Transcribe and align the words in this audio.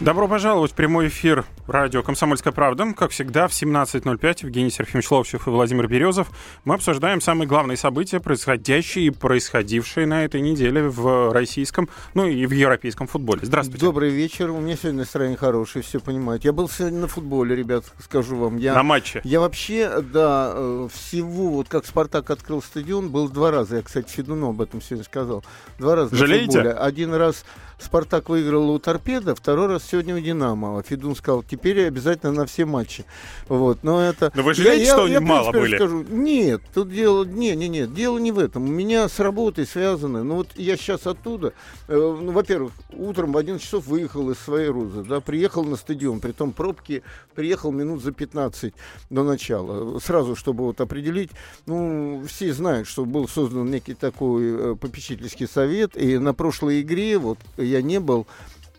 Добро 0.00 0.26
пожаловать 0.26 0.72
в 0.72 0.74
прямой 0.74 1.08
эфир 1.08 1.44
радио 1.68 2.02
«Комсомольская 2.02 2.52
правда». 2.52 2.92
Как 2.92 3.12
всегда, 3.12 3.46
в 3.46 3.52
17.05 3.52 4.38
Евгений 4.42 4.70
Серафимович 4.70 5.10
Ловчев 5.10 5.46
и 5.46 5.50
Владимир 5.50 5.86
Березов. 5.86 6.28
Мы 6.64 6.74
обсуждаем 6.74 7.20
самые 7.20 7.46
главные 7.46 7.76
события, 7.76 8.18
происходящие 8.18 9.06
и 9.06 9.10
происходившие 9.10 10.06
на 10.06 10.24
этой 10.24 10.40
неделе 10.40 10.88
в 10.88 11.32
российском, 11.32 11.88
ну 12.14 12.26
и 12.26 12.46
в 12.46 12.50
европейском 12.50 13.06
футболе. 13.06 13.40
Здравствуйте. 13.42 13.80
Добрый 13.80 14.10
вечер. 14.10 14.50
У 14.50 14.60
меня 14.60 14.76
сегодня 14.76 15.00
настроение 15.00 15.38
хорошее, 15.38 15.84
все 15.84 16.00
понимаете. 16.00 16.48
Я 16.48 16.52
был 16.52 16.68
сегодня 16.68 16.98
на 16.98 17.08
футболе, 17.08 17.54
ребят, 17.54 17.84
скажу 18.00 18.36
вам. 18.36 18.56
Я, 18.56 18.74
на 18.74 18.82
матче? 18.82 19.20
Я 19.22 19.38
вообще, 19.38 20.00
да, 20.00 20.52
э, 20.54 20.88
всего, 20.92 21.50
вот 21.50 21.68
как 21.68 21.86
«Спартак» 21.86 22.28
открыл 22.30 22.60
стадион, 22.60 23.10
был 23.10 23.28
два 23.28 23.52
раза. 23.52 23.76
Я, 23.76 23.82
кстати, 23.82 24.10
Федуну 24.10 24.50
об 24.50 24.60
этом 24.60 24.82
сегодня 24.82 25.04
сказал. 25.04 25.44
Два 25.78 25.94
раза 25.94 26.16
Жалеете? 26.16 26.60
Один 26.70 27.14
раз 27.14 27.44
Спартак 27.82 28.28
выиграл 28.28 28.70
у 28.70 28.78
Торпеда, 28.78 29.34
второй 29.34 29.66
раз 29.66 29.84
сегодня 29.84 30.16
у 30.16 30.20
Динамо. 30.20 30.78
А 30.78 30.82
Федун 30.82 31.16
сказал, 31.16 31.42
теперь 31.42 31.86
обязательно 31.86 32.32
на 32.32 32.46
все 32.46 32.64
матчи. 32.64 33.04
Вот, 33.48 33.82
но 33.82 34.00
это... 34.00 34.30
Но 34.34 34.42
вы 34.42 34.54
жалеете, 34.54 34.84
я, 34.84 34.92
что 34.92 35.06
я, 35.06 35.14
я, 35.14 35.20
мало 35.20 35.52
были? 35.52 35.76
Скажу, 35.76 36.04
нет, 36.08 36.62
тут 36.72 36.90
дело... 36.90 37.24
Не, 37.24 37.56
не, 37.56 37.68
нет, 37.68 37.92
дело 37.94 38.18
не 38.18 38.32
в 38.32 38.38
этом. 38.38 38.64
У 38.64 38.72
меня 38.72 39.08
с 39.08 39.18
работой 39.18 39.66
связано. 39.66 40.22
Ну 40.24 40.36
вот 40.36 40.48
я 40.56 40.76
сейчас 40.76 41.06
оттуда. 41.06 41.52
Э, 41.88 41.94
ну, 41.96 42.32
во-первых, 42.32 42.72
утром 42.92 43.32
в 43.32 43.36
11 43.36 43.62
часов 43.64 43.86
выехал 43.86 44.30
из 44.30 44.38
своей 44.38 44.68
Рузы, 44.68 45.02
да, 45.02 45.20
приехал 45.20 45.64
на 45.64 45.76
стадион, 45.76 46.20
при 46.20 46.32
том 46.32 46.52
пробки, 46.52 47.02
приехал 47.34 47.72
минут 47.72 48.02
за 48.02 48.12
15 48.12 48.74
до 49.10 49.24
начала. 49.24 49.98
Сразу, 49.98 50.36
чтобы 50.36 50.64
вот 50.64 50.80
определить, 50.80 51.30
ну, 51.66 52.22
все 52.26 52.52
знают, 52.52 52.86
что 52.86 53.04
был 53.04 53.28
создан 53.28 53.70
некий 53.70 53.94
такой 53.94 54.72
э, 54.72 54.76
попечительский 54.76 55.48
совет, 55.48 55.96
и 55.96 56.18
на 56.18 56.34
прошлой 56.34 56.82
игре, 56.82 57.18
вот, 57.18 57.38
я 57.56 57.71
не 57.80 58.00
был, 58.00 58.26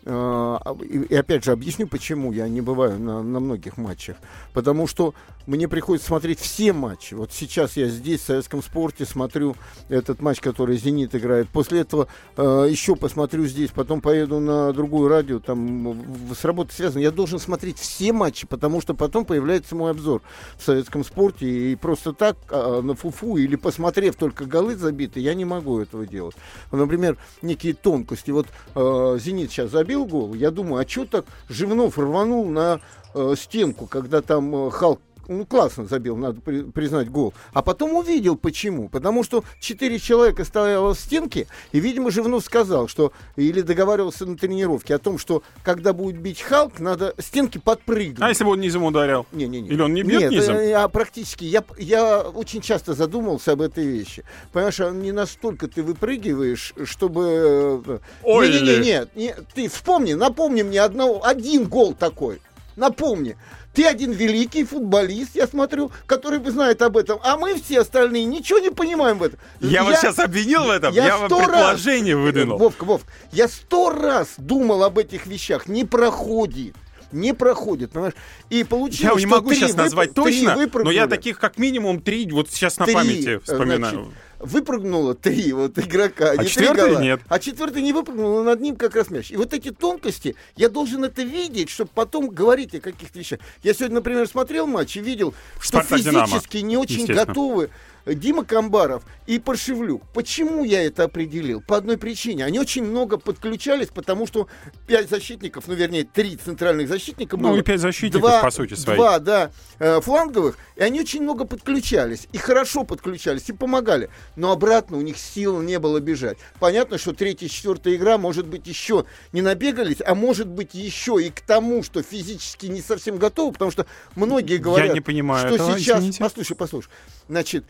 и 0.04 1.14
опять 1.14 1.44
же 1.44 1.52
объясню, 1.52 1.86
почему 1.86 2.32
я 2.32 2.46
не 2.48 2.60
бываю 2.60 2.98
на, 2.98 3.22
на 3.22 3.40
многих 3.40 3.78
матчах. 3.78 4.16
Потому 4.52 4.86
что 4.86 5.14
мне 5.46 5.66
приходится 5.68 6.08
смотреть 6.08 6.40
все 6.40 6.72
матчи. 6.72 7.14
Вот 7.14 7.32
сейчас 7.32 7.76
я 7.76 7.88
здесь, 7.88 8.20
в 8.20 8.24
советском 8.24 8.62
спорте, 8.62 9.06
смотрю 9.06 9.56
этот 9.88 10.20
матч, 10.20 10.40
который 10.40 10.76
«Зенит» 10.76 11.14
играет. 11.14 11.48
После 11.48 11.80
этого 11.80 12.08
э, 12.36 12.66
еще 12.68 12.96
посмотрю 12.96 13.46
здесь, 13.46 13.70
потом 13.70 14.00
поеду 14.00 14.40
на 14.40 14.72
другую 14.72 15.08
радио, 15.08 15.38
там 15.38 16.32
с 16.34 16.44
работой 16.44 16.72
связано. 16.72 17.00
Я 17.00 17.10
должен 17.10 17.38
смотреть 17.38 17.78
все 17.78 18.12
матчи, 18.12 18.46
потому 18.46 18.80
что 18.80 18.94
потом 18.94 19.24
появляется 19.24 19.74
мой 19.74 19.90
обзор 19.90 20.22
в 20.58 20.62
советском 20.62 21.04
спорте. 21.04 21.46
И 21.46 21.76
просто 21.76 22.12
так 22.12 22.36
э, 22.50 22.80
на 22.82 22.94
фуфу 22.94 23.36
или 23.36 23.56
посмотрев 23.56 24.16
только 24.16 24.44
голы 24.44 24.76
забиты, 24.76 25.20
я 25.20 25.34
не 25.34 25.44
могу 25.44 25.80
этого 25.80 26.06
делать. 26.06 26.36
Например, 26.72 27.16
некие 27.42 27.72
тонкости. 27.74 28.30
Вот 28.30 28.48
э, 28.74 29.18
«Зенит» 29.18 29.50
сейчас 29.50 29.70
забил 29.70 29.93
гол. 29.96 30.34
Я 30.34 30.50
думаю, 30.50 30.84
а 30.84 30.88
что 30.88 31.04
так 31.04 31.24
Живнов 31.48 31.98
рванул 31.98 32.48
на 32.48 32.80
э, 33.14 33.34
стенку, 33.36 33.86
когда 33.86 34.20
там 34.20 34.54
э, 34.54 34.70
Халк 34.70 35.00
ну, 35.28 35.46
классно 35.46 35.86
забил, 35.86 36.16
надо 36.16 36.40
при, 36.40 36.62
признать 36.62 37.10
гол. 37.10 37.34
А 37.52 37.62
потом 37.62 37.94
увидел, 37.94 38.36
почему. 38.36 38.88
Потому 38.88 39.24
что 39.24 39.44
четыре 39.60 39.98
человека 39.98 40.44
стояло 40.44 40.94
в 40.94 40.98
стенке, 40.98 41.46
и, 41.72 41.80
видимо, 41.80 42.10
Живнов 42.10 42.44
сказал, 42.44 42.88
что, 42.88 43.12
или 43.36 43.60
договаривался 43.60 44.26
на 44.26 44.36
тренировке 44.36 44.94
о 44.94 44.98
том, 44.98 45.18
что, 45.18 45.42
когда 45.62 45.92
будет 45.92 46.18
бить 46.18 46.40
Халк, 46.42 46.78
надо 46.80 47.14
стенки 47.18 47.58
подпрыгнуть. 47.58 48.20
А 48.20 48.28
если 48.28 48.44
бы 48.44 48.50
он 48.50 48.60
низом 48.60 48.84
ударил? 48.84 49.26
Не, 49.32 49.46
не, 49.46 49.60
не. 49.60 49.68
Или 49.70 49.82
он 49.82 49.94
не 49.94 50.02
бьет 50.02 50.22
Нет, 50.22 50.30
низом? 50.32 50.56
э, 50.56 50.72
а 50.72 50.88
практически. 50.88 51.44
Я, 51.44 51.64
я 51.78 52.20
очень 52.20 52.60
часто 52.60 52.94
задумывался 52.94 53.52
об 53.52 53.60
этой 53.60 53.84
вещи. 53.86 54.24
Понимаешь, 54.52 54.80
а 54.80 54.90
не 54.90 55.12
настолько 55.12 55.68
ты 55.68 55.82
выпрыгиваешь, 55.82 56.74
чтобы... 56.84 57.82
э, 57.86 57.98
Ой, 58.22 58.48
не, 58.48 58.60
не, 58.60 58.76
не, 58.76 58.84
нет, 58.84 59.16
не, 59.16 59.34
ты 59.54 59.68
вспомни, 59.68 60.14
напомни 60.14 60.62
мне 60.62 60.80
одного, 60.80 61.24
один 61.24 61.64
гол 61.64 61.94
такой. 61.94 62.40
Напомни. 62.76 63.36
Ты 63.74 63.84
один 63.86 64.12
великий 64.12 64.64
футболист, 64.64 65.34
я 65.34 65.46
смотрю, 65.48 65.90
который 66.06 66.38
знает 66.50 66.80
об 66.82 66.96
этом. 66.96 67.18
А 67.24 67.36
мы 67.36 67.54
все 67.60 67.80
остальные 67.80 68.24
ничего 68.24 68.60
не 68.60 68.70
понимаем 68.70 69.18
в 69.18 69.24
этом. 69.24 69.38
Я, 69.60 69.82
вас 69.82 70.00
сейчас 70.00 70.18
обвинил 70.20 70.64
в 70.64 70.70
этом? 70.70 70.94
Я, 70.94 71.18
вам 71.18 71.28
сто 71.28 71.40
раз- 71.40 71.84
выдвинул. 71.84 72.58
Вовка, 72.58 72.84
Вовка, 72.84 73.10
я 73.32 73.48
сто 73.48 73.90
раз 73.90 74.34
думал 74.38 74.84
об 74.84 74.98
этих 74.98 75.26
вещах. 75.26 75.66
Не 75.66 75.84
проходит. 75.84 76.76
Не 77.10 77.32
проходит, 77.32 77.92
понимаешь? 77.92 78.14
И 78.50 78.64
получилось, 78.64 79.14
Я 79.14 79.20
не 79.20 79.26
могу 79.26 79.52
сейчас 79.54 79.74
назвать 79.74 80.14
три 80.14 80.44
точно, 80.44 80.68
но 80.82 80.90
я 80.90 81.06
таких 81.06 81.38
как 81.38 81.58
минимум 81.58 82.00
три 82.00 82.28
вот 82.30 82.50
сейчас 82.50 82.78
на 82.78 82.86
Три, 82.86 82.94
памяти 82.94 83.38
вспоминаю. 83.38 83.78
значит, 83.94 84.14
выпрыгнуло 84.38 85.14
три 85.14 85.52
вот 85.52 85.78
игрока. 85.78 86.30
А 86.30 86.36
не 86.36 86.48
четвертый 86.48 86.90
гола. 86.90 87.02
нет. 87.02 87.20
А 87.28 87.38
четвертый 87.38 87.82
не 87.82 87.92
выпрыгнул, 87.92 88.36
но 88.36 88.42
над 88.44 88.60
ним 88.60 88.76
как 88.76 88.96
раз 88.96 89.10
мяч. 89.10 89.30
И 89.30 89.36
вот 89.36 89.52
эти 89.52 89.70
тонкости, 89.70 90.36
я 90.56 90.68
должен 90.68 91.04
это 91.04 91.22
видеть, 91.22 91.70
чтобы 91.70 91.90
потом 91.94 92.28
говорить 92.28 92.74
о 92.74 92.80
каких-то 92.80 93.18
вещах. 93.18 93.40
Я 93.62 93.74
сегодня, 93.74 93.96
например, 93.96 94.28
смотрел 94.28 94.66
матч 94.66 94.96
и 94.96 95.00
видел, 95.00 95.34
что 95.60 95.78
«Спартак» 95.78 96.00
«Динамо», 96.00 96.26
физически 96.26 96.58
не 96.58 96.76
очень 96.76 97.06
готовы 97.06 97.70
Дима 98.06 98.44
Камбаров 98.44 99.04
и 99.26 99.38
Паршевлюк. 99.38 100.02
Почему 100.12 100.64
я 100.64 100.84
это 100.84 101.04
определил? 101.04 101.62
По 101.62 101.76
одной 101.76 101.96
причине. 101.96 102.44
Они 102.44 102.58
очень 102.58 102.84
много 102.84 103.16
подключались, 103.16 103.88
потому 103.88 104.26
что 104.26 104.48
пять 104.86 105.08
защитников, 105.08 105.66
ну, 105.68 105.74
вернее, 105.74 106.04
три 106.04 106.36
центральных 106.36 106.88
защитника 106.88 107.36
Ну 107.36 107.48
было. 107.50 107.56
и 107.58 107.62
пять 107.62 107.80
защитников, 107.80 108.20
Два- 108.20 108.42
по 108.42 108.50
сути 108.50 108.74
своей. 108.74 108.98
Два, 108.98 109.18
да, 109.18 109.50
э, 109.78 110.00
фланговых, 110.00 110.58
и 110.76 110.82
они 110.82 111.00
очень 111.00 111.22
много 111.22 111.44
подключались, 111.46 112.28
и 112.32 112.38
хорошо 112.38 112.84
подключались, 112.84 113.48
и 113.48 113.52
помогали. 113.52 114.10
Но 114.36 114.52
обратно 114.52 114.98
у 114.98 115.00
них 115.00 115.16
сил 115.16 115.62
не 115.62 115.78
было 115.78 116.00
бежать. 116.00 116.38
Понятно, 116.60 116.98
что 116.98 117.12
третья, 117.12 117.48
четвертая 117.48 117.94
игра, 117.94 118.18
может 118.18 118.46
быть, 118.46 118.66
еще 118.66 119.06
не 119.32 119.40
набегались, 119.40 119.98
а 120.04 120.14
может 120.14 120.48
быть, 120.48 120.74
еще 120.74 121.22
и 121.22 121.30
к 121.30 121.40
тому, 121.40 121.82
что 121.82 122.02
физически 122.02 122.66
не 122.66 122.82
совсем 122.82 123.16
готовы, 123.16 123.52
потому 123.52 123.70
что 123.70 123.86
многие 124.14 124.58
говорят, 124.58 124.94
не 124.94 125.00
понимаю 125.00 125.46
что 125.46 125.54
этого, 125.56 125.78
сейчас... 125.78 125.98
извините. 125.98 126.18
Послушай, 126.20 126.56
послушай. 126.56 126.88
Значит, 127.28 127.64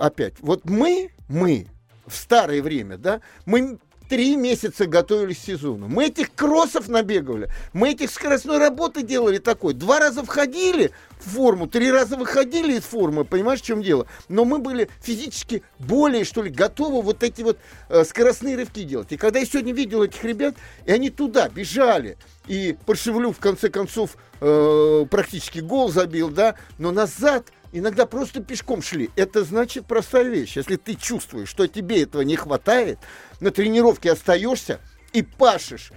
опять, 0.00 0.34
вот 0.40 0.64
мы, 0.64 1.10
мы 1.28 1.66
в 2.06 2.16
старое 2.16 2.62
время, 2.62 2.96
да, 2.96 3.20
мы 3.46 3.78
три 4.08 4.34
месяца 4.34 4.86
готовились 4.86 5.38
к 5.38 5.44
сезону. 5.44 5.86
Мы 5.86 6.06
этих 6.06 6.34
кроссов 6.34 6.88
набегали, 6.88 7.48
мы 7.72 7.90
этих 7.90 8.10
скоростной 8.10 8.58
работы 8.58 9.02
делали 9.02 9.38
такой. 9.38 9.72
Два 9.72 10.00
раза 10.00 10.24
входили 10.24 10.90
в 11.20 11.30
форму, 11.30 11.68
три 11.68 11.92
раза 11.92 12.16
выходили 12.16 12.76
из 12.76 12.82
формы, 12.82 13.24
понимаешь, 13.24 13.60
в 13.60 13.64
чем 13.64 13.82
дело? 13.82 14.08
Но 14.28 14.44
мы 14.44 14.58
были 14.58 14.90
физически 15.00 15.62
более, 15.78 16.24
что 16.24 16.42
ли, 16.42 16.50
готовы 16.50 17.02
вот 17.02 17.22
эти 17.22 17.42
вот 17.42 17.58
э, 17.88 18.02
скоростные 18.02 18.56
рывки 18.56 18.82
делать. 18.82 19.12
И 19.12 19.16
когда 19.16 19.38
я 19.38 19.46
сегодня 19.46 19.72
видел 19.72 20.02
этих 20.02 20.24
ребят, 20.24 20.56
и 20.86 20.90
они 20.90 21.10
туда 21.10 21.48
бежали, 21.48 22.18
и 22.48 22.76
Паршевлю 22.86 23.30
в 23.30 23.38
конце 23.38 23.68
концов 23.68 24.16
э, 24.40 25.06
практически 25.08 25.60
гол 25.60 25.88
забил, 25.88 26.30
да, 26.30 26.56
но 26.78 26.90
назад 26.90 27.52
иногда 27.72 28.06
просто 28.06 28.42
пешком 28.42 28.82
шли. 28.82 29.10
Это 29.16 29.44
значит 29.44 29.86
простая 29.86 30.24
вещь. 30.24 30.56
Если 30.56 30.76
ты 30.76 30.94
чувствуешь, 30.94 31.48
что 31.48 31.66
тебе 31.66 32.02
этого 32.02 32.22
не 32.22 32.36
хватает, 32.36 32.98
на 33.40 33.50
тренировке 33.50 34.12
остаешься 34.12 34.80
и 35.12 35.22
пашешь, 35.22 35.92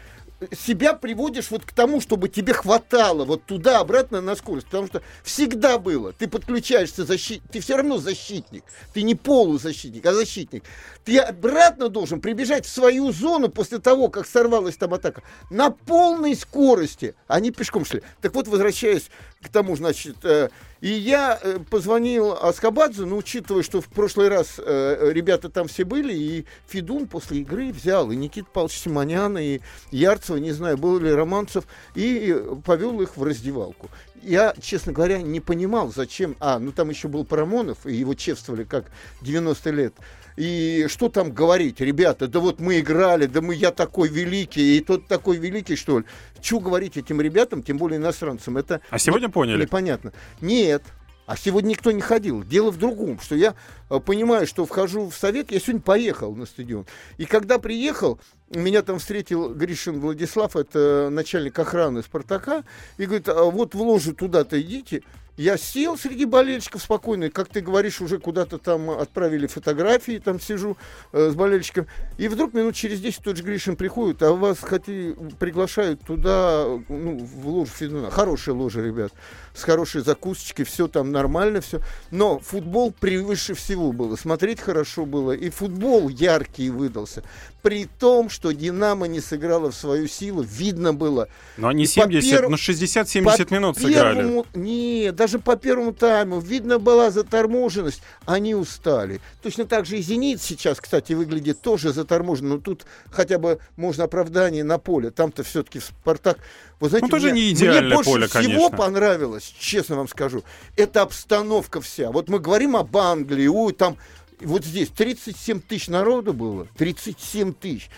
себя 0.52 0.94
приводишь 0.94 1.52
вот 1.52 1.66
к 1.66 1.72
тому, 1.72 2.02
чтобы 2.02 2.30
тебе 2.30 2.54
хватало 2.54 3.26
вот 3.26 3.46
туда-обратно 3.46 4.22
на 4.22 4.36
скорость. 4.36 4.68
Потому 4.68 4.88
что 4.88 5.02
всегда 5.24 5.78
было. 5.78 6.14
Ты 6.14 6.28
подключаешься 6.28 7.06
защит... 7.06 7.42
Ты 7.52 7.60
все 7.60 7.78
равно 7.78 7.98
защитник. 7.98 8.64
Ты 8.94 9.04
не 9.04 9.16
полузащитник, 9.16 10.06
а 10.06 10.14
защитник. 10.14 10.64
Ты 11.06 11.20
обратно 11.20 11.90
должен 11.90 12.22
прибежать 12.22 12.66
в 12.66 12.70
свою 12.70 13.12
зону 13.12 13.50
после 13.50 13.80
того, 13.80 14.10
как 14.10 14.28
сорвалась 14.28 14.78
там 14.78 14.94
атака. 14.94 15.24
На 15.50 15.70
полной 15.70 16.36
скорости. 16.36 17.16
Они 17.28 17.52
пешком 17.52 17.86
шли. 17.86 18.02
Так 18.22 18.34
вот, 18.36 18.48
возвращаясь 18.48 19.10
к 19.42 19.50
тому, 19.50 19.76
значит, 19.76 20.18
э, 20.24 20.50
и 20.84 20.90
я 20.90 21.40
э, 21.42 21.60
позвонил 21.70 22.34
Аскабадзе, 22.34 23.06
но 23.06 23.16
учитывая, 23.16 23.64
что 23.64 23.80
в 23.80 23.88
прошлый 23.88 24.28
раз 24.28 24.56
э, 24.58 25.12
ребята 25.14 25.48
там 25.48 25.70
все 25.70 25.86
были, 25.86 26.14
и 26.14 26.46
Федун 26.68 27.08
после 27.08 27.40
игры 27.40 27.72
взял, 27.72 28.12
и 28.12 28.18
Никита 28.18 28.50
Павлович 28.52 28.80
Симоняна, 28.80 29.38
и 29.38 29.62
Ярцева, 29.92 30.36
не 30.36 30.52
знаю, 30.52 30.78
был 30.78 31.00
ли 31.00 31.10
Романцев, 31.10 31.64
и 31.96 32.38
повел 32.66 33.00
их 33.00 33.16
в 33.16 33.24
раздевалку. 33.24 33.90
Я, 34.22 34.54
честно 34.62 34.92
говоря, 34.92 35.22
не 35.22 35.40
понимал, 35.40 35.90
зачем... 35.90 36.36
А, 36.42 36.60
ну 36.60 36.74
там 36.74 36.90
еще 36.90 37.08
был 37.08 37.24
Парамонов, 37.24 37.86
и 37.86 37.94
его 37.94 38.14
чествовали 38.14 38.66
как 38.66 38.92
90 39.22 39.70
лет. 39.70 39.94
И 40.36 40.86
что 40.90 41.10
там 41.10 41.32
говорить, 41.32 41.80
ребята, 41.80 42.28
да 42.28 42.40
вот 42.40 42.60
мы 42.60 42.80
играли, 42.80 43.26
да 43.26 43.42
мы 43.42 43.56
я 43.56 43.72
такой 43.72 44.10
великий, 44.10 44.78
и 44.78 44.80
тот 44.82 45.08
такой 45.08 45.38
великий, 45.38 45.76
что 45.76 46.00
ли. 46.00 46.06
Что 46.42 46.60
говорить 46.60 46.98
этим 46.98 47.22
ребятам, 47.22 47.64
тем 47.64 47.78
более 47.78 47.98
иностранцам, 47.98 48.58
это 48.58 48.82
А 48.90 49.00
сегодня 49.00 49.30
поняли? 49.30 49.62
непонятно. 49.62 50.14
Нет, 50.42 50.84
а 51.26 51.38
сегодня 51.38 51.70
никто 51.70 51.92
не 51.92 52.02
ходил. 52.02 52.44
Дело 52.44 52.72
в 52.72 52.78
другом, 52.78 53.20
что 53.20 53.36
я 53.36 53.56
э, 53.90 54.00
понимаю, 54.00 54.46
что 54.46 54.66
вхожу 54.66 55.10
в 55.10 55.16
совет, 55.16 55.52
я 55.52 55.60
сегодня 55.60 55.82
поехал 55.82 56.36
на 56.36 56.46
стадион. 56.46 56.86
И 57.18 57.26
когда 57.26 57.60
приехал, 57.60 58.20
меня 58.50 58.82
там 58.82 59.00
встретил 59.00 59.54
Гришин 59.54 60.00
Владислав, 60.00 60.56
это 60.56 61.10
начальник 61.12 61.58
охраны 61.58 62.04
Спартака, 62.04 62.64
и 62.98 63.06
говорит, 63.06 63.30
а 63.30 63.44
вот 63.44 63.76
в 63.76 63.82
ложу 63.82 64.14
туда-то 64.14 64.62
идите. 64.62 65.04
Я 65.36 65.58
сел 65.58 65.98
среди 65.98 66.26
болельщиков 66.26 66.84
спокойно, 66.84 67.32
как 67.32 67.50
ты 67.50 67.62
говоришь, 67.62 68.02
уже 68.02 68.20
куда-то 68.20 68.60
там 68.60 68.92
отправили 68.92 69.48
фотографии, 69.48 70.22
там 70.24 70.40
сижу 70.40 70.78
э, 71.12 71.32
с 71.32 71.34
болельщиком. 71.34 71.88
И 72.20 72.28
вдруг 72.28 72.54
минут 72.54 72.76
через 72.76 73.00
10 73.02 73.24
тот 73.24 73.38
же 73.38 73.44
Гришин 73.44 73.76
приходит, 73.76 74.22
а 74.22 74.32
вас 74.34 74.60
хоти, 74.60 75.16
приглашают 75.40 76.02
туда, 76.02 76.66
ну, 76.88 77.18
в 77.18 77.48
ложу 77.48 77.72
Федуна. 77.72 78.12
Хорошая 78.12 78.54
ложа, 78.54 78.84
ребят, 78.84 79.12
с 79.56 79.64
хорошей 79.64 80.02
закусочкой, 80.02 80.66
все 80.66 80.88
там 80.88 81.12
нормально, 81.12 81.62
все. 81.62 81.82
Но 82.12 82.38
футбол 82.38 82.92
превыше 82.92 83.56
всего 83.56 83.92
было. 83.92 84.16
Смотреть 84.16 84.60
хорошо 84.60 85.08
было. 85.08 85.32
И 85.32 85.50
футбол 85.50 86.10
яркий 86.10 86.70
выдался. 86.70 87.24
При 87.64 87.86
том, 87.86 88.30
что 88.30 88.52
Динамо 88.52 89.08
не 89.08 89.22
сыграла 89.22 89.72
в 89.72 89.76
свою 89.76 90.08
силу, 90.08 90.44
видно 90.44 90.94
было. 90.94 91.30
Но 91.58 91.70
они 91.70 91.86
70, 91.86 92.30
пер... 92.30 92.50
ну 92.50 92.58
60-70 92.58 93.54
минут 93.54 93.78
сыграли. 93.78 94.44
Нет, 94.54 95.16
даже 95.16 95.40
по 95.40 95.56
первому 95.56 95.94
тайму 95.94 96.40
видно 96.40 96.78
была 96.78 97.10
заторможенность. 97.10 98.04
Они 98.26 98.54
устали. 98.54 99.22
Точно 99.42 99.66
так 99.66 99.86
же 99.86 99.98
и 99.98 100.02
«Зенит» 100.02 100.42
сейчас, 100.42 100.82
кстати, 100.82 101.14
выглядит 101.14 101.62
тоже 101.62 101.94
заторможен. 101.94 102.50
Но 102.50 102.58
тут 102.58 102.86
хотя 103.10 103.40
бы 103.40 103.60
можно 103.78 104.04
оправдание 104.04 104.66
на 104.66 104.78
поле. 104.78 105.10
Там-то 105.10 105.44
все-таки 105.44 105.80
«Спартак» 105.80 106.40
Вы 106.84 106.90
знаете, 106.90 107.06
ну, 107.06 107.12
тоже 107.12 107.32
мне, 107.32 107.44
не 107.44 107.52
идеальное 107.52 107.82
мне 107.82 107.96
больше 107.96 108.12
поле, 108.12 108.28
всего 108.28 108.42
конечно. 108.42 108.78
понравилось, 108.78 109.56
честно 109.58 109.96
вам 109.96 110.10
скажу, 110.10 110.44
это 110.76 111.02
обстановка 111.02 111.80
вся. 111.80 112.12
Вот 112.12 112.28
мы 112.28 112.40
говорим 112.40 112.76
об 112.76 112.98
Англии, 112.98 113.48
ой, 113.48 113.72
там 113.72 113.98
вот 114.46 114.66
здесь 114.66 114.90
37 114.90 115.62
тысяч 115.62 115.88
народу 115.88 116.34
было, 116.34 116.68
37 116.78 117.54
тысяч. 117.54 117.90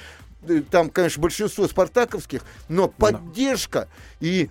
Э, 0.47 0.61
там, 0.69 0.89
конечно, 0.89 1.21
большинство 1.21 1.67
спартаковских, 1.67 2.41
но 2.69 2.87
поддержка 2.87 3.87
и 4.19 4.49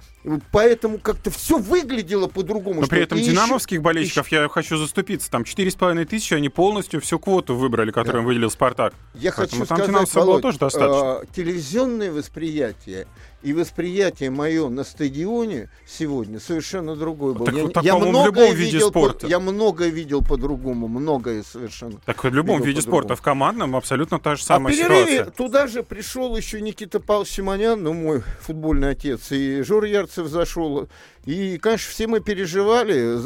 поэтому 0.50 0.98
как-то 0.98 1.30
все 1.30 1.58
выглядело 1.58 2.26
по-другому. 2.28 2.80
Но 2.82 2.86
при 2.86 3.02
этом 3.02 3.18
динамовских 3.18 3.76
еще, 3.76 3.82
болельщиков 3.82 4.26
еще... 4.26 4.36
я 4.42 4.48
хочу 4.48 4.76
заступиться. 4.76 5.30
Там 5.30 5.42
4,5 5.42 6.04
тысячи, 6.06 6.34
они 6.34 6.48
полностью 6.48 7.00
всю 7.00 7.18
квоту 7.18 7.54
выбрали, 7.54 7.90
которую 7.90 8.22
да. 8.22 8.26
выделил 8.26 8.50
Спартак. 8.50 8.94
Я 9.14 9.32
Поэтому 9.32 9.64
хочу 9.64 9.76
там 9.76 10.06
сказать, 10.06 10.14
Володь, 10.14 10.42
тоже 10.42 10.58
достаточно. 10.58 11.22
Э, 11.22 11.26
телевизионное 11.34 12.12
восприятие 12.12 13.06
и 13.44 13.52
восприятие 13.52 14.30
мое 14.30 14.70
на 14.70 14.84
стадионе 14.84 15.68
сегодня 15.86 16.40
совершенно 16.40 16.96
другое 16.96 17.34
было. 17.34 17.44
Так, 17.44 17.54
я, 17.54 17.68
так, 17.68 17.84
я 17.84 17.98
многое 17.98 18.52
в 18.52 18.54
виде 18.54 18.80
спорта. 18.80 19.26
По, 19.26 19.30
я 19.30 19.38
многое 19.38 19.90
видел 19.90 20.22
по-другому, 20.22 20.88
многое 20.88 21.42
совершенно. 21.42 22.00
Так 22.06 22.24
в 22.24 22.28
любом 22.28 22.62
виде 22.62 22.80
спорта, 22.80 23.16
в 23.16 23.20
командном 23.20 23.76
абсолютно 23.76 24.18
та 24.18 24.36
же 24.36 24.42
самая 24.42 24.72
а 24.72 24.76
ситуация. 24.76 25.24
туда 25.26 25.66
же 25.66 25.82
пришел 25.82 26.34
еще 26.34 26.62
Никита 26.62 27.00
Павлович 27.00 27.32
Симонян, 27.32 27.82
ну 27.82 27.92
мой 27.92 28.22
футбольный 28.40 28.90
отец, 28.90 29.30
и 29.30 29.60
Жор 29.60 29.84
Ярцев 29.84 30.26
зашел. 30.26 30.88
И, 31.26 31.58
конечно, 31.58 31.90
все 31.90 32.06
мы 32.06 32.20
переживали. 32.20 33.18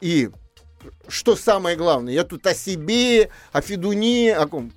И 0.00 0.30
что 1.06 1.36
самое 1.36 1.76
главное, 1.76 2.12
я 2.12 2.24
тут 2.24 2.44
о 2.48 2.54
себе, 2.54 3.30
о 3.52 3.60
Федуне, 3.60 4.34
о 4.34 4.48
ком 4.48 4.72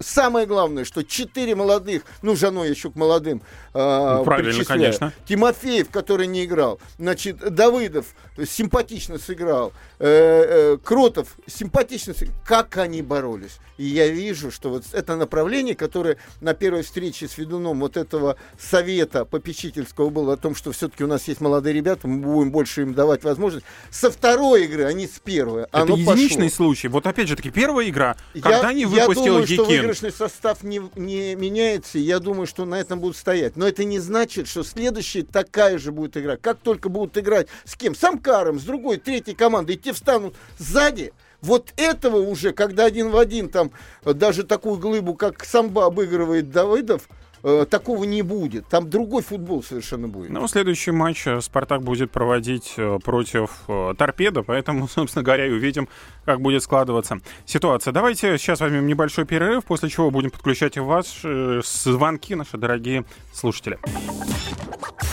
самое 0.00 0.46
главное, 0.46 0.84
что 0.84 1.02
четыре 1.02 1.54
молодых, 1.54 2.02
ну, 2.22 2.36
женой 2.36 2.70
еще 2.70 2.90
к 2.90 2.96
молодым 2.96 3.42
э, 3.74 4.22
Правильно, 4.24 4.64
конечно. 4.64 5.12
Тимофеев, 5.26 5.90
который 5.90 6.26
не 6.26 6.44
играл, 6.44 6.80
значит, 6.98 7.38
Давыдов 7.38 8.06
симпатично 8.46 9.18
сыграл, 9.18 9.72
э, 9.98 10.74
э, 10.74 10.78
Кротов 10.82 11.36
симпатично 11.46 12.14
сыграл. 12.14 12.36
Как 12.44 12.76
они 12.76 13.02
боролись. 13.02 13.58
И 13.78 13.84
я 13.84 14.08
вижу, 14.08 14.50
что 14.50 14.70
вот 14.70 14.84
это 14.92 15.16
направление, 15.16 15.76
которое 15.76 16.16
на 16.40 16.52
первой 16.52 16.82
встрече 16.82 17.28
с 17.28 17.38
ведуном 17.38 17.78
вот 17.80 17.96
этого 17.96 18.36
совета 18.58 19.24
попечительского 19.24 20.10
было 20.10 20.34
о 20.34 20.36
том, 20.36 20.56
что 20.56 20.72
все-таки 20.72 21.04
у 21.04 21.06
нас 21.06 21.28
есть 21.28 21.40
молодые 21.40 21.74
ребята, 21.74 22.08
мы 22.08 22.18
будем 22.20 22.50
больше 22.50 22.82
им 22.82 22.92
давать 22.94 23.22
возможность. 23.22 23.64
Со 23.90 24.10
второй 24.10 24.64
игры, 24.64 24.84
а 24.84 24.92
не 24.92 25.06
с 25.06 25.20
первой. 25.20 25.62
Это 25.62 25.82
оно 25.82 25.96
единичный 25.96 26.48
пошло. 26.48 26.66
случай. 26.66 26.88
Вот 26.88 27.06
опять 27.06 27.28
же 27.28 27.36
таки, 27.36 27.50
первая 27.50 27.88
игра, 27.88 28.16
когда 28.34 28.70
я, 28.70 28.72
не 28.72 28.84
выпустил 28.84 29.24
я 29.24 29.30
думаю, 29.30 29.42
Якин. 29.42 29.54
что 29.56 29.64
выигрышный 29.64 30.12
состав 30.12 30.64
не, 30.64 30.82
не 30.96 31.36
меняется, 31.36 31.98
я 31.98 32.18
думаю, 32.18 32.48
что 32.48 32.64
на 32.64 32.74
этом 32.74 32.98
будут 32.98 33.16
стоять. 33.16 33.56
Но 33.56 33.66
это 33.66 33.84
не 33.84 34.00
значит, 34.00 34.48
что 34.48 34.64
следующая 34.64 35.22
такая 35.22 35.78
же 35.78 35.92
будет 35.92 36.16
игра. 36.16 36.36
Как 36.36 36.58
только 36.58 36.88
будут 36.88 37.16
играть 37.16 37.46
с 37.64 37.76
кем? 37.76 37.94
С 37.94 38.02
Амкаром, 38.02 38.58
с 38.58 38.64
другой, 38.64 38.96
третьей 38.96 39.34
командой, 39.34 39.76
те 39.88 39.92
встанут 39.94 40.34
сзади, 40.58 41.12
вот 41.40 41.72
этого 41.76 42.16
уже, 42.16 42.52
когда 42.52 42.84
один 42.84 43.10
в 43.10 43.16
один 43.16 43.48
там 43.48 43.70
э, 44.04 44.12
даже 44.12 44.42
такую 44.42 44.78
глыбу, 44.78 45.14
как 45.14 45.44
самба 45.44 45.86
обыгрывает 45.86 46.50
Давыдов, 46.50 47.08
э, 47.42 47.64
такого 47.70 48.04
не 48.04 48.22
будет. 48.22 48.66
Там 48.66 48.90
другой 48.90 49.22
футбол 49.22 49.62
совершенно 49.62 50.08
будет. 50.08 50.30
Ну, 50.30 50.46
следующий 50.48 50.90
матч 50.90 51.26
э, 51.26 51.40
Спартак 51.40 51.82
будет 51.82 52.10
проводить 52.10 52.74
против 53.02 53.50
Торпеда, 53.96 54.42
поэтому, 54.42 54.88
собственно 54.94 55.22
говоря, 55.22 55.46
и 55.46 55.50
увидим, 55.50 55.88
как 56.24 56.40
будет 56.40 56.62
складываться 56.62 57.20
ситуация. 57.46 57.92
Давайте 57.92 58.36
сейчас 58.36 58.60
возьмем 58.60 58.86
небольшой 58.86 59.24
перерыв, 59.24 59.64
после 59.64 59.88
чего 59.88 60.10
будем 60.10 60.30
подключать 60.30 60.76
вас 60.76 61.20
звонки, 61.22 62.34
наши 62.34 62.58
дорогие 62.58 63.04
слушатели. 63.32 63.78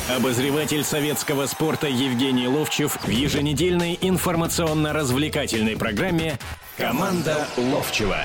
Обозреватель 0.07 0.83
советского 0.83 1.47
спорта 1.47 1.87
Евгений 1.87 2.47
Ловчев 2.47 2.95
в 3.01 3.09
еженедельной 3.09 3.97
информационно-развлекательной 3.99 5.75
программе 5.77 6.37
«Команда 6.77 7.47
Ловчева». 7.57 8.17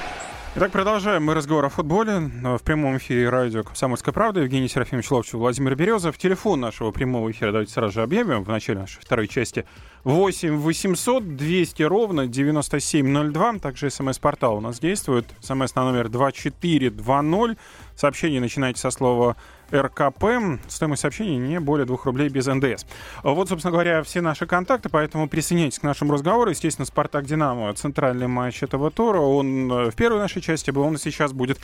Итак, 0.56 0.72
продолжаем 0.72 1.24
мы 1.24 1.32
разговор 1.32 1.64
о 1.64 1.68
футболе. 1.70 2.18
В 2.18 2.58
прямом 2.64 2.98
эфире 2.98 3.30
радио 3.30 3.62
«Комсомольская 3.62 4.12
правда». 4.12 4.40
Евгений 4.40 4.68
Серафимович 4.68 5.10
Ловчев, 5.10 5.34
Владимир 5.34 5.74
Березов. 5.74 6.18
Телефон 6.18 6.60
нашего 6.60 6.90
прямого 6.90 7.30
эфира 7.30 7.52
давайте 7.52 7.72
сразу 7.72 7.94
же 7.94 8.02
объявим 8.02 8.44
в 8.44 8.48
начале 8.48 8.80
нашей 8.80 9.00
второй 9.00 9.26
части. 9.28 9.64
8 10.04 10.56
800 10.56 11.36
200 11.36 11.82
ровно 11.84 12.26
9702. 12.26 13.58
Также 13.60 13.90
смс-портал 13.90 14.56
у 14.56 14.60
нас 14.60 14.80
действует. 14.80 15.24
Смс 15.40 15.74
на 15.76 15.84
номер 15.84 16.08
2420. 16.10 17.58
Сообщение 17.94 18.40
начинайте 18.40 18.80
со 18.80 18.90
слова 18.90 19.36
РКП. 19.72 20.24
Стоимость 20.68 21.02
сообщений 21.02 21.38
не 21.38 21.60
более 21.60 21.86
2 21.86 21.98
рублей 22.04 22.28
без 22.28 22.46
НДС. 22.46 22.84
Вот, 23.22 23.48
собственно 23.48 23.72
говоря, 23.72 24.02
все 24.02 24.20
наши 24.20 24.46
контакты, 24.46 24.88
поэтому 24.88 25.28
присоединяйтесь 25.28 25.78
к 25.78 25.82
нашему 25.82 26.12
разговору. 26.12 26.50
Естественно, 26.50 26.86
«Спартак-Динамо»— 26.86 27.72
центральный 27.74 28.26
матч 28.26 28.62
этого 28.62 28.90
тура. 28.90 29.18
Он 29.18 29.70
э, 29.72 29.90
в 29.90 29.94
первой 29.94 30.18
нашей 30.18 30.42
части 30.42 30.70
был, 30.70 30.82
он 30.82 30.98
сейчас 30.98 31.32
будет 31.32 31.58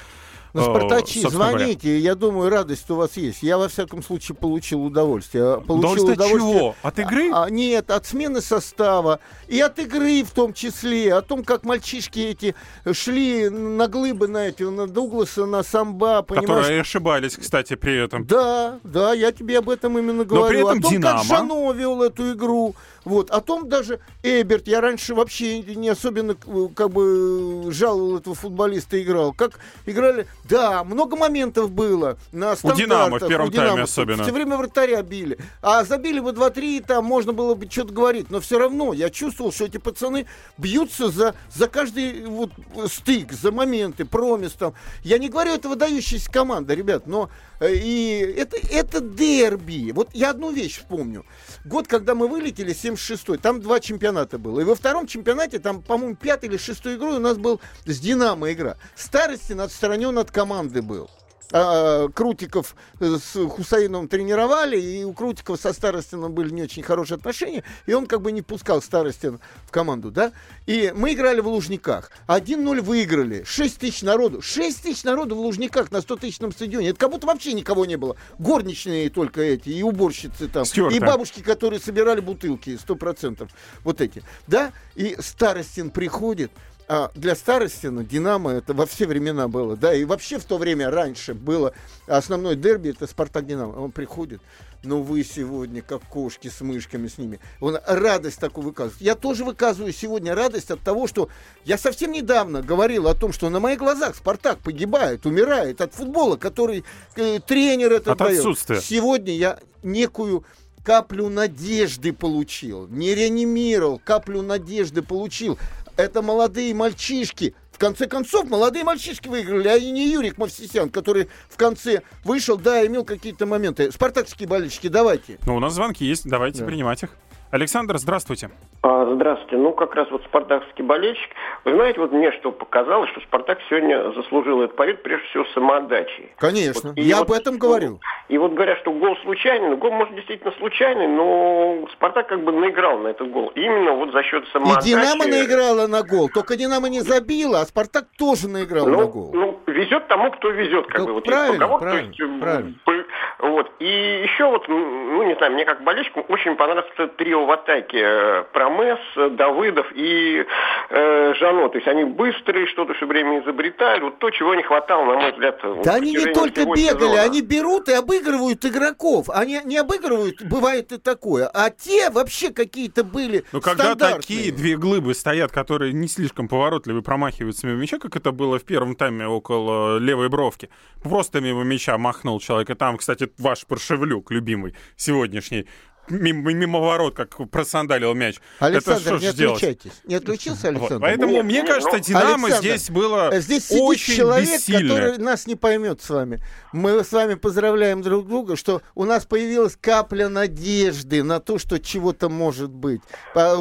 ну, 0.63 0.75
Спартачи, 0.75 1.21
звоните, 1.21 1.89
говоря. 1.89 2.01
я 2.01 2.15
думаю, 2.15 2.51
радость 2.51 2.91
у 2.91 2.97
вас 2.97 3.17
есть. 3.17 3.43
Я, 3.43 3.59
во 3.59 3.69
всяком 3.69 4.03
случае, 4.03 4.37
получил 4.37 4.85
удовольствие. 4.85 5.61
Получил 5.61 6.09
удовольствие 6.09 6.39
чего? 6.39 6.75
От 6.83 6.99
игры? 6.99 7.31
А, 7.33 7.49
нет, 7.51 7.91
от 7.91 8.07
смены 8.07 8.41
состава. 8.41 9.21
И 9.49 9.61
от 9.61 9.79
игры 9.79 10.23
в 10.23 10.31
том 10.31 10.53
числе. 10.53 11.15
О 11.15 11.23
том, 11.23 11.45
как 11.45 11.65
мальчишки 11.65 12.21
эти 12.21 12.55
шли 12.93 13.49
на 13.49 13.89
глыбы 13.89 14.29
на 14.29 14.49
эти, 14.49 14.63
на 14.63 14.87
Дугласа, 14.87 15.47
на 15.47 15.63
Самба, 15.63 16.23
понимаешь? 16.23 16.49
Которые 16.49 16.81
ошибались, 16.81 17.37
кстати, 17.37 17.77
при 17.77 18.05
этом. 18.05 18.27
Да, 18.27 18.81
да, 18.83 19.13
я 19.13 19.33
тебе 19.33 19.59
об 19.59 19.69
этом 19.69 19.99
именно 19.99 20.25
говорю. 20.25 20.45
Но 20.45 20.49
при 20.49 20.59
этом 20.59 20.79
о 20.79 20.83
том, 20.83 20.93
Динамо... 20.93 21.19
как 21.19 21.27
Жано 21.27 21.73
вел 21.73 22.03
эту 22.03 22.33
игру. 22.33 22.75
Вот. 23.07 23.31
О 23.31 23.41
том 23.41 23.69
даже 23.69 24.01
Эберт, 24.25 24.67
я 24.67 24.81
раньше 24.81 25.15
вообще 25.15 25.63
не 25.63 25.89
особенно 25.89 26.35
как 26.35 26.91
бы 26.91 27.69
жаловал 27.71 28.19
этого 28.19 28.35
футболиста, 28.35 29.01
играл. 29.01 29.33
Как 29.33 29.61
играли, 29.87 30.27
да, 30.43 30.83
много 30.83 31.15
моментов 31.15 31.71
было 31.71 32.19
на 32.33 32.57
У 32.61 32.73
Динамо 32.73 33.21
в 33.21 33.29
первом 33.29 33.53
тайме 33.53 33.83
особенно. 33.83 34.25
Все 34.25 34.33
время 34.33 34.57
вратаря 34.57 35.01
били. 35.03 35.39
А 35.63 35.85
забили 35.85 36.19
бы 36.19 36.31
2-3, 36.31 36.85
там 36.85 37.05
можно 37.05 37.33
было 37.33 37.55
бы 37.55 37.71
что-то 37.71 37.95
говорить. 37.95 38.29
Но 38.31 38.41
все 38.41 38.59
равно 38.59 38.93
я 38.93 39.09
чувствовал, 39.09 39.53
что 39.53 39.67
эти 39.67 39.77
пацаны 39.77 40.27
бьются 40.59 41.09
за, 41.09 41.37
за 41.55 41.69
каждый 41.69 42.27
вот 42.27 42.51
стык, 42.89 43.33
за 43.33 43.53
моменты, 43.53 44.05
промис 44.05 44.55
там. 44.55 44.75
Я 45.05 45.19
не 45.19 45.29
говорю, 45.29 45.53
это 45.53 45.69
выдающаяся 45.69 46.29
команда, 46.29 46.75
ребят, 46.75 47.07
но 47.07 47.31
э, 47.56 47.56
и 47.61 48.35
это, 48.37 48.57
это 48.71 49.01
дерби. 49.01 49.93
Вот 49.93 50.11
я 50.13 50.31
одну 50.31 50.53
вещь 50.53 50.79
вспомню. 50.79 51.25
Год, 51.65 51.89
когда 51.89 52.15
мы 52.15 52.29
вылетели, 52.29 52.75
76-й, 52.75 53.39
там 53.39 53.61
два 53.61 53.81
чемпионата 53.81 54.39
было. 54.39 54.61
И 54.61 54.65
во 54.65 54.75
втором 54.75 55.07
чемпионате, 55.07 55.59
там, 55.59 55.83
по-моему, 55.83 56.17
пятый 56.17 56.49
или 56.49 56.57
шестой 56.57 56.97
игрой 56.97 57.17
у 57.17 57.21
нас 57.21 57.39
был 57.39 57.61
с 57.85 57.99
«Динамо» 57.99 58.53
игра. 58.53 58.77
Старостин 58.95 59.61
отстранен 59.61 60.19
от 60.19 60.31
команды 60.31 60.83
был. 60.83 61.11
А, 61.53 62.09
Крутиков 62.09 62.75
с 63.01 63.33
Хусаиновым 63.49 64.09
тренировали, 64.09 64.81
и 64.81 65.05
у 65.05 65.13
Крутикова 65.13 65.57
со 65.57 65.73
Старостином 65.73 66.33
были 66.33 66.51
не 66.51 66.63
очень 66.63 66.83
хорошие 66.83 67.17
отношения, 67.17 67.63
и 67.87 67.93
он 67.93 68.07
как 68.07 68.21
бы 68.21 68.33
не 68.33 68.43
пускал 68.43 68.83
Старостин 68.83 69.39
в 69.65 69.71
команду, 69.71 70.11
да? 70.11 70.33
И 70.67 70.93
мы 70.97 71.13
играли 71.13 71.41
в 71.41 71.49
Лужниках. 71.49 72.11
1-0 72.27 72.81
выиграли. 72.81 73.45
6 73.45 73.79
тысяч 73.79 74.03
народу. 74.03 74.43
6 74.43 74.83
тысяч 74.83 75.05
народу 75.05 75.37
в 75.37 75.41
Лужниках 75.41 75.93
на 75.93 76.01
100 76.01 76.17
тысячном 76.17 76.53
стадионе. 76.53 76.91
Это 76.91 76.99
как 76.99 77.11
будто 77.11 77.27
вообще 77.27 77.53
никого 77.53 77.87
не 77.87 77.97
было. 77.97 78.17
Горничные 78.39 79.09
только 79.11 79.41
эти, 79.41 79.69
и 79.69 79.83
уборщицы 79.83 80.49
там. 80.49 80.65
Стюарта. 80.65 80.97
И 80.97 81.01
бабушки, 81.01 81.41
которые 81.41 81.81
собирали 81.81 82.21
бутылки, 82.21 82.71
100%. 82.71 83.49
Вот 83.85 84.01
эти. 84.01 84.23
Да? 84.47 84.73
И 84.95 85.17
Старостин 85.21 85.91
приходит, 85.91 86.51
а 86.89 87.11
для 87.15 87.35
старости, 87.35 87.89
ну, 87.89 88.05
Динамо 88.05 88.53
это 88.53 88.73
во 88.73 88.87
все 88.87 89.07
времена 89.07 89.49
было, 89.49 89.77
да, 89.77 89.93
и 89.95 90.05
вообще 90.05 90.39
в 90.39 90.45
то 90.45 90.57
время 90.57 90.91
раньше 90.91 91.35
было 91.35 91.73
основной 92.07 92.55
дерби, 92.55 92.91
это 92.91 93.07
Спартак-Динамо. 93.09 93.73
Он 93.81 93.91
приходит, 93.91 94.41
но 94.85 95.03
вы 95.03 95.25
сегодня 95.25 95.83
как 95.83 96.03
кошки 96.03 96.49
с 96.49 96.61
мышками 96.61 97.09
с 97.09 97.19
ними. 97.19 97.41
Он 97.61 97.79
радость 97.87 98.39
такую 98.39 98.67
выказывает. 98.67 99.01
Я 99.01 99.17
тоже 99.17 99.45
выказываю 99.45 99.93
сегодня 99.93 100.35
радость 100.35 100.71
от 100.71 100.81
того, 100.81 101.09
что 101.09 101.29
я 101.65 101.77
совсем 101.77 102.13
недавно 102.13 102.63
говорил 102.63 103.09
о 103.09 103.15
том, 103.15 103.33
что 103.33 103.51
на 103.51 103.59
моих 103.59 103.81
глазах 103.81 104.15
Спартак 104.15 104.59
погибает, 104.59 105.27
умирает 105.27 105.81
от 105.81 105.93
футбола, 105.93 106.37
который 106.37 106.85
э, 107.17 107.41
тренер 107.45 107.95
это 107.95 108.13
От 108.13 108.19
дает. 108.19 108.39
отсутствия. 108.39 108.81
Сегодня 108.81 109.35
я 109.35 109.59
некую 109.83 110.45
каплю 110.85 111.29
надежды 111.29 112.13
получил, 112.13 112.87
не 112.87 113.13
реанимировал, 113.13 114.01
каплю 114.05 114.43
надежды 114.43 115.03
получил. 115.03 115.59
Это 115.97 116.23
молодые 116.23 116.75
мальчишки. 116.75 117.55
В 117.73 117.79
конце 117.79 118.07
концов, 118.07 118.49
молодые 118.49 118.85
мальчишки 118.85 119.29
выиграли, 119.29 119.69
а 119.69 119.79
не 119.79 120.11
Юрик 120.11 120.39
Мовсисян, 120.39 120.89
который 120.89 121.29
в 121.49 121.57
конце 121.57 122.03
вышел, 122.25 122.57
да, 122.57 122.87
имел 122.87 123.05
какие-то 123.05 123.45
моменты. 123.47 123.93
Спартакские 123.93 124.49
болельщики, 124.49 124.89
давайте. 124.89 125.39
Ну, 125.47 125.57
у 125.57 125.61
нас 125.61 125.75
звонки 125.75 126.05
есть, 126.05 126.27
давайте 126.27 126.61
Да. 126.61 126.67
принимать 126.67 127.03
их. 127.03 127.11
Александр, 127.51 127.99
здравствуйте. 127.99 128.51
А, 128.83 129.05
Здравствуйте. 129.15 129.57
Ну, 129.57 129.73
как 129.73 129.95
раз 129.97 130.09
вот 130.11 130.23
спартакский 130.25 130.85
болельщик. 130.85 131.31
Вы 131.65 131.73
знаете, 131.75 131.99
вот 131.99 132.13
мне 132.13 132.31
что 132.33 132.53
показалось, 132.53 133.11
что 133.11 133.21
Спартак 133.23 133.59
сегодня 133.69 134.13
заслужил 134.13 134.63
этот 134.63 134.77
победу 134.77 135.01
прежде 135.03 135.27
всего 135.29 135.45
самоотдачей. 135.55 136.33
Конечно, 136.39 136.91
Вот, 136.91 136.99
и 136.99 137.03
я 137.03 137.17
вот, 137.17 137.31
об 137.31 137.33
этом 137.33 137.59
говорю. 137.59 137.99
И 138.29 138.39
вот 138.39 138.53
говорят, 138.53 138.79
что 138.79 138.93
гол 138.93 139.17
случайный, 139.25 139.71
ну, 139.71 139.77
гол, 139.77 139.91
может, 139.93 140.15
действительно 140.15 140.53
случайный, 140.59 141.09
но 141.09 141.87
Спартак 141.95 142.29
как 142.29 142.45
бы 142.45 142.53
наиграл 142.53 142.99
на 142.99 143.09
этот 143.09 143.29
гол. 143.31 143.49
Именно 143.57 143.93
вот 143.95 144.13
за 144.13 144.23
счет 144.23 144.45
И 144.45 144.51
самоотдачи. 144.53 144.87
Динамо 144.89 145.27
наиграла 145.27 145.87
на 145.89 146.03
гол. 146.05 146.29
Только 146.33 146.57
Динамо 146.57 146.89
не 146.89 147.01
забила, 147.01 147.61
а 147.63 147.67
Спартак 147.67 148.05
тоже 148.19 148.49
наиграл 148.49 148.87
на 148.87 148.93
Ну, 148.93 149.09
гол. 149.09 149.31
ну, 149.35 149.61
везет 149.67 150.07
тому, 150.07 150.31
кто 150.31 150.51
везет, 150.51 150.87
как 150.87 151.01
Ну, 151.01 151.07
бы. 151.07 151.13
Вот 151.15 151.25
правильно, 151.25 151.65
руководство, 151.67 151.89
правильно, 151.89 152.13
то 152.13 152.25
есть, 152.25 152.41
правильно. 152.41 152.75
п- 152.85 153.05
Вот. 153.41 153.73
И 153.81 154.23
еще 154.23 154.45
вот, 154.45 154.69
ну, 154.69 155.23
не 155.25 155.35
знаю, 155.35 155.53
мне 155.53 155.65
как 155.65 155.83
болельщику 155.83 156.21
очень 156.29 156.55
понравилось 156.57 156.91
это 156.95 157.09
трио 157.09 157.45
в 157.47 157.51
атаке. 157.51 157.99
э, 158.01 158.43
Промес, 158.67 158.99
э, 159.17 159.31
Давыдов 159.31 159.87
и 159.95 160.45
э, 160.91 161.35
Жано. 161.35 161.69
То 161.69 161.77
есть 161.77 161.87
они 161.89 162.05
быстрые, 162.05 162.67
что-то 162.67 162.95
все 162.95 163.07
время 163.07 163.43
изобретают. 163.43 164.03
Вот 164.03 164.19
то, 164.19 164.31
чего 164.31 164.55
не 164.55 164.63
хватало, 164.63 165.05
на 165.15 165.21
мой 165.21 165.33
взгляд, 165.33 165.61
Да 165.85 165.95
они 165.95 166.13
не 166.13 166.33
только 166.33 166.65
бегали, 166.65 166.77
сезона. 166.77 167.23
они 167.23 167.43
берут 167.43 167.89
и 167.89 167.93
обыгрывают 167.93 168.65
игроков. 168.65 169.27
Они 169.31 169.61
не 169.65 169.77
обыгрывают, 169.77 170.43
бывает 170.43 170.93
и 170.93 170.99
такое. 170.99 171.49
А 171.53 171.71
те 171.71 172.11
вообще 172.11 172.51
какие-то 172.53 173.05
были 173.05 173.45
Ну, 173.53 173.61
когда 173.61 173.95
такие 173.95 174.53
две 174.53 174.77
глыбы 174.77 175.15
стоят, 175.15 175.53
которые 175.53 175.93
не 175.93 176.09
слишком 176.09 176.49
поворотливы, 176.49 177.03
промахиваются 177.03 177.67
мимо 177.67 177.79
мяча, 177.81 177.99
как 177.99 178.17
это 178.17 178.33
было 178.33 178.59
в 178.59 178.65
первом 178.65 178.97
тайме 178.97 179.27
около 179.27 179.99
левой 179.99 180.29
бровки, 180.29 180.71
просто 181.03 181.41
мимо 181.41 181.63
мяча 181.63 181.97
махнул 181.99 182.41
человек. 182.41 182.71
И 182.71 182.75
там, 182.75 182.97
кстати, 182.97 183.31
ваш 183.39 183.67
Паршевлюк, 183.67 184.31
любимый, 184.31 184.75
сегодняшний, 184.97 185.67
мимо, 186.09 186.53
мимо 186.53 186.81
ворот, 186.81 187.15
как 187.15 187.37
просандалил 187.51 188.15
мяч. 188.15 188.37
Александр, 188.59 189.01
это 189.01 189.19
что 189.19 189.27
не 189.27 189.33
делать? 189.33 189.63
отключайтесь. 189.63 190.03
Не 190.05 190.15
отключился, 190.17 190.69
Вот, 190.73 190.77
Александр? 190.81 191.01
Поэтому, 191.07 191.33
Нет, 191.33 191.45
мне 191.45 191.55
нет, 191.63 191.67
кажется, 191.69 191.97
ну, 191.97 191.99
Динамо 192.03 192.29
Александр, 192.47 192.57
здесь 192.59 192.91
было 192.91 193.41
Здесь 193.41 193.67
сидит 193.67 193.83
очень 193.83 194.15
человек, 194.15 194.49
бессильно. 194.49 194.95
который 194.95 195.19
нас 195.19 195.47
не 195.47 195.55
поймет 195.55 196.03
с 196.03 196.11
вами. 196.11 196.41
Мы 196.73 197.03
с 197.03 197.13
вами 197.13 197.35
поздравляем 197.35 198.03
друг 198.03 198.27
друга, 198.27 198.57
что 198.57 198.83
у 198.95 199.05
нас 199.05 199.27
появилась 199.27 199.77
капля 199.77 200.29
надежды 200.29 201.23
на 201.23 201.41
то, 201.41 201.59
что 201.59 201.79
чего-то 201.79 202.29
может 202.29 202.71
быть. 202.71 203.01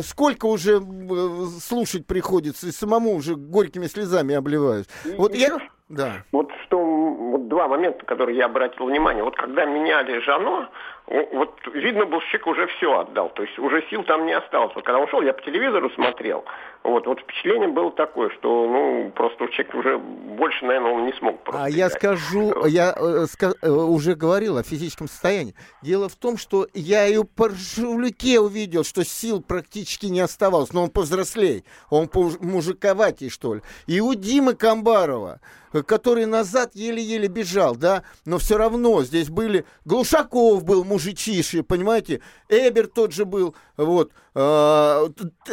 Сколько 0.03 0.45
уже 0.45 0.81
э, 0.81 1.45
слушать 1.61 2.05
приходится, 2.05 2.67
и 2.67 2.71
самому 2.71 3.15
уже 3.15 3.35
горькими 3.35 3.87
слезами 3.87 4.35
обливаюсь. 4.35 4.85
Вот 5.17 5.33
я... 5.35 5.57
Да. 5.87 6.23
Вот 6.31 6.49
что 6.65 6.79
вот 6.79 7.47
два 7.47 7.67
момента, 7.67 8.03
которые 8.05 8.37
я 8.37 8.45
обратил 8.45 8.87
внимание. 8.87 9.23
Вот 9.23 9.35
когда 9.35 9.65
меняли 9.65 10.19
Жано, 10.21 10.69
вот 11.07 11.59
видно 11.73 12.05
был, 12.05 12.19
человек 12.21 12.47
уже 12.47 12.67
все 12.77 12.99
отдал. 12.99 13.29
То 13.29 13.43
есть 13.43 13.57
уже 13.59 13.83
сил 13.89 14.03
там 14.03 14.25
не 14.25 14.33
осталось. 14.33 14.73
Вот 14.75 14.83
когда 14.83 14.99
ушел, 14.99 15.21
я 15.21 15.33
по 15.33 15.41
телевизору 15.41 15.89
смотрел. 15.91 16.45
Вот, 16.83 17.07
вот 17.07 17.19
впечатление 17.19 17.67
было 17.67 17.91
такое, 17.91 18.29
что 18.29 18.67
ну 18.67 19.11
просто 19.15 19.47
человек 19.47 19.73
уже 19.73 19.97
больше, 19.97 20.65
наверное, 20.65 20.91
он 20.91 21.05
не 21.05 21.13
смог 21.13 21.43
просто. 21.43 21.63
А 21.63 21.69
я 21.69 21.87
играть. 21.87 21.93
скажу, 21.93 22.65
я 22.67 22.93
э, 22.95 23.25
ска- 23.25 23.55
э, 23.61 23.69
уже 23.69 24.13
говорил 24.13 24.57
о 24.57 24.63
физическом 24.63 25.07
состоянии. 25.07 25.55
Дело 25.81 26.09
в 26.09 26.15
том, 26.15 26.37
что 26.37 26.67
я 26.73 27.07
и 27.07 27.17
у 27.17 27.23
Паршевлюке 27.23 28.39
увидел, 28.39 28.83
что 28.83 29.03
сил 29.03 29.41
практически 29.41 30.05
не 30.05 30.19
оставалось. 30.19 30.73
Но 30.73 30.83
он 30.83 30.89
повзрослей, 30.91 31.65
он 31.89 32.07
мужиковатей, 32.13 33.29
что 33.29 33.55
ли. 33.55 33.61
И 33.87 33.99
у 33.99 34.13
Димы 34.13 34.53
Камбарова, 34.53 35.39
э, 35.73 35.81
который 35.81 36.27
назад 36.27 36.75
еле-еле 36.75 37.27
бежал, 37.27 37.75
да, 37.75 38.03
но 38.25 38.37
все 38.37 38.57
равно 38.57 39.03
здесь 39.03 39.29
были... 39.29 39.65
Глушаков 39.85 40.63
был 40.63 40.83
мужичиши, 40.95 41.61
понимаете? 41.61 42.21
Эбер 42.47 42.87
тот 42.87 43.11
же 43.11 43.25
был, 43.25 43.53
вот. 43.75 44.11
А, 44.33 45.05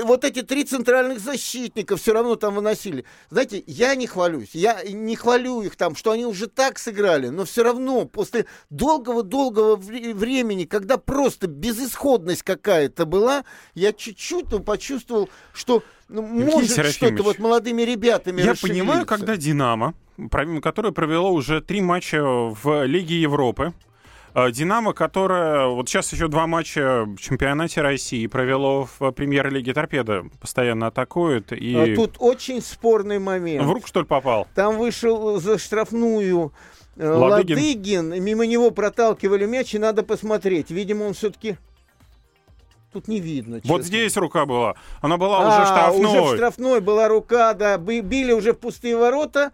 вот 0.05 0.25
эти 0.25 0.43
три 0.43 0.65
центральных 0.65 1.19
защитника 1.19 1.97
все 1.97 2.13
равно 2.13 2.37
там 2.37 2.55
выносили. 2.55 3.05
Знаете, 3.31 3.63
я 3.67 3.95
не 3.97 4.07
хвалюсь, 4.07 4.51
я 4.55 4.83
не 4.85 5.17
хвалю 5.17 5.63
их 5.63 5.77
там, 5.77 5.97
что 5.97 6.13
они 6.13 6.27
уже 6.27 6.47
так 6.47 6.79
сыграли, 6.79 7.29
но 7.29 7.45
все 7.45 7.65
равно 7.65 8.05
после 8.05 8.47
долгого-долгого 8.71 9.77
вре- 9.77 10.15
времени, 10.15 10.65
когда 10.65 10.97
просто 10.97 11.49
безысходность 11.49 12.43
какая-то 12.43 13.05
была, 13.05 13.45
я 13.75 13.93
чуть-чуть 13.93 14.51
ну, 14.51 14.61
почувствовал, 14.61 15.29
что 15.53 15.83
ну, 16.09 16.23
может 16.23 16.87
что-то 16.87 17.23
вот 17.23 17.39
молодыми 17.39 17.83
ребятами 17.83 18.43
Я 18.43 18.55
понимаю, 18.55 19.07
когда 19.07 19.37
Динамо, 19.37 19.95
которое 20.63 20.93
провело 20.93 21.33
уже 21.33 21.61
три 21.61 21.81
матча 21.81 22.23
в 22.23 22.85
Лиге 22.85 23.21
Европы, 23.21 23.73
Динамо, 24.35 24.93
которое 24.95 25.67
вот 25.67 25.89
сейчас 25.89 26.13
еще 26.13 26.29
два 26.29 26.47
матча 26.47 27.05
в 27.05 27.17
чемпионате 27.19 27.83
России 27.83 28.27
провело 28.27 28.89
в 28.99 29.11
премьер-лиге 29.13 29.75
Торпеда, 29.75 30.25
постоянно 30.41 30.87
атакует 30.87 31.53
и 31.53 31.75
А 31.77 31.95
Тут 31.95 32.17
очень 32.19 32.63
спорный 32.63 33.19
момент. 33.19 33.67
в 33.67 33.71
руку 33.71 33.87
что 33.87 34.01
ли 34.01 34.07
попал? 34.07 34.47
Там 34.55 34.79
вышел 34.79 35.39
за 35.39 35.59
штрафную 35.59 36.53
э, 36.97 37.07
Ладыгин. 37.07 37.57
Ладыгин. 37.57 38.25
мимо 38.25 38.47
него 38.47 38.71
проталкивали 38.71 39.45
мяч, 39.45 39.75
и 39.75 39.79
надо 39.79 40.03
посмотреть. 40.03 40.71
Видимо, 40.71 41.05
он 41.05 41.13
все-таки... 41.15 41.57
Тут 42.93 43.09
не 43.09 43.21
видно. 43.21 43.57
Вот 43.65 43.81
честно. 43.81 43.83
здесь 43.85 44.17
рука 44.19 44.45
была. 44.45 44.75
Она 45.01 45.17
была 45.17 45.41
уже 45.41 45.63
А, 45.63 45.67
штрафной. 45.67 46.05
уже 46.07 46.23
в 46.23 46.35
штрафной 46.35 46.81
была 46.81 47.09
рука, 47.09 47.55
да. 47.55 47.79
Би- 47.79 48.01
Били 48.03 48.33
уже 48.33 48.53
в 48.53 48.59
пустые 48.59 48.97
ворота. 48.99 49.53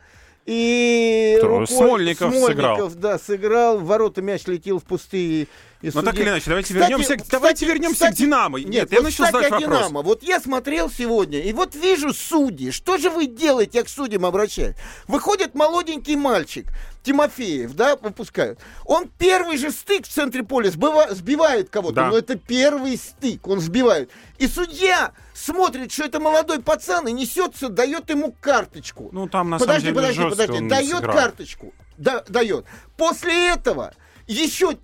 И 0.50 1.34
Кто? 1.38 1.48
рукой 1.48 1.66
Смольников 1.66 2.34
сыграл. 2.34 2.90
да, 2.96 3.18
сыграл. 3.18 3.78
В 3.78 3.84
ворота 3.84 4.22
мяч 4.22 4.46
летел 4.46 4.78
в 4.78 4.84
пустые. 4.84 5.46
И 5.80 5.90
Но 5.94 6.02
так 6.02 6.10
судья- 6.14 6.22
или 6.22 6.30
иначе, 6.30 6.44
давайте 6.48 6.74
Кстати, 6.74 6.90
вернемся, 6.90 7.14
кстати, 7.16 7.30
давайте 7.30 7.66
вернемся 7.66 7.94
кстати, 7.94 8.14
к 8.14 8.18
Динамо. 8.18 8.58
Нет, 8.58 8.68
Нет, 8.68 8.90
вот, 8.90 8.92
я 8.98 9.00
начал 9.02 9.24
задать 9.26 9.50
вопрос. 9.52 9.78
Динамо. 9.78 10.02
Вот 10.02 10.22
я 10.24 10.40
смотрел 10.40 10.90
сегодня, 10.90 11.40
и 11.40 11.52
вот 11.52 11.76
вижу 11.76 12.12
судьи. 12.12 12.72
Что 12.72 12.98
же 12.98 13.10
вы 13.10 13.26
делаете, 13.26 13.78
я 13.78 13.84
к 13.84 13.88
судьям 13.88 14.26
обращаюсь? 14.26 14.74
Выходит 15.06 15.54
молоденький 15.54 16.16
мальчик, 16.16 16.66
Тимофеев, 17.04 17.74
да, 17.74 17.94
выпускают. 17.94 18.58
Он 18.86 19.08
первый 19.18 19.56
же 19.56 19.70
стык 19.70 20.04
в 20.06 20.08
центре 20.12 20.42
поля 20.42 20.68
сбива- 20.70 21.14
сбивает 21.14 21.70
кого-то. 21.70 21.94
Да. 21.94 22.08
Но 22.10 22.18
это 22.18 22.34
первый 22.36 22.96
стык, 22.96 23.46
он 23.46 23.60
сбивает. 23.60 24.10
И 24.38 24.48
судья 24.48 25.12
смотрит, 25.32 25.92
что 25.92 26.04
это 26.06 26.18
молодой 26.18 26.60
пацан, 26.60 27.06
и 27.06 27.12
несется, 27.12 27.68
дает 27.68 28.10
ему 28.10 28.34
карточку. 28.40 29.10
Ну, 29.12 29.28
там, 29.28 29.50
на 29.50 29.58
подожди, 29.60 29.82
самом 29.92 29.94
деле, 29.94 29.94
подожди, 29.94 30.22
жестко 30.22 30.30
подожди. 30.42 30.62
он 30.64 30.68
Дает 30.68 30.96
сыграл. 30.96 31.16
карточку. 31.16 31.72
Да, 31.96 32.24
дает. 32.28 32.64
После 32.96 33.50
этого 33.50 33.94
еще 34.26 34.76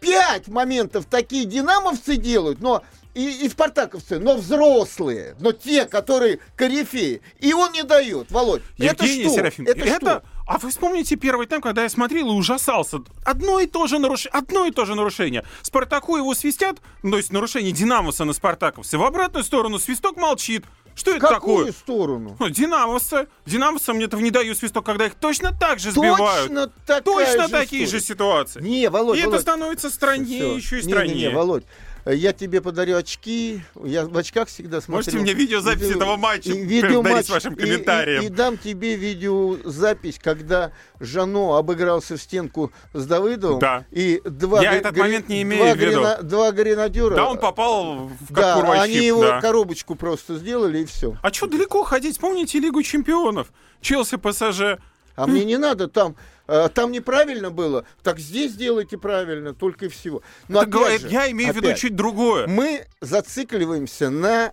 пять 0.00 0.48
моментов 0.48 1.06
такие 1.06 1.44
динамовцы 1.44 2.16
делают, 2.16 2.60
но 2.60 2.82
и, 3.14 3.44
и 3.44 3.48
спартаковцы, 3.48 4.18
но 4.18 4.36
взрослые, 4.36 5.34
но 5.40 5.52
те, 5.52 5.84
которые 5.84 6.38
корифеи. 6.56 7.22
И 7.38 7.52
он 7.52 7.72
не 7.72 7.82
дает, 7.82 8.30
Володь. 8.30 8.62
Евгений 8.76 9.22
это 9.22 9.28
что? 9.28 9.34
Серафим, 9.36 9.66
это, 9.66 9.80
это, 9.80 9.96
что? 9.96 10.22
а 10.46 10.58
вы 10.58 10.70
вспомните 10.70 11.16
первый 11.16 11.46
тайм, 11.46 11.60
когда 11.60 11.82
я 11.82 11.88
смотрел 11.88 12.28
и 12.28 12.32
ужасался. 12.32 12.98
Одно 13.24 13.60
и 13.60 13.66
то 13.66 13.86
же 13.86 13.98
нарушение, 13.98 14.32
одно 14.32 14.66
и 14.66 14.70
то 14.70 14.84
же 14.84 14.94
нарушение. 14.94 15.44
Спартаку 15.62 16.16
его 16.16 16.34
свистят, 16.34 16.78
то 17.02 17.16
есть 17.16 17.32
нарушение 17.32 17.72
Динамоса 17.72 18.24
на 18.24 18.32
Спартаковце. 18.32 18.98
В 18.98 19.04
обратную 19.04 19.44
сторону 19.44 19.78
свисток 19.78 20.16
молчит. 20.16 20.64
Что 21.00 21.12
это 21.12 21.20
Какую 21.28 21.66
такое? 21.66 21.72
сторону? 21.72 22.36
Ну, 22.38 22.48
Динамовцы. 22.50 23.26
Динамовцам 23.46 23.96
мне 23.96 24.04
этого 24.04 24.20
не 24.20 24.30
даю 24.30 24.54
свисток, 24.54 24.84
когда 24.84 25.06
их 25.06 25.14
точно 25.14 25.52
так 25.58 25.78
же 25.78 25.92
сбивают. 25.92 26.48
Точно 26.48 26.66
такая 26.86 27.00
Точно 27.02 27.42
же 27.46 27.48
такие 27.48 27.86
же 27.86 27.98
история. 27.98 28.04
ситуации. 28.04 28.60
Не, 28.60 28.88
Володь, 28.90 29.16
и 29.16 29.20
это 29.20 29.30
Володь. 29.30 29.40
становится 29.42 29.88
страннее, 29.90 30.40
Всё. 30.40 30.56
еще 30.56 30.80
и 30.80 30.84
Не, 30.84 30.92
страннее. 30.92 31.14
Не, 31.16 31.22
не, 31.22 31.30
Володь. 31.30 31.64
Я 32.12 32.32
тебе 32.32 32.60
подарю 32.60 32.96
очки. 32.96 33.60
Я 33.84 34.06
в 34.06 34.16
очках 34.16 34.48
всегда 34.48 34.80
смотрю. 34.80 34.96
Можете 35.04 35.18
мне 35.18 35.34
видеозапись 35.34 35.82
Видео- 35.82 35.96
этого 35.96 36.16
матча 36.16 36.50
и 36.52 36.64
видеоматч, 36.64 37.26
с 37.26 37.30
вашим 37.30 37.54
и- 37.54 37.56
комментарием? 37.60 38.22
И, 38.22 38.26
и 38.26 38.28
дам 38.28 38.56
тебе 38.56 38.96
видеозапись, 38.96 40.18
когда 40.22 40.72
Жано 41.00 41.56
обыгрался 41.56 42.16
в 42.16 42.22
стенку 42.22 42.72
с 42.92 43.06
Давыдовым. 43.06 43.58
Да. 43.58 43.84
И 43.90 44.20
два, 44.24 44.62
Я 44.62 44.70
гре- 44.72 44.78
этот 44.80 44.96
момент 44.96 45.28
не 45.28 45.42
имею 45.42 45.64
два 45.64 45.74
в 45.74 45.78
виду. 45.78 46.00
грена- 46.00 46.22
два 46.22 46.52
гренадера. 46.52 47.14
Да, 47.16 47.28
он 47.28 47.38
попал 47.38 48.08
в 48.08 48.26
как 48.28 48.36
Да, 48.36 48.54
курва 48.56 48.82
они 48.82 48.94
его 48.96 49.22
да. 49.22 49.40
коробочку 49.40 49.94
просто 49.94 50.36
сделали 50.36 50.78
и 50.80 50.84
все. 50.84 51.16
А 51.22 51.32
что 51.32 51.46
далеко 51.46 51.82
ходить? 51.84 52.18
Помните 52.18 52.58
Лигу 52.60 52.82
чемпионов? 52.82 53.48
Челси, 53.80 54.16
ПСЖ. 54.16 54.78
А 55.16 55.26
мне 55.26 55.44
не 55.44 55.58
надо 55.58 55.88
там. 55.88 56.16
Э, 56.50 56.68
Там 56.74 56.92
неправильно 56.92 57.50
было, 57.50 57.84
так 58.02 58.18
здесь 58.18 58.54
делайте 58.54 58.98
правильно, 58.98 59.54
только 59.54 59.86
и 59.86 59.88
всего. 59.88 60.22
Но 60.48 60.62
Это 60.62 60.70
говорит, 60.70 61.00
же, 61.02 61.08
я 61.08 61.30
имею 61.30 61.52
в 61.52 61.56
виду 61.56 61.74
чуть 61.74 61.94
другое. 61.94 62.46
Мы 62.46 62.86
зацикливаемся 63.00 64.10
на 64.10 64.52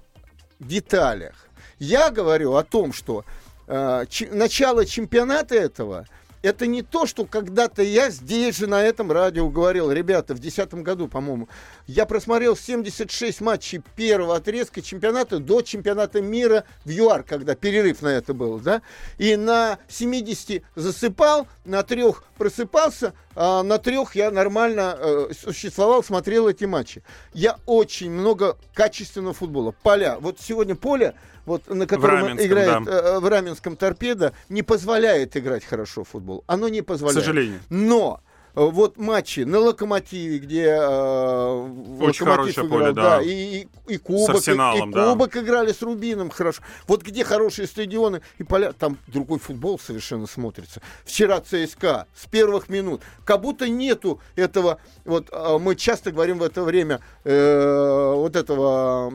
деталях. 0.60 1.36
Я 1.80 2.10
говорю 2.10 2.54
о 2.54 2.64
том, 2.64 2.94
что 2.94 3.26
э, 3.68 4.06
начало 4.32 4.86
чемпионата 4.86 5.56
этого 5.56 6.08
это 6.42 6.68
не 6.68 6.82
то, 6.82 7.06
что 7.06 7.26
когда-то 7.26 7.82
я 7.82 8.10
здесь 8.10 8.58
же 8.58 8.68
на 8.68 8.84
этом 8.84 9.12
радио 9.12 9.50
говорил, 9.50 9.92
ребята, 9.92 10.34
в 10.34 10.40
2010 10.40 10.74
году, 10.84 11.08
по-моему, 11.08 11.50
я 11.88 12.06
просмотрел 12.06 12.56
76 12.56 13.42
матчей 13.42 13.82
первого 13.96 14.36
отрезка 14.36 14.82
чемпионата 14.82 15.40
до 15.40 15.62
чемпионата 15.62 16.22
мира 16.22 16.64
в 16.86 16.90
ЮАР, 16.90 17.24
когда 17.24 17.56
перерыв 17.56 18.02
на 18.02 18.10
это 18.10 18.34
был, 18.34 18.60
да, 18.60 18.82
и 19.18 19.36
на 19.36 19.80
70 19.88 20.64
засыпал, 20.76 21.48
на 21.66 21.84
трех 21.84 22.24
просыпался, 22.38 23.14
а 23.36 23.64
на 23.64 23.78
трех 23.78 24.16
я 24.16 24.32
нормально 24.32 24.98
э, 24.98 25.30
существовал, 25.38 26.04
смотрел 26.04 26.48
эти 26.48 26.66
матчи. 26.66 27.04
Я 27.34 27.58
очень 27.66 28.10
много 28.10 28.58
качественного 28.74 29.34
футбола. 29.34 29.74
Поля. 29.84 30.18
Вот 30.20 30.40
сегодня 30.40 30.76
поле, 30.76 31.14
вот, 31.48 31.68
на 31.74 31.88
котором 31.88 32.40
играет 32.40 32.84
да. 32.84 32.92
э, 32.92 33.20
в 33.20 33.28
Раменском 33.28 33.78
торпеда, 33.78 34.34
не 34.50 34.64
позволяет 34.64 35.36
играть 35.38 35.64
хорошо 35.64 36.04
в 36.04 36.10
футбол. 36.10 36.44
Оно 36.46 36.68
не 36.68 36.82
К 36.82 36.88
позволяет. 36.88 37.20
сожалению. 37.20 37.60
Но 37.70 38.20
э, 38.54 38.62
вот 38.62 38.98
матчи 38.98 39.40
на 39.40 39.60
Локомотиве, 39.60 40.40
где 40.40 40.66
э, 40.66 41.68
Очень 42.02 42.26
Локомотив 42.28 42.58
играл, 42.58 42.70
поле, 42.70 42.92
да. 42.92 43.22
и, 43.22 43.30
и, 43.30 43.68
и 43.88 43.98
Кубок, 43.98 44.36
и- 44.36 44.38
Арсеналом, 44.40 44.90
и, 44.90 44.94
да. 44.94 45.10
Кубок 45.10 45.38
играли 45.38 45.72
с 45.72 45.82
Рубином 45.82 46.32
хорошо. 46.32 46.62
Вот 46.86 47.02
где 47.02 47.24
хорошие 47.24 47.66
стадионы 47.66 48.22
и 48.40 48.44
поля, 48.44 48.74
там 48.74 48.98
другой 49.08 49.40
футбол 49.40 49.80
совершенно 49.80 50.28
смотрится. 50.28 50.82
Вчера 51.06 51.40
ЦСКА 51.40 52.08
с 52.14 52.28
первых 52.28 52.68
минут, 52.68 53.02
как 53.24 53.40
будто 53.40 53.70
нету 53.70 54.20
этого, 54.36 54.80
вот 55.06 55.30
э, 55.32 55.58
мы 55.60 55.76
часто 55.78 56.12
говорим 56.12 56.40
в 56.40 56.44
это 56.44 56.64
время, 56.64 57.00
э, 57.24 58.14
вот 58.16 58.36
этого 58.36 59.14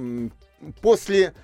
после 0.80 1.34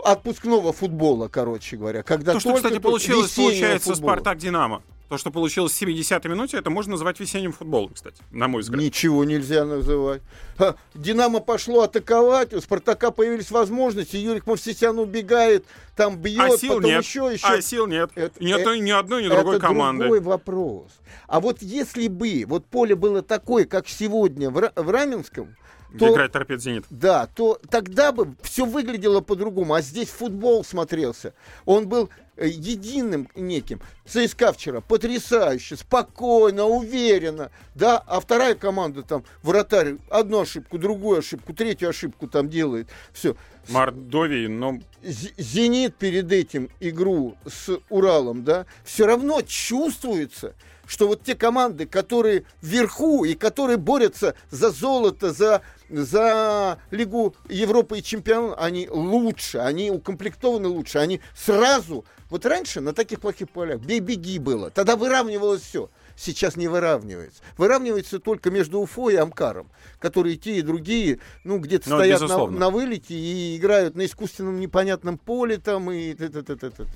отпускного 0.00 0.72
футбола, 0.72 1.28
короче 1.28 1.76
говоря, 1.76 2.02
когда 2.02 2.32
То, 2.34 2.40
что, 2.40 2.54
кстати, 2.54 2.78
получилось, 2.78 3.34
получается, 3.34 3.92
футбола. 3.92 4.12
Спартак-Динамо. 4.14 4.82
То, 5.10 5.18
что 5.18 5.30
получилось 5.30 5.72
в 5.72 5.82
70-й 5.82 6.28
минуте, 6.30 6.56
это 6.56 6.70
можно 6.70 6.92
назвать 6.92 7.20
весенним 7.20 7.52
футболом, 7.52 7.92
кстати, 7.92 8.16
на 8.30 8.48
мой 8.48 8.62
взгляд. 8.62 8.80
Ничего 8.80 9.22
нельзя 9.24 9.66
называть. 9.66 10.22
Ха, 10.56 10.76
Динамо 10.94 11.40
пошло 11.40 11.82
атаковать, 11.82 12.54
у 12.54 12.60
Спартака 12.60 13.10
появились 13.10 13.50
возможности, 13.50 14.16
Юрик 14.16 14.46
Мовсисян 14.46 14.98
убегает, 14.98 15.66
там 15.94 16.16
бьет, 16.16 16.40
а 16.54 16.56
сил 16.56 16.76
потом 16.76 16.84
нет. 16.90 17.04
еще, 17.04 17.30
еще. 17.32 17.46
А 17.46 17.60
сил 17.60 17.86
нет. 17.86 18.10
Это- 18.14 18.42
ни, 18.42 18.50
одной, 18.50 18.80
ни 18.80 18.90
одной, 18.90 19.22
ни 19.22 19.26
Это 19.26 19.36
другой 19.36 19.60
команды. 19.60 20.04
другой 20.04 20.20
вопрос. 20.20 20.90
А 21.28 21.38
вот 21.38 21.60
если 21.60 22.08
бы 22.08 22.44
вот 22.48 22.64
поле 22.66 22.96
было 22.96 23.20
такое, 23.20 23.66
как 23.66 23.86
сегодня 23.86 24.48
в, 24.50 24.56
Ра- 24.56 24.72
в 24.82 24.88
Раменском, 24.90 25.54
Где 25.94 26.06
то, 26.06 26.12
играет 26.12 26.32
торпед 26.32 26.60
«Зенит». 26.60 26.84
да, 26.90 27.28
то 27.28 27.60
тогда 27.70 28.10
бы 28.10 28.34
все 28.42 28.66
выглядело 28.66 29.20
по-другому. 29.20 29.74
А 29.74 29.80
здесь 29.80 30.08
футбол 30.08 30.64
смотрелся. 30.64 31.34
Он 31.66 31.88
был 31.88 32.10
э, 32.36 32.48
единым 32.48 33.28
неким. 33.36 33.80
ЦСКА 34.04 34.52
вчера 34.52 34.80
потрясающе, 34.80 35.76
спокойно, 35.76 36.64
уверенно. 36.64 37.52
Да, 37.76 37.98
а 37.98 38.18
вторая 38.18 38.56
команда 38.56 39.04
там, 39.04 39.24
вратарь, 39.44 39.98
одну 40.10 40.40
ошибку, 40.40 40.78
другую 40.78 41.20
ошибку, 41.20 41.54
третью 41.54 41.90
ошибку 41.90 42.26
там 42.26 42.48
делает. 42.48 42.88
Все. 43.12 43.36
Мордовии, 43.68 44.48
но 44.48 44.80
Зенит 45.00 45.94
перед 45.94 46.32
этим 46.32 46.70
игру 46.80 47.36
с 47.46 47.78
Уралом, 47.88 48.42
да, 48.42 48.66
все 48.84 49.06
равно 49.06 49.42
чувствуется, 49.42 50.54
что 50.86 51.08
вот 51.08 51.22
те 51.22 51.34
команды, 51.34 51.86
которые 51.86 52.44
вверху 52.62 53.24
и 53.24 53.34
которые 53.34 53.76
борются 53.76 54.34
за 54.50 54.70
золото, 54.70 55.32
за, 55.32 55.62
за 55.88 56.78
Лигу 56.90 57.34
Европы 57.48 57.98
и 57.98 58.02
чемпион, 58.02 58.54
они 58.56 58.88
лучше, 58.88 59.58
они 59.58 59.90
укомплектованы 59.90 60.68
лучше, 60.68 60.98
они 60.98 61.20
сразу... 61.36 62.04
Вот 62.30 62.46
раньше 62.46 62.80
на 62.80 62.92
таких 62.92 63.20
плохих 63.20 63.50
полях 63.50 63.80
бей-беги 63.80 64.38
было, 64.38 64.70
тогда 64.70 64.96
выравнивалось 64.96 65.62
все. 65.62 65.90
Сейчас 66.16 66.56
не 66.56 66.68
выравнивается. 66.68 67.42
Выравнивается 67.56 68.18
только 68.18 68.50
между 68.50 68.80
Уфой 68.80 69.14
и 69.14 69.16
Амкаром, 69.16 69.68
которые 69.98 70.36
те 70.36 70.56
и 70.58 70.62
другие, 70.62 71.18
ну, 71.44 71.58
где-то 71.58 71.90
Ну, 71.90 71.96
стоят 71.96 72.20
на, 72.20 72.24
безусловно. 72.24 72.58
на 72.58 72.70
вылете 72.70 73.14
и 73.14 73.56
играют 73.56 73.96
на 73.96 74.04
искусственном 74.04 74.60
непонятном 74.60 75.18
поле 75.18 75.58
там 75.58 75.90
и 75.90 76.14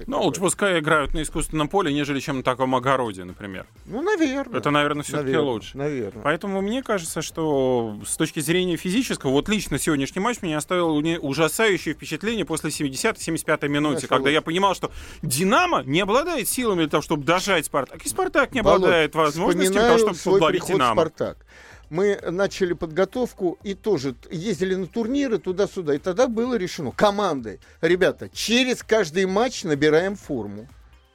ну, 0.07 0.22
лучше 0.22 0.40
пускай 0.40 0.78
играют 0.78 1.14
на 1.14 1.22
искусственном 1.22 1.68
поле, 1.68 1.92
нежели 1.92 2.20
чем 2.20 2.38
на 2.38 2.42
таком 2.42 2.74
огороде, 2.74 3.24
например. 3.24 3.66
Ну, 3.87 4.02
наверное. 4.02 4.59
Это, 4.59 4.70
наверное, 4.70 5.02
все-таки 5.02 5.37
лучше. 5.37 5.76
Наверное. 5.76 6.22
Поэтому 6.22 6.61
мне 6.61 6.83
кажется, 6.83 7.22
что 7.22 7.98
с 8.07 8.16
точки 8.16 8.40
зрения 8.40 8.76
физического, 8.76 9.31
вот 9.31 9.48
лично 9.48 9.78
сегодняшний 9.78 10.20
матч 10.20 10.42
меня 10.42 10.59
оставил 10.59 10.96
ужасающее 11.22 11.94
впечатление 11.94 12.44
после 12.44 12.70
70-75 12.70 13.68
минуты, 13.68 14.02
Я 14.02 14.09
когда 14.09 14.31
я 14.31 14.40
понимал, 14.42 14.74
что 14.74 14.90
Динамо 15.22 15.83
не 15.85 16.00
обладает 16.00 16.48
силами 16.48 16.81
для 16.81 16.88
того, 16.88 17.02
чтобы 17.02 17.24
дожать 17.24 17.66
Спартак, 17.66 18.04
и 18.04 18.09
Спартак 18.09 18.52
не 18.52 18.62
Володь, 18.62 19.08
обладает 19.09 19.14
возможностью 19.14 19.73
для 19.73 19.97
того, 19.97 20.14
чтобы 20.14 20.61
в 20.61 20.66
Динамо. 20.66 20.94
«Спартак». 20.94 21.38
Мы 21.90 22.18
начали 22.23 22.75
подготовку 22.75 23.59
и 23.62 23.73
тоже 23.75 24.14
ездили 24.31 24.75
на 24.75 24.87
турниры 24.87 25.38
туда-сюда. 25.38 25.94
И 25.94 25.99
тогда 25.99 26.29
было 26.29 26.55
решено 26.55 26.90
командой. 26.90 27.61
Ребята, 27.81 28.29
через 28.29 28.83
каждый 28.83 29.25
матч 29.25 29.64
набираем 29.64 30.14
форму. 30.14 30.68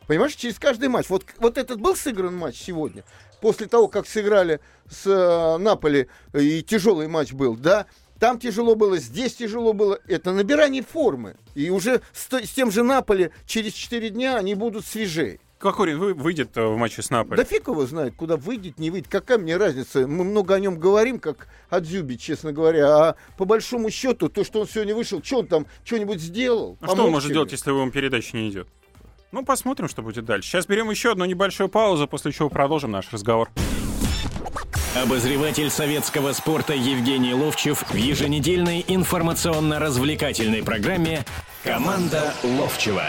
Понимаешь, 0.08 0.34
через 0.34 0.58
каждый 0.58 0.90
матч. 0.90 1.10
Вот, 1.10 1.26
вот 1.38 1.58
этот 1.60 1.80
был 1.80 1.96
сыгран 1.96 2.36
матч 2.36 2.58
сегодня. 2.58 3.04
После 3.40 3.68
того, 3.68 3.88
как 3.88 4.08
сыграли 4.08 4.62
с 4.90 5.06
э, 5.06 5.58
Наполи, 5.58 6.08
и 6.34 6.64
тяжелый 6.64 7.08
матч 7.08 7.34
был, 7.34 7.56
да, 7.56 7.86
там 8.20 8.40
тяжело 8.40 8.76
было, 8.76 8.98
здесь 8.98 9.36
тяжело 9.36 9.74
было. 9.74 10.00
Это 10.08 10.32
набирание 10.32 10.82
формы. 10.82 11.36
И 11.56 11.70
уже 11.70 12.02
с, 12.14 12.32
с 12.32 12.50
тем 12.50 12.72
же 12.72 12.82
Наполи 12.84 13.32
через 13.46 13.74
4 13.74 14.10
дня 14.10 14.38
они 14.38 14.56
будут 14.56 14.86
свежее. 14.86 15.40
Кокорин 15.64 15.98
вы- 15.98 16.14
выйдет 16.14 16.58
э, 16.58 16.62
в 16.62 16.76
матче 16.76 17.02
с 17.02 17.10
Наполи. 17.10 17.38
Да 17.38 17.46
фиг 17.46 17.70
его 17.70 17.86
знает, 17.86 18.16
куда 18.18 18.36
выйдет, 18.36 18.80
не 18.80 18.90
выйдет. 18.90 19.08
Какая 19.10 19.38
мне 19.38 19.56
разница? 19.56 20.06
Мы 20.06 20.26
много 20.26 20.56
о 20.56 20.60
нем 20.60 20.78
говорим, 20.78 21.20
как 21.20 21.48
о 21.70 21.80
Дзюбе, 21.80 22.18
честно 22.18 22.52
говоря. 22.52 22.88
А 22.94 23.16
по 23.38 23.46
большому 23.46 23.90
счету, 23.90 24.28
то, 24.28 24.44
что 24.44 24.60
он 24.60 24.68
сегодня 24.68 24.94
вышел, 24.94 25.24
что 25.24 25.40
он 25.40 25.48
там 25.48 25.66
что-нибудь 25.86 26.20
сделал? 26.20 26.78
А 26.82 26.88
что 26.88 27.06
он 27.06 27.12
может 27.12 27.32
делать, 27.32 27.54
если 27.54 27.72
вам 27.72 27.92
передача 27.92 28.36
не 28.36 28.50
идет? 28.50 28.68
Ну, 29.32 29.46
посмотрим, 29.46 29.88
что 29.88 30.02
будет 30.02 30.26
дальше. 30.26 30.50
Сейчас 30.50 30.68
берем 30.68 30.90
еще 30.90 31.14
одну 31.14 31.24
небольшую 31.24 31.70
паузу, 31.70 32.10
после 32.10 32.34
чего 32.34 32.50
продолжим 32.50 32.92
наш 32.92 33.14
разговор. 33.14 33.50
Обозреватель 35.02 35.70
советского 35.70 36.34
спорта 36.34 36.74
Евгений 36.74 37.34
Ловчев 37.34 37.86
в 37.90 37.96
еженедельной 37.96 38.84
информационно-развлекательной 38.86 40.62
программе 40.62 41.24
«Команда 41.64 42.34
Ловчева». 42.44 43.06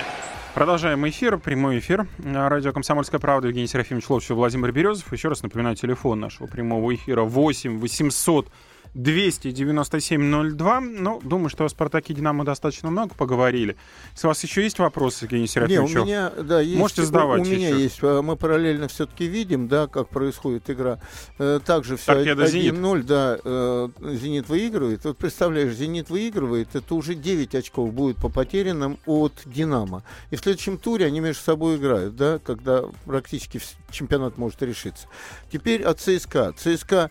Продолжаем 0.55 1.07
эфир, 1.09 1.37
прямой 1.39 1.81
эфир. 1.81 2.07
Радио 2.25 2.73
«Комсомольская 2.73 3.19
правда», 3.19 3.49
Евгений 3.49 3.67
Серафимович 3.67 4.09
Ловчев, 4.09 4.37
Владимир 4.37 4.71
Березов. 4.71 5.13
Еще 5.13 5.27
раз 5.27 5.43
напоминаю, 5.43 5.75
телефон 5.75 6.21
нашего 6.21 6.47
прямого 6.47 6.95
эфира 6.95 7.23
8 7.23 7.81
800 7.81 8.47
297 8.95 10.57
02. 10.57 10.81
Ну, 10.81 11.21
думаю, 11.23 11.49
что 11.49 11.65
о 11.65 11.69
«Спартаке» 11.69 12.15
«Динамо» 12.15 12.45
достаточно 12.45 12.91
много 12.91 13.15
поговорили. 13.15 13.77
Если 14.13 14.27
у 14.27 14.31
вас 14.31 14.43
еще 14.43 14.63
есть 14.63 14.79
вопросы, 14.79 15.25
Евгений 15.25 15.43
Не, 15.43 15.45
у 15.45 15.49
Серафимович? 15.49 15.95
меня, 15.95 16.31
да, 16.31 16.61
есть, 16.61 16.79
Можете 16.79 17.03
задавать 17.05 17.43
У, 17.43 17.45
меня 17.45 17.69
еще. 17.71 17.83
есть. 17.83 17.99
а, 18.03 18.23
Мы 18.23 18.37
параллельно 18.37 18.89
все-таки 18.89 19.27
видим, 19.27 19.69
да, 19.69 19.87
как 19.89 20.09
происходит 20.09 20.71
игра. 20.71 21.01
Э, 21.39 21.61
Также 21.65 21.97
все 21.97 22.15
Торпедо 22.15 22.47
«Зенит». 22.47 22.75
1-0, 22.75 23.03
да, 23.03 23.39
э, 23.45 23.89
Зенит 24.15 24.49
выигрывает. 24.49 25.05
Вот 25.05 25.19
представляешь, 25.19 25.75
Зенит 25.75 26.09
выигрывает, 26.11 26.75
это 26.75 26.95
уже 26.95 27.15
9 27.15 27.55
очков 27.55 27.93
будет 27.93 28.17
по 28.19 28.29
потерянным 28.29 28.99
от 29.07 29.33
Динамо. 29.45 30.05
И 30.31 30.37
в 30.37 30.41
следующем 30.41 30.79
туре 30.79 31.07
они 31.07 31.21
между 31.21 31.43
собой 31.43 31.77
играют, 31.77 32.17
да, 32.17 32.39
когда 32.39 32.85
практически 33.05 33.61
чемпионат 33.91 34.39
может 34.39 34.63
решиться. 34.63 35.09
Теперь 35.53 35.83
от 35.83 36.01
ЦСКА. 36.01 36.55
ЦСКА 36.57 37.11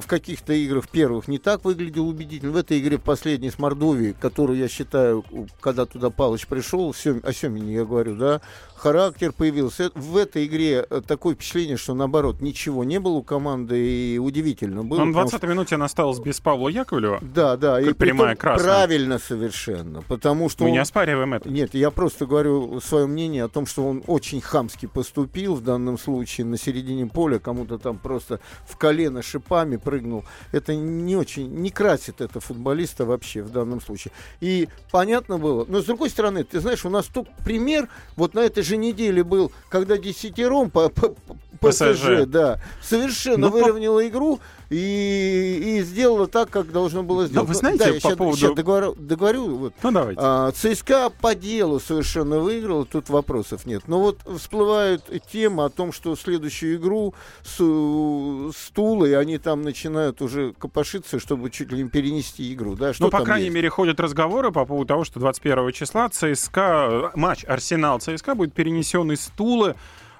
в 0.00 0.06
каких-то 0.06 0.52
играх 0.54 0.88
первых 0.88 1.28
не 1.28 1.38
так 1.38 1.64
выглядел 1.64 2.08
убедительно. 2.08 2.52
В 2.52 2.56
этой 2.56 2.78
игре 2.78 2.98
последней 2.98 3.50
с 3.50 3.58
Мордовией, 3.58 4.14
которую 4.18 4.58
я 4.58 4.68
считаю, 4.68 5.24
когда 5.60 5.84
туда 5.84 6.10
Палыч 6.10 6.46
пришел, 6.46 6.90
о 6.90 7.32
Семине 7.32 7.74
я 7.74 7.84
говорю, 7.84 8.16
да, 8.16 8.40
характер 8.82 9.32
появился. 9.32 9.92
В 9.94 10.16
этой 10.16 10.46
игре 10.46 10.84
э, 10.88 11.02
такое 11.06 11.36
впечатление, 11.36 11.76
что 11.76 11.94
наоборот 11.94 12.40
ничего 12.40 12.82
не 12.82 12.98
было 12.98 13.12
у 13.12 13.22
команды 13.22 14.14
и 14.14 14.18
удивительно 14.18 14.82
было. 14.82 15.02
Он 15.02 15.10
в 15.10 15.14
20 15.14 15.38
что... 15.38 15.46
минуте 15.46 15.76
она 15.76 15.84
осталась 15.84 16.18
без 16.18 16.40
Павла 16.40 16.68
Яковлева. 16.68 17.20
Да, 17.22 17.56
да. 17.56 17.80
Как 17.80 17.90
и 17.90 17.92
прямая 17.92 18.34
красная. 18.34 18.68
Правильно 18.68 19.20
совершенно. 19.20 20.02
Потому 20.02 20.48
что 20.48 20.64
Мы 20.64 20.70
он... 20.70 20.72
не 20.72 20.78
оспариваем 20.78 21.32
это. 21.32 21.48
Нет, 21.48 21.74
я 21.74 21.92
просто 21.92 22.26
говорю 22.26 22.80
свое 22.80 23.06
мнение 23.06 23.44
о 23.44 23.48
том, 23.48 23.66
что 23.66 23.86
он 23.86 24.02
очень 24.08 24.40
хамски 24.40 24.86
поступил 24.86 25.54
в 25.54 25.62
данном 25.62 25.96
случае 25.96 26.46
на 26.46 26.58
середине 26.58 27.06
поля, 27.06 27.38
кому-то 27.38 27.78
там 27.78 27.98
просто 27.98 28.40
в 28.66 28.76
колено 28.76 29.22
шипами 29.22 29.76
прыгнул. 29.76 30.24
Это 30.50 30.74
не 30.74 31.14
очень, 31.14 31.48
не 31.48 31.70
красит 31.70 32.20
это 32.20 32.40
футболиста 32.40 33.04
вообще 33.04 33.42
в 33.42 33.50
данном 33.50 33.80
случае. 33.80 34.12
И 34.40 34.68
понятно 34.90 35.38
было. 35.38 35.64
Но 35.68 35.80
с 35.80 35.84
другой 35.84 36.10
стороны, 36.10 36.42
ты 36.42 36.58
знаешь, 36.58 36.84
у 36.84 36.90
нас 36.90 37.06
тут 37.06 37.28
пример 37.44 37.88
вот 38.16 38.34
на 38.34 38.40
этой 38.40 38.64
же 38.64 38.71
неделе 38.76 39.24
был, 39.24 39.52
когда 39.68 39.96
десятером 39.96 40.70
по, 40.70 40.88
по, 40.88 41.14
ПСЖ, 41.60 42.26
да, 42.26 42.60
совершенно 42.82 43.48
ну, 43.48 43.50
выровняла 43.50 44.00
по... 44.00 44.08
игру 44.08 44.40
и, 44.72 45.78
и 45.78 45.82
сделала 45.82 46.26
так, 46.26 46.48
как 46.48 46.72
должно 46.72 47.02
было 47.02 47.26
сделать. 47.26 47.46
Но 47.46 47.52
вы 47.52 47.54
знаете, 47.54 47.78
да, 47.78 47.84
по 47.84 47.94
я 47.94 48.00
сейчас, 48.00 48.16
поводу... 48.16 48.36
сейчас 48.38 48.54
договорю, 48.54 48.94
договорю 48.94 49.56
вот. 49.56 49.74
Ну, 49.82 49.90
давайте. 49.90 50.20
А, 50.22 50.50
ЦСКА 50.52 51.10
по 51.20 51.34
делу 51.34 51.78
совершенно 51.78 52.38
выиграл, 52.38 52.86
тут 52.86 53.10
вопросов 53.10 53.66
нет. 53.66 53.82
Но 53.86 54.00
вот 54.00 54.18
всплывает 54.38 55.02
тема 55.30 55.66
о 55.66 55.68
том, 55.68 55.92
что 55.92 56.16
следующую 56.16 56.76
игру 56.76 57.14
с, 57.42 57.56
с 57.56 58.70
Тулой 58.72 59.18
они 59.18 59.36
там 59.36 59.60
начинают 59.60 60.22
уже 60.22 60.54
копошиться, 60.54 61.20
чтобы 61.20 61.50
чуть 61.50 61.70
ли 61.70 61.82
не 61.82 61.88
перенести 61.90 62.52
игру. 62.54 62.74
Да? 62.74 62.94
Что 62.94 63.04
ну, 63.04 63.10
по 63.10 63.20
крайней 63.20 63.46
есть? 63.46 63.54
мере, 63.54 63.68
ходят 63.68 64.00
разговоры 64.00 64.52
по 64.52 64.64
поводу 64.64 64.86
того, 64.86 65.04
что 65.04 65.20
21 65.20 65.72
числа 65.72 66.08
ЦСКА, 66.08 67.12
матч 67.14 67.44
Арсенал-ЦСКА 67.46 68.34
будет 68.34 68.54
перенесен 68.54 69.12
из 69.12 69.30
Тулы 69.36 69.72
Э, 69.72 69.74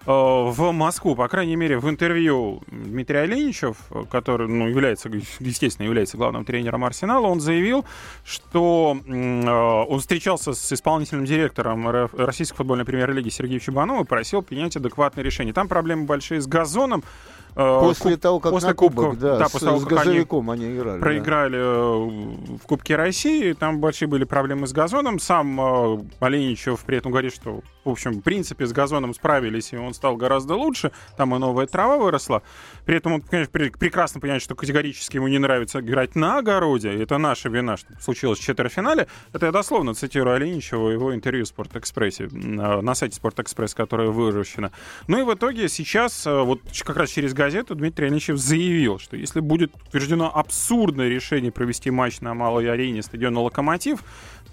в 0.04 0.72
Москву, 0.72 1.14
по 1.14 1.28
крайней 1.28 1.56
мере, 1.56 1.78
в 1.78 1.88
интервью 1.88 2.62
Дмитрий 2.66 3.18
Оленичев, 3.18 3.76
который, 4.10 4.48
ну, 4.48 4.68
является, 4.68 5.08
естественно, 5.38 5.86
является 5.86 6.16
главным 6.16 6.44
тренером 6.44 6.84
Арсенала, 6.84 7.26
он 7.26 7.40
заявил, 7.40 7.84
что 8.24 8.96
э, 9.06 9.50
он 9.50 10.00
встречался 10.00 10.54
с 10.54 10.72
исполнительным 10.72 11.24
директором 11.24 11.88
Российской 11.88 12.56
футбольной 12.56 12.84
премьер-лиги 12.84 13.28
Сергеем 13.28 13.60
Чебановым 13.60 14.04
и 14.04 14.06
просил 14.06 14.42
принять 14.42 14.76
адекватное 14.76 15.24
решение. 15.24 15.54
Там 15.54 15.68
проблемы 15.68 16.04
большие 16.04 16.40
с 16.40 16.46
газоном, 16.46 17.04
Э, 17.04 17.41
после 17.54 18.12
Куб, 18.12 18.20
того, 18.20 18.40
как 18.40 18.52
после 18.52 18.68
на 18.68 18.74
Кубок, 18.74 19.18
да, 19.18 19.38
да, 19.38 19.48
после 19.48 19.68
того, 19.68 19.80
с 19.80 19.84
как 19.84 19.98
газовиком 19.98 20.50
они, 20.50 20.64
они 20.64 20.76
играли. 20.76 21.00
Проиграли 21.00 21.56
да. 21.56 21.58
Э, 21.58 22.56
в 22.56 22.66
Кубке 22.66 22.96
России, 22.96 23.52
там 23.52 23.80
большие 23.80 24.08
были 24.08 24.24
проблемы 24.24 24.66
с 24.66 24.72
газоном. 24.72 25.18
Сам 25.18 25.60
э, 25.60 26.04
Оленичев 26.20 26.80
при 26.84 26.98
этом 26.98 27.12
говорит, 27.12 27.34
что, 27.34 27.60
в 27.84 27.90
общем, 27.90 28.12
в 28.14 28.22
принципе, 28.22 28.66
с 28.66 28.72
газоном 28.72 29.12
справились, 29.12 29.72
и 29.72 29.76
он 29.76 29.92
стал 29.92 30.16
гораздо 30.16 30.54
лучше. 30.54 30.92
Там 31.16 31.34
и 31.34 31.38
новая 31.38 31.66
трава 31.66 31.98
выросла. 31.98 32.42
При 32.86 32.96
этом 32.96 33.14
он, 33.14 33.20
конечно, 33.20 33.52
прекрасно 33.52 34.20
понимает, 34.20 34.42
что 34.42 34.54
категорически 34.54 35.16
ему 35.16 35.28
не 35.28 35.38
нравится 35.38 35.80
играть 35.80 36.14
на 36.16 36.38
огороде. 36.38 36.90
Это 37.02 37.18
наша 37.18 37.48
вина, 37.48 37.76
что 37.76 37.92
случилось 38.00 38.38
в 38.38 38.42
четвертьфинале. 38.42 39.08
Это 39.32 39.46
я 39.46 39.52
дословно 39.52 39.94
цитирую 39.94 40.36
Оленичева, 40.36 40.90
его 40.90 41.14
интервью 41.14 41.44
в 41.44 41.48
Спортэкспрессе, 41.48 42.28
на 42.32 42.94
сайте 42.94 43.16
Спортэкспресс, 43.16 43.74
которое 43.74 44.08
выращено. 44.08 44.72
Ну 45.06 45.18
и 45.18 45.22
в 45.22 45.34
итоге 45.34 45.68
сейчас, 45.68 46.24
вот 46.24 46.60
как 46.84 46.96
раз 46.96 47.10
через 47.10 47.34
газету 47.42 47.74
Дмитрий 47.74 48.06
Ильичев 48.06 48.38
заявил, 48.38 49.00
что 49.00 49.16
если 49.16 49.40
будет 49.40 49.74
утверждено 49.88 50.30
абсурдное 50.32 51.08
решение 51.08 51.50
провести 51.50 51.90
матч 51.90 52.20
на 52.20 52.34
малой 52.34 52.70
арене 52.70 53.02
стадиона 53.02 53.40
«Локомотив», 53.40 54.04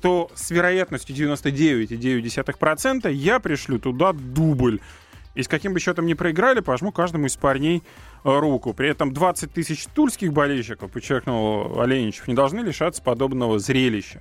то 0.02 0.32
с 0.34 0.50
вероятностью 0.50 1.16
99,9% 1.16 3.12
я 3.12 3.40
пришлю 3.40 3.78
туда 3.78 4.14
дубль. 4.14 4.80
И 5.36 5.44
с 5.44 5.48
каким 5.48 5.74
бы 5.74 5.80
счетом 5.80 6.08
ни 6.08 6.16
проиграли, 6.16 6.62
пожму 6.62 6.92
каждому 6.92 7.28
из 7.28 7.38
парней 7.38 7.84
э, 8.24 8.40
руку. 8.40 8.74
При 8.74 8.90
этом 8.90 9.14
20 9.14 9.54
тысяч 9.54 9.86
тульских 9.94 10.34
болельщиков, 10.34 10.92
подчеркнул 10.92 11.80
Оленичев, 11.80 12.28
не 12.28 12.34
должны 12.34 12.62
лишаться 12.62 13.04
подобного 13.04 13.60
зрелища. 13.60 14.20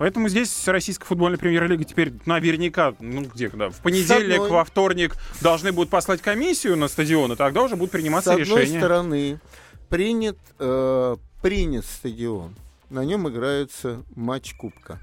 Поэтому 0.00 0.30
здесь 0.30 0.66
российская 0.66 1.04
футбольная 1.04 1.36
премьер-лига 1.36 1.84
теперь 1.84 2.14
наверняка, 2.24 2.94
ну 3.00 3.20
где, 3.20 3.50
когда, 3.50 3.68
в 3.68 3.80
понедельник, 3.80 4.48
во 4.48 4.64
вторник 4.64 5.14
должны 5.42 5.72
будут 5.72 5.90
послать 5.90 6.22
комиссию 6.22 6.78
на 6.78 6.88
стадион, 6.88 7.32
и 7.32 7.36
тогда 7.36 7.60
уже 7.60 7.76
будут 7.76 7.90
приниматься 7.90 8.34
решения. 8.34 8.62
С 8.62 8.68
одной 8.68 8.78
стороны, 8.78 9.40
принят, 9.90 10.38
э, 10.58 11.16
принят 11.42 11.84
стадион, 11.84 12.56
на 12.88 13.04
нем 13.04 13.28
играется 13.28 14.02
матч 14.16 14.54
Кубка. 14.54 15.00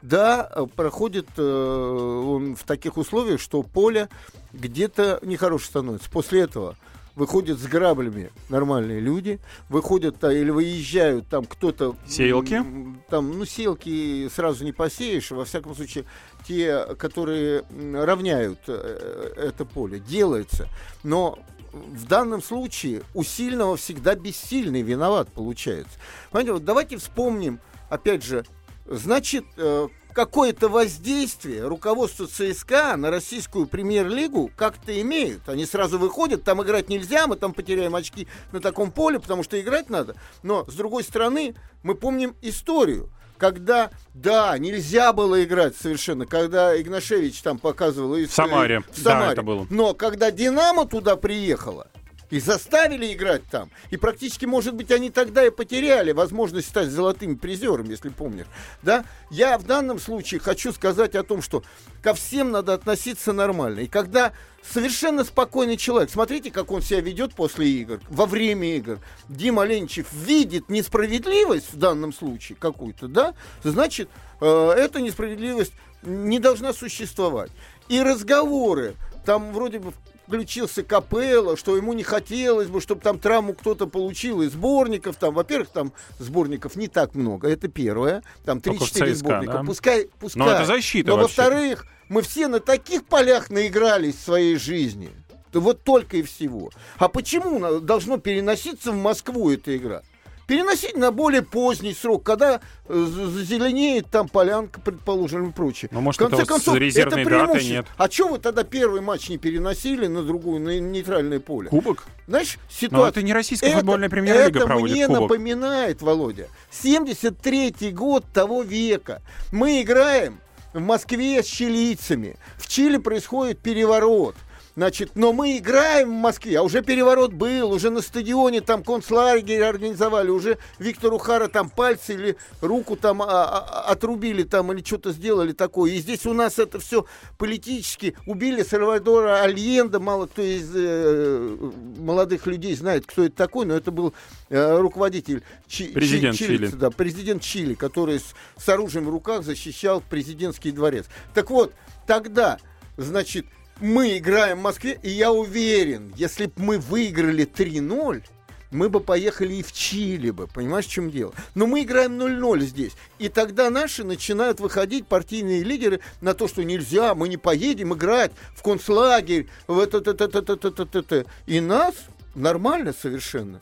Да, 0.00 0.48
проходит 0.76 1.26
э, 1.36 1.42
он 1.42 2.54
в 2.54 2.62
таких 2.62 2.98
условиях, 2.98 3.40
что 3.40 3.64
поле 3.64 4.08
где-то 4.52 5.18
нехорошее 5.22 5.70
становится. 5.70 6.08
После 6.08 6.42
этого 6.42 6.76
выходят 7.16 7.58
с 7.58 7.66
граблями 7.66 8.30
нормальные 8.48 9.00
люди, 9.00 9.40
выходят 9.68 10.22
а, 10.22 10.32
или 10.32 10.50
выезжают 10.50 11.26
там 11.28 11.44
кто-то... 11.46 11.96
Сеялки? 12.06 12.62
Там, 13.08 13.38
ну, 13.38 13.44
сеялки 13.44 14.28
сразу 14.28 14.64
не 14.64 14.72
посеешь, 14.72 15.30
во 15.30 15.44
всяком 15.44 15.74
случае, 15.74 16.04
те, 16.46 16.94
которые 16.96 17.64
равняют 17.94 18.60
э, 18.68 19.32
это 19.36 19.64
поле, 19.64 19.98
делается. 19.98 20.68
Но 21.02 21.38
в 21.72 22.06
данном 22.06 22.42
случае 22.42 23.02
у 23.14 23.22
сильного 23.22 23.76
всегда 23.76 24.14
бессильный 24.14 24.82
виноват 24.82 25.32
получается. 25.32 25.98
Понимаете, 26.30 26.52
вот 26.52 26.64
давайте 26.64 26.98
вспомним, 26.98 27.60
опять 27.88 28.22
же, 28.22 28.44
значит, 28.88 29.44
э, 29.56 29.88
какое-то 30.12 30.68
воздействие 30.70 31.66
руководство 31.66 32.26
ЦСКА 32.26 32.96
на 32.96 33.10
российскую 33.10 33.66
премьер-лигу 33.66 34.50
как-то 34.56 34.98
имеют. 35.00 35.48
Они 35.48 35.66
сразу 35.66 35.98
выходят, 35.98 36.42
там 36.42 36.62
играть 36.62 36.88
нельзя, 36.88 37.26
мы 37.26 37.36
там 37.36 37.52
потеряем 37.52 37.94
очки 37.94 38.26
на 38.50 38.60
таком 38.60 38.90
поле, 38.90 39.20
потому 39.20 39.42
что 39.42 39.60
играть 39.60 39.90
надо. 39.90 40.16
Но, 40.42 40.64
с 40.66 40.74
другой 40.74 41.04
стороны, 41.04 41.54
мы 41.82 41.94
помним 41.94 42.34
историю 42.42 43.10
когда, 43.38 43.90
да, 44.14 44.56
нельзя 44.56 45.12
было 45.12 45.44
играть 45.44 45.76
совершенно, 45.76 46.24
когда 46.24 46.80
Игнашевич 46.80 47.42
там 47.42 47.58
показывал... 47.58 48.14
В 48.14 48.30
Самаре. 48.30 48.82
В 48.90 48.98
Самаре. 48.98 49.26
Да, 49.26 49.32
это 49.32 49.42
было. 49.42 49.66
Но 49.68 49.92
когда 49.92 50.30
Динамо 50.30 50.86
туда 50.86 51.16
приехала, 51.16 51.88
и 52.30 52.40
заставили 52.40 53.12
играть 53.12 53.42
там. 53.50 53.70
И 53.90 53.96
практически, 53.96 54.44
может 54.44 54.74
быть, 54.74 54.90
они 54.90 55.10
тогда 55.10 55.46
и 55.46 55.50
потеряли 55.50 56.12
возможность 56.12 56.68
стать 56.68 56.88
золотым 56.88 57.38
призером, 57.38 57.88
если 57.88 58.08
помнишь. 58.08 58.46
Да? 58.82 59.04
Я 59.30 59.58
в 59.58 59.64
данном 59.64 59.98
случае 59.98 60.40
хочу 60.40 60.72
сказать 60.72 61.14
о 61.14 61.22
том, 61.22 61.42
что 61.42 61.62
ко 62.02 62.14
всем 62.14 62.50
надо 62.50 62.74
относиться 62.74 63.32
нормально. 63.32 63.80
И 63.80 63.86
когда 63.86 64.32
совершенно 64.62 65.24
спокойный 65.24 65.76
человек, 65.76 66.10
смотрите, 66.10 66.50
как 66.50 66.70
он 66.70 66.82
себя 66.82 67.00
ведет 67.00 67.34
после 67.34 67.68
игр, 67.68 68.00
во 68.08 68.26
время 68.26 68.76
игр, 68.76 68.98
Дима 69.28 69.64
Ленчев 69.64 70.12
видит 70.12 70.68
несправедливость 70.68 71.72
в 71.72 71.78
данном 71.78 72.12
случае 72.12 72.56
какую-то, 72.58 73.08
да, 73.08 73.34
значит, 73.62 74.08
э, 74.40 74.70
эта 74.76 75.00
несправедливость 75.00 75.72
не 76.02 76.38
должна 76.38 76.72
существовать. 76.72 77.50
И 77.88 78.00
разговоры 78.00 78.94
там 79.24 79.52
вроде 79.52 79.78
бы 79.78 79.92
включился 80.26 80.82
Капелло, 80.82 81.56
что 81.56 81.76
ему 81.76 81.92
не 81.92 82.02
хотелось 82.02 82.68
бы, 82.68 82.80
чтобы 82.80 83.00
там 83.00 83.18
травму 83.18 83.54
кто-то 83.54 83.86
получил 83.86 84.42
из 84.42 84.52
сборников. 84.52 85.16
Там, 85.16 85.34
во-первых, 85.34 85.68
там 85.68 85.92
сборников 86.18 86.76
не 86.76 86.88
так 86.88 87.14
много, 87.14 87.48
это 87.48 87.68
первое. 87.68 88.22
Там 88.44 88.58
3-4 88.58 89.14
сборника. 89.14 89.52
Да? 89.52 89.62
Пускай, 89.62 90.08
пускай. 90.18 90.44
Но 90.44 90.50
это 90.50 90.64
защита 90.64 91.10
Но, 91.10 91.16
во-вторых, 91.18 91.86
мы 92.08 92.22
все 92.22 92.48
на 92.48 92.60
таких 92.60 93.04
полях 93.04 93.50
наигрались 93.50 94.16
в 94.16 94.22
своей 94.22 94.56
жизни. 94.56 95.10
Вот 95.52 95.84
только 95.84 96.18
и 96.18 96.22
всего. 96.22 96.70
А 96.98 97.08
почему 97.08 97.80
должно 97.80 98.18
переноситься 98.18 98.92
в 98.92 98.96
Москву 98.96 99.50
эта 99.50 99.74
игра? 99.74 100.02
Переносить 100.46 100.96
на 100.96 101.10
более 101.10 101.42
поздний 101.42 101.94
срок, 101.94 102.22
когда 102.22 102.60
э, 102.88 103.06
зеленеет 103.44 104.06
там 104.10 104.28
полянка, 104.28 104.80
предположим, 104.80 105.50
и 105.50 105.52
прочее. 105.52 105.88
Ну, 105.92 106.00
может, 106.00 106.20
в 106.20 106.24
конце 106.24 106.42
это 106.42 106.46
концов, 106.46 106.76
это 106.76 107.24
даты 107.24 107.64
нет. 107.64 107.86
А 107.96 108.10
что 108.10 108.28
вы 108.28 108.38
тогда 108.38 108.64
первый 108.64 109.00
матч 109.00 109.28
не 109.28 109.38
переносили 109.38 110.06
на 110.06 110.22
другую, 110.22 110.60
на 110.60 110.78
нейтральное 110.78 111.40
поле? 111.40 111.68
Кубок? 111.68 112.04
Знаешь, 112.26 112.58
ситуация... 112.68 112.98
Но 112.98 113.08
это 113.08 113.22
не 113.22 113.32
российская 113.32 113.68
это, 113.68 113.78
футбольная 113.78 114.08
премьер-лига 114.08 114.58
это 114.58 114.66
проводит 114.66 114.96
мне 114.96 115.06
кубок. 115.06 115.22
напоминает, 115.22 116.02
Володя, 116.02 116.48
73-й 116.70 117.90
год 117.92 118.24
того 118.32 118.62
века. 118.62 119.22
Мы 119.52 119.82
играем 119.82 120.38
в 120.72 120.80
Москве 120.80 121.42
с 121.42 121.46
чилийцами. 121.46 122.36
В 122.56 122.68
Чили 122.68 122.98
происходит 122.98 123.58
переворот. 123.58 124.34
Значит, 124.76 125.12
но 125.14 125.32
мы 125.32 125.56
играем 125.56 126.10
в 126.10 126.20
Москве, 126.20 126.58
а 126.58 126.62
уже 126.62 126.82
переворот 126.82 127.32
был, 127.32 127.72
уже 127.72 127.88
на 127.88 128.02
стадионе 128.02 128.60
там 128.60 128.84
концлагерь 128.84 129.62
организовали, 129.62 130.28
уже 130.28 130.58
Виктору 130.78 131.16
Хара 131.16 131.48
там 131.48 131.70
пальцы 131.70 132.12
или 132.12 132.36
руку 132.60 132.94
там 132.94 133.22
а, 133.22 133.26
а, 133.26 133.90
отрубили 133.90 134.42
там 134.42 134.70
или 134.72 134.84
что-то 134.84 135.12
сделали 135.12 135.52
такое. 135.52 135.92
И 135.92 135.98
здесь 135.98 136.26
у 136.26 136.34
нас 136.34 136.58
это 136.58 136.78
все 136.78 137.06
политически. 137.38 138.14
Убили 138.26 138.62
Сальвадора 138.62 139.40
Альенда, 139.40 139.98
мало 139.98 140.26
кто 140.26 140.42
из 140.42 140.70
э, 140.74 141.56
молодых 141.96 142.46
людей 142.46 142.76
знает, 142.76 143.06
кто 143.06 143.24
это 143.24 143.34
такой, 143.34 143.64
но 143.64 143.72
это 143.72 143.90
был 143.90 144.12
э, 144.50 144.78
руководитель 144.78 145.42
Чи, 145.66 145.88
президент 145.88 146.36
Чи, 146.36 146.48
Чили. 146.48 146.66
Да, 146.66 146.90
президент 146.90 147.40
Чили, 147.40 147.72
который 147.72 148.20
с, 148.20 148.34
с 148.58 148.68
оружием 148.68 149.06
в 149.06 149.08
руках 149.08 149.42
защищал 149.42 150.02
президентский 150.02 150.70
дворец. 150.70 151.06
Так 151.32 151.48
вот, 151.48 151.72
тогда, 152.06 152.58
значит, 152.98 153.46
мы 153.80 154.18
играем 154.18 154.58
в 154.58 154.62
Москве, 154.62 154.98
и 155.02 155.10
я 155.10 155.32
уверен, 155.32 156.12
если 156.16 156.46
бы 156.46 156.52
мы 156.56 156.78
выиграли 156.78 157.46
3-0, 157.46 158.22
мы 158.70 158.88
бы 158.88 159.00
поехали 159.00 159.54
и 159.54 159.62
в 159.62 159.72
Чили 159.72 160.30
бы, 160.30 160.46
понимаешь, 160.46 160.86
в 160.86 160.90
чем 160.90 161.10
дело? 161.10 161.32
Но 161.54 161.66
мы 161.66 161.82
играем 161.82 162.20
0-0 162.20 162.60
здесь. 162.60 162.92
И 163.18 163.28
тогда 163.28 163.70
наши 163.70 164.04
начинают 164.04 164.60
выходить, 164.60 165.06
партийные 165.06 165.62
лидеры, 165.62 166.00
на 166.20 166.34
то, 166.34 166.48
что 166.48 166.64
нельзя, 166.64 167.14
мы 167.14 167.28
не 167.28 167.36
поедем 167.36 167.94
играть 167.94 168.32
в 168.54 168.62
концлагерь, 168.62 169.48
в 169.66 169.78
это, 169.78 169.98
это, 169.98 170.10
это, 170.12 170.38
это, 170.38 170.52
это, 170.52 170.82
это, 170.82 170.98
это. 170.98 171.26
И 171.46 171.60
нас 171.60 171.94
нормально 172.34 172.92
совершенно. 172.92 173.60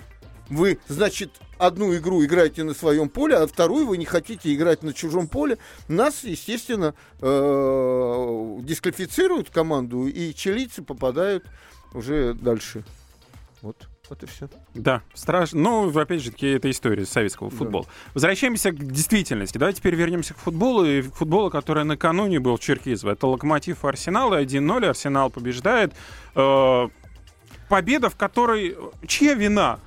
Вы, 0.48 0.78
значит, 0.88 1.30
одну 1.58 1.94
игру 1.96 2.24
играете 2.24 2.64
на 2.64 2.74
своем 2.74 3.08
поле, 3.08 3.36
а 3.36 3.46
вторую 3.46 3.86
вы 3.86 3.96
не 3.96 4.04
хотите 4.04 4.54
играть 4.54 4.82
на 4.82 4.92
чужом 4.92 5.26
поле. 5.28 5.58
Нас, 5.88 6.24
естественно, 6.24 6.94
э, 7.20 8.58
дисквалифицируют 8.62 9.50
команду, 9.50 10.06
и 10.06 10.34
чилийцы 10.34 10.82
попадают 10.82 11.44
уже 11.94 12.34
дальше. 12.34 12.84
Вот. 13.62 13.88
Вот 14.10 14.22
и 14.22 14.26
все. 14.26 14.50
Да, 14.74 15.02
страшно. 15.14 15.60
Ну, 15.60 15.98
опять 15.98 16.20
же 16.20 16.30
таки, 16.30 16.46
это 16.48 16.70
история 16.70 17.06
советского 17.06 17.48
футбола. 17.48 17.84
Да. 17.84 17.90
Возвращаемся 18.12 18.70
к 18.70 18.76
действительности. 18.76 19.56
Давайте 19.56 19.78
теперь 19.78 19.94
вернемся 19.94 20.34
к 20.34 20.38
футболу. 20.38 20.84
И 20.84 21.00
футболу, 21.00 21.50
который 21.50 21.84
накануне 21.84 22.38
был 22.38 22.56
в 22.56 22.60
Черкизово. 22.60 23.12
Это 23.12 23.26
Локомотив 23.26 23.82
Арсенал. 23.82 24.34
1-0. 24.34 24.84
Арсенал 24.84 25.30
побеждает. 25.30 25.94
Э, 26.34 26.88
победа, 27.70 28.10
в 28.10 28.16
которой... 28.16 28.76
Чья 29.06 29.32
вина? 29.32 29.80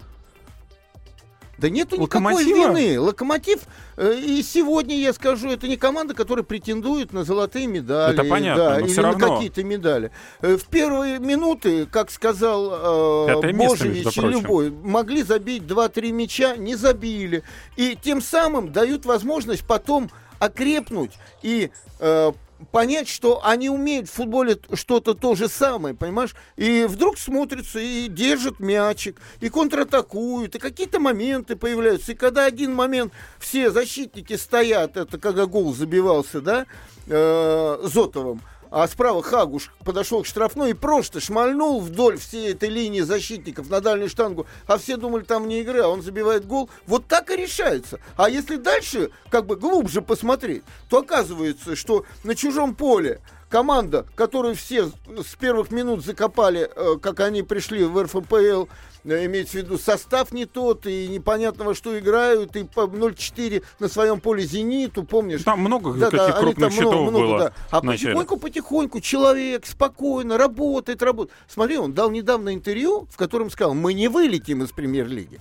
Да 1.58 1.70
нету 1.70 2.00
никакой 2.00 2.43
вины. 2.43 3.00
Локомотив, 3.00 3.62
э, 3.98 4.20
и 4.20 4.43
сегодня 4.43 4.98
я 5.00 5.12
скажу, 5.13 5.50
это 5.50 5.67
не 5.67 5.76
команда, 5.76 6.13
которая 6.13 6.43
претендует 6.43 7.13
на 7.13 7.24
золотые 7.24 7.67
медали. 7.67 8.13
Это 8.13 8.24
понятно, 8.24 8.63
да, 8.63 8.74
но 8.76 8.80
или 8.82 8.88
все 8.88 9.02
на 9.02 9.12
равно. 9.12 9.36
какие-то 9.36 9.63
медали. 9.63 10.12
Э, 10.41 10.56
в 10.58 10.65
первые 10.67 11.20
минуты, 11.20 11.88
как 11.88 12.12
сказал 12.12 13.28
э, 13.28 13.54
Божевич 13.54 14.17
и 14.17 14.22
Любой, 14.22 14.70
могли 14.70 15.24
забить 15.24 15.63
2-3 15.63 16.12
мяча, 16.12 16.56
не 16.58 16.76
забили. 16.76 17.43
И 17.76 17.98
тем 18.02 18.22
самым 18.22 18.72
дают 18.72 19.06
возможность 19.06 19.65
потом 19.65 20.12
окрепнуть 20.39 21.13
и 21.41 21.72
э, 22.00 22.32
понять, 22.72 23.08
что 23.08 23.46
они 23.46 23.70
умеют 23.70 24.10
в 24.10 24.13
футболе 24.13 24.58
что-то 24.74 25.13
то 25.13 25.36
же 25.36 25.48
самое, 25.48 25.96
понимаешь? 25.96 26.36
И 26.56 26.86
вдруг 26.88 27.17
смотрятся 27.17 27.80
и 27.80 28.08
держат 28.08 28.60
мячик, 28.60 29.22
и 29.39 29.50
контратакуют, 29.50 30.56
и 30.56 30.60
какие-то 30.60 31.00
моменты 31.00 31.56
появляются. 31.56 32.13
И 32.13 32.15
когда 32.15 32.46
один 32.46 32.74
момент 32.74 33.13
все 33.39 33.72
защитники 33.72 34.36
стоят, 34.36 34.98
это 34.98 35.17
когда 35.17 35.46
гол 35.46 35.74
забивался, 35.74 36.41
да, 36.41 36.65
э, 37.08 37.80
Зотовым, 37.84 38.41
а 38.71 38.88
справа 38.88 39.23
Хагуш 39.23 39.71
подошел 39.84 40.23
к 40.23 40.25
штрафной 40.25 40.71
и 40.71 40.73
просто 40.73 41.19
шмальнул 41.19 41.80
вдоль 41.80 42.17
всей 42.17 42.51
этой 42.51 42.69
линии 42.69 43.01
защитников 43.01 43.69
на 43.69 43.82
дальнюю 43.82 44.10
штангу, 44.10 44.47
а 44.65 44.77
все 44.77 44.97
думали, 44.97 45.23
там 45.23 45.47
не 45.47 45.62
игра, 45.62 45.88
он 45.88 46.01
забивает 46.01 46.45
гол. 46.45 46.69
Вот 46.86 47.08
так 47.08 47.30
и 47.32 47.36
решается. 47.36 47.99
А 48.15 48.30
если 48.30 48.58
дальше, 48.58 49.12
как 49.30 49.45
бы 49.45 49.56
глубже 49.56 50.01
посмотреть, 50.01 50.63
то 50.89 50.99
оказывается, 50.99 51.75
что 51.75 52.06
на 52.23 52.36
чужом 52.36 52.75
поле 52.75 53.21
команда, 53.49 54.05
которую 54.15 54.55
все 54.55 54.88
с 54.88 55.36
первых 55.39 55.71
минут 55.71 56.03
закопали, 56.03 56.69
э, 56.75 56.97
как 57.01 57.19
они 57.21 57.43
пришли 57.43 57.83
в 57.83 58.01
РФПЛ, 58.01 58.65
э, 59.05 59.25
имеется 59.25 59.53
в 59.53 59.62
виду 59.62 59.77
состав 59.77 60.31
не 60.31 60.45
тот, 60.45 60.86
и 60.86 61.07
непонятного 61.07 61.73
что 61.73 61.97
играют, 61.97 62.55
и 62.55 62.63
по 62.63 62.81
0-4 62.81 63.63
на 63.79 63.88
своем 63.88 64.19
поле 64.19 64.43
«Зениту», 64.43 65.03
помнишь? 65.03 65.43
Там 65.43 65.62
много 65.62 65.93
да, 65.93 66.12
каких 66.12 66.27
да, 66.27 66.39
крупных 66.39 66.71
счетов 66.71 66.93
много, 66.93 67.10
много, 67.10 67.25
было. 67.25 67.39
Да. 67.39 67.53
А 67.71 67.81
потихоньку-потихоньку 67.81 69.01
человек 69.01 69.65
спокойно 69.65 70.38
работает, 70.38 71.01
работает. 71.01 71.38
Смотри, 71.47 71.77
он 71.77 71.93
дал 71.93 72.12
недавно 72.12 72.53
интервью, 72.53 73.07
в 73.12 73.17
котором 73.17 73.49
сказал, 73.49 73.73
мы 73.73 73.93
не 73.93 74.07
вылетим 74.07 74.63
из 74.63 74.71
премьер-лиги. 74.71 75.39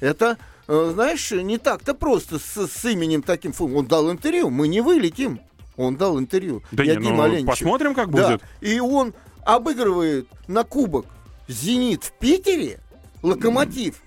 Это, 0.00 0.36
э, 0.68 0.90
знаешь, 0.92 1.30
не 1.30 1.56
так-то 1.56 1.94
просто 1.94 2.38
с, 2.38 2.68
с 2.68 2.84
именем 2.84 3.22
таким. 3.22 3.52
Он 3.58 3.86
дал 3.86 4.10
интервью, 4.10 4.50
мы 4.50 4.68
не 4.68 4.82
вылетим. 4.82 5.40
Он 5.76 5.96
дал 5.96 6.18
интервью. 6.18 6.62
Да 6.72 6.84
не, 6.84 6.96
ну, 6.96 7.44
посмотрим, 7.44 7.94
как 7.94 8.10
будет. 8.10 8.40
Да. 8.40 8.66
И 8.66 8.80
он 8.80 9.14
обыгрывает 9.44 10.28
на 10.48 10.64
кубок 10.64 11.06
«Зенит» 11.48 12.04
в 12.04 12.12
Питере, 12.18 12.80
«Локомотив» 13.22 14.02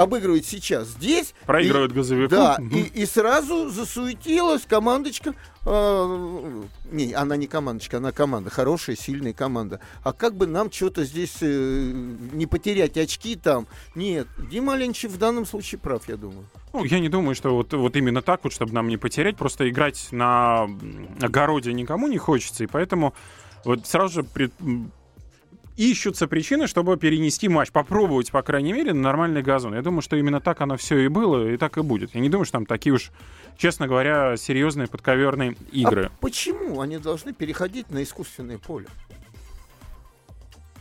обыгрывает 0.00 0.46
сейчас 0.46 0.88
здесь. 0.88 1.34
Проигрывает 1.46 1.92
и, 1.92 1.94
газовику. 1.94 2.30
Да, 2.30 2.58
и, 2.72 2.80
и 2.80 3.06
сразу 3.06 3.68
засуетилась 3.68 4.62
командочка. 4.66 5.34
Э, 5.66 6.62
не, 6.90 7.12
она 7.12 7.36
не 7.36 7.46
командочка, 7.46 7.98
она 7.98 8.12
команда. 8.12 8.50
Хорошая, 8.50 8.96
сильная 8.96 9.32
команда. 9.32 9.80
А 10.02 10.12
как 10.12 10.34
бы 10.34 10.46
нам 10.46 10.72
что-то 10.72 11.04
здесь 11.04 11.36
э, 11.42 11.92
не 12.32 12.46
потерять 12.46 12.96
очки 12.96 13.36
там? 13.36 13.66
Нет, 13.94 14.26
Дима 14.50 14.76
Ленчев 14.76 15.12
в 15.12 15.18
данном 15.18 15.44
случае 15.44 15.78
прав, 15.78 16.08
я 16.08 16.16
думаю. 16.16 16.46
Ну, 16.72 16.84
я 16.84 16.98
не 17.00 17.08
думаю, 17.08 17.34
что 17.34 17.54
вот, 17.54 17.72
вот 17.74 17.96
именно 17.96 18.22
так 18.22 18.40
вот, 18.44 18.52
чтобы 18.52 18.72
нам 18.72 18.88
не 18.88 18.96
потерять. 18.96 19.36
Просто 19.36 19.68
играть 19.68 20.08
на 20.12 20.68
огороде 21.20 21.72
никому 21.72 22.08
не 22.08 22.18
хочется. 22.18 22.64
И 22.64 22.66
поэтому 22.66 23.12
вот 23.64 23.86
сразу 23.86 24.14
же 24.14 24.22
пред, 24.22 24.52
ищутся 25.80 26.26
причины, 26.28 26.66
чтобы 26.66 26.98
перенести 26.98 27.48
матч, 27.48 27.70
попробовать, 27.72 28.30
по 28.30 28.42
крайней 28.42 28.72
мере, 28.72 28.92
на 28.92 29.00
нормальный 29.00 29.42
газон. 29.42 29.74
Я 29.74 29.80
думаю, 29.80 30.02
что 30.02 30.16
именно 30.16 30.40
так 30.40 30.60
оно 30.60 30.76
все 30.76 30.98
и 30.98 31.08
было, 31.08 31.48
и 31.48 31.56
так 31.56 31.78
и 31.78 31.82
будет. 31.82 32.14
Я 32.14 32.20
не 32.20 32.28
думаю, 32.28 32.44
что 32.44 32.52
там 32.52 32.66
такие 32.66 32.92
уж, 32.92 33.10
честно 33.56 33.88
говоря, 33.88 34.36
серьезные 34.36 34.88
подковерные 34.88 35.56
игры. 35.72 36.06
А 36.06 36.12
почему 36.20 36.82
они 36.82 36.98
должны 36.98 37.32
переходить 37.32 37.90
на 37.90 38.02
искусственное 38.02 38.58
поле? 38.58 38.86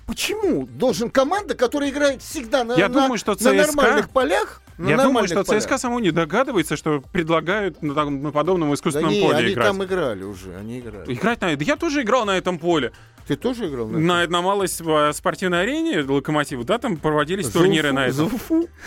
Почему 0.05 0.65
должен 0.65 1.09
команда, 1.12 1.53
которая 1.53 1.91
играет 1.91 2.21
всегда 2.21 2.63
на, 2.63 2.73
Я 2.73 2.89
на, 2.89 2.95
думаю, 2.95 3.19
что 3.19 3.35
ЦСКА... 3.35 3.53
на 3.53 3.67
нормальных 3.67 4.09
полях, 4.09 4.62
на 4.79 4.89
Я 4.89 4.97
думаю, 4.97 5.27
что 5.27 5.43
полях. 5.43 5.63
ЦСКА 5.63 5.77
само 5.77 5.99
не 5.99 6.09
догадывается, 6.09 6.75
что 6.75 7.01
предлагают 7.12 7.81
на, 7.83 7.93
на 8.09 8.31
подобном 8.31 8.73
искусственном 8.73 9.12
да 9.12 9.15
не, 9.15 9.21
поле 9.21 9.38
они 9.38 9.53
играть. 9.53 9.67
там 9.67 9.83
играли 9.83 10.23
уже, 10.23 10.55
они 10.55 10.79
играли. 10.79 11.13
Играть 11.13 11.41
на... 11.41 11.55
Да 11.55 11.63
я 11.63 11.75
тоже 11.75 12.01
играл 12.01 12.25
на 12.25 12.35
этом 12.38 12.57
поле. 12.57 12.91
Ты 13.30 13.36
тоже 13.36 13.68
играл 13.68 13.86
на, 13.88 14.00
на, 14.00 14.28
на 14.28 14.42
малой 14.42 14.68
спортивной 14.68 15.62
арене 15.62 16.02
Локомотива, 16.02 16.63
да, 16.63 16.80
там 16.80 16.98
проводились 16.98 17.46
за 17.46 17.54
турниры 17.54 17.92
уфу, 17.92 17.94
на 17.94 18.08
этом. 18.08 18.32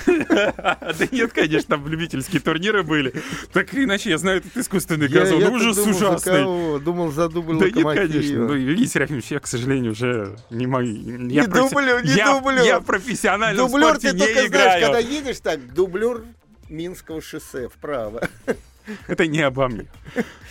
Да 0.98 1.06
нет, 1.12 1.32
конечно, 1.32 1.76
там 1.76 1.86
любительские 1.86 2.40
турниры 2.40 2.82
были. 2.82 3.14
Так 3.52 3.72
или 3.72 3.84
иначе, 3.84 4.10
я 4.10 4.18
знаю 4.18 4.38
этот 4.38 4.56
искусственный 4.56 5.06
газон. 5.06 5.44
Ужас 5.44 5.78
ужасный. 5.78 6.80
Думал, 6.80 7.12
за 7.12 7.28
дубль 7.28 7.56
Да 7.56 7.70
нет, 7.70 7.96
конечно. 7.96 8.48
Ну, 8.48 8.54
Евгений 8.54 8.88
Серафимович, 8.88 9.26
я, 9.26 9.38
к 9.38 9.46
сожалению, 9.46 9.92
уже 9.92 10.36
не 10.50 10.66
могу. 10.66 10.86
Не 10.86 11.46
дублю, 11.46 12.00
не 12.00 12.24
дублю. 12.24 12.64
Я 12.64 12.80
профессионально 12.80 13.62
в 13.62 13.68
спорте 13.68 14.12
не 14.12 14.24
играю. 14.24 14.82
когда 14.82 14.98
едешь 14.98 15.38
так, 15.38 15.72
дублер 15.72 16.24
Минского 16.68 17.22
шоссе 17.22 17.68
вправо. 17.68 18.28
Это 19.06 19.28
не 19.28 19.40
обо 19.42 19.68
мне. 19.68 19.86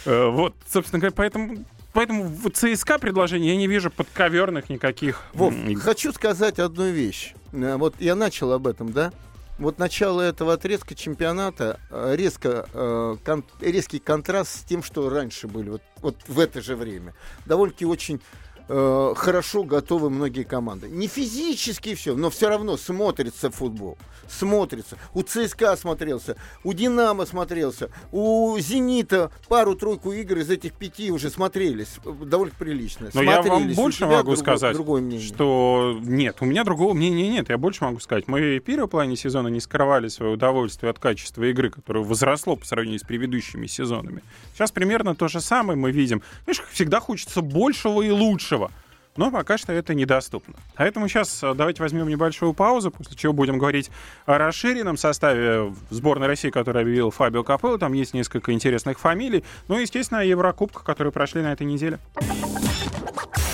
Э, 0.05 0.29
вот, 0.29 0.55
собственно 0.65 1.01
говоря, 1.01 1.13
поэтому 1.13 1.65
поэтому 1.93 2.23
в 2.23 2.49
ЦСКА 2.49 2.99
предложение 2.99 3.53
я 3.53 3.57
не 3.57 3.67
вижу 3.67 3.91
подковерных 3.91 4.69
никаких. 4.69 5.23
Вов, 5.33 5.53
хочу 5.77 6.13
сказать 6.13 6.59
одну 6.59 6.89
вещь. 6.89 7.33
Э, 7.53 7.77
вот 7.77 7.95
я 7.99 8.15
начал 8.15 8.51
об 8.51 8.67
этом, 8.67 8.91
да? 8.91 9.11
Вот 9.59 9.77
начало 9.77 10.21
этого 10.21 10.53
отрезка 10.53 10.95
чемпионата 10.95 11.79
э, 11.91 12.15
резко, 12.15 12.65
э, 12.73 13.17
кон, 13.23 13.43
резкий 13.59 13.99
контраст 13.99 14.61
с 14.61 14.63
тем, 14.63 14.81
что 14.81 15.07
раньше 15.09 15.47
были, 15.47 15.69
вот, 15.69 15.83
вот 15.97 16.15
в 16.27 16.39
это 16.39 16.61
же 16.61 16.75
время. 16.75 17.13
Довольно-таки 17.45 17.85
очень 17.85 18.21
э, 18.67 19.13
хорошо 19.15 19.63
готовы 19.63 20.09
многие 20.09 20.43
команды. 20.43 20.89
Не 20.89 21.07
физически 21.07 21.95
все, 21.95 22.15
но 22.15 22.29
все 22.29 22.49
равно 22.49 22.77
смотрится 22.77 23.49
футбол. 23.51 23.97
Смотрится. 24.27 24.97
У 25.13 25.23
ЦСКА 25.23 25.75
смотрелся, 25.75 26.37
у 26.63 26.73
Динамо 26.73 27.25
смотрелся, 27.25 27.89
у 28.11 28.57
Зенита 28.59 29.29
пару-тройку 29.49 30.13
игр 30.13 30.37
из 30.37 30.49
этих 30.49 30.73
пяти 30.73 31.11
уже 31.11 31.29
смотрелись. 31.29 31.99
Довольно 32.05 32.53
прилично. 32.57 33.07
Но 33.13 33.21
смотрелись. 33.23 33.45
я 33.45 33.51
вам 33.51 33.73
больше 33.73 34.05
могу 34.05 34.15
другое, 34.15 34.35
сказать, 34.37 34.73
другое 34.73 35.01
мнение. 35.01 35.27
что 35.27 35.99
нет, 36.01 36.37
у 36.39 36.45
меня 36.45 36.63
другого 36.63 36.93
мнения 36.93 37.29
нет. 37.29 37.49
Я 37.49 37.57
больше 37.57 37.83
могу 37.83 37.99
сказать. 37.99 38.27
Мы 38.27 38.59
в 38.59 38.61
первом 38.61 38.89
плане 38.89 39.15
сезона 39.15 39.49
не 39.49 39.59
скрывали 39.59 40.07
свое 40.07 40.33
удовольствие 40.33 40.89
от 40.89 40.99
качества 40.99 41.43
игры, 41.43 41.69
которое 41.69 42.03
возросло 42.03 42.55
по 42.55 42.65
сравнению 42.65 42.99
с 42.99 43.03
предыдущими 43.03 43.67
сезонами. 43.67 44.23
Сейчас 44.53 44.71
примерно 44.71 45.15
то 45.15 45.27
же 45.27 45.41
самое 45.41 45.77
мы 45.77 45.91
видим. 45.91 46.21
Знаешь, 46.45 46.63
всегда 46.71 46.99
хочется 46.99 47.41
большего 47.41 48.01
и 48.01 48.09
лучшего. 48.51 48.71
но 49.17 49.29
пока 49.29 49.57
что 49.57 49.73
это 49.73 49.93
недоступно. 49.93 50.55
Поэтому 50.75 51.07
сейчас 51.09 51.43
э, 51.43 51.53
давайте 51.53 51.83
возьмем 51.83 52.07
небольшую 52.07 52.53
паузу, 52.53 52.91
после 52.91 53.17
чего 53.17 53.33
будем 53.33 53.57
говорить 53.57 53.91
о 54.25 54.37
расширенном 54.37 54.95
составе 54.95 55.73
сборной 55.89 56.27
России, 56.27 56.49
который 56.49 56.81
объявил 56.81 57.11
Фабио 57.11 57.43
Капелло. 57.43 57.77
Там 57.77 57.91
есть 57.91 58.13
несколько 58.13 58.53
интересных 58.53 58.99
фамилий. 58.99 59.43
Ну 59.67 59.77
и, 59.77 59.81
естественно, 59.81 60.21
о 60.21 60.23
Еврокубках, 60.23 60.85
которые 60.85 61.11
прошли 61.11 61.41
на 61.41 61.51
этой 61.51 61.67
неделе. 61.67 61.99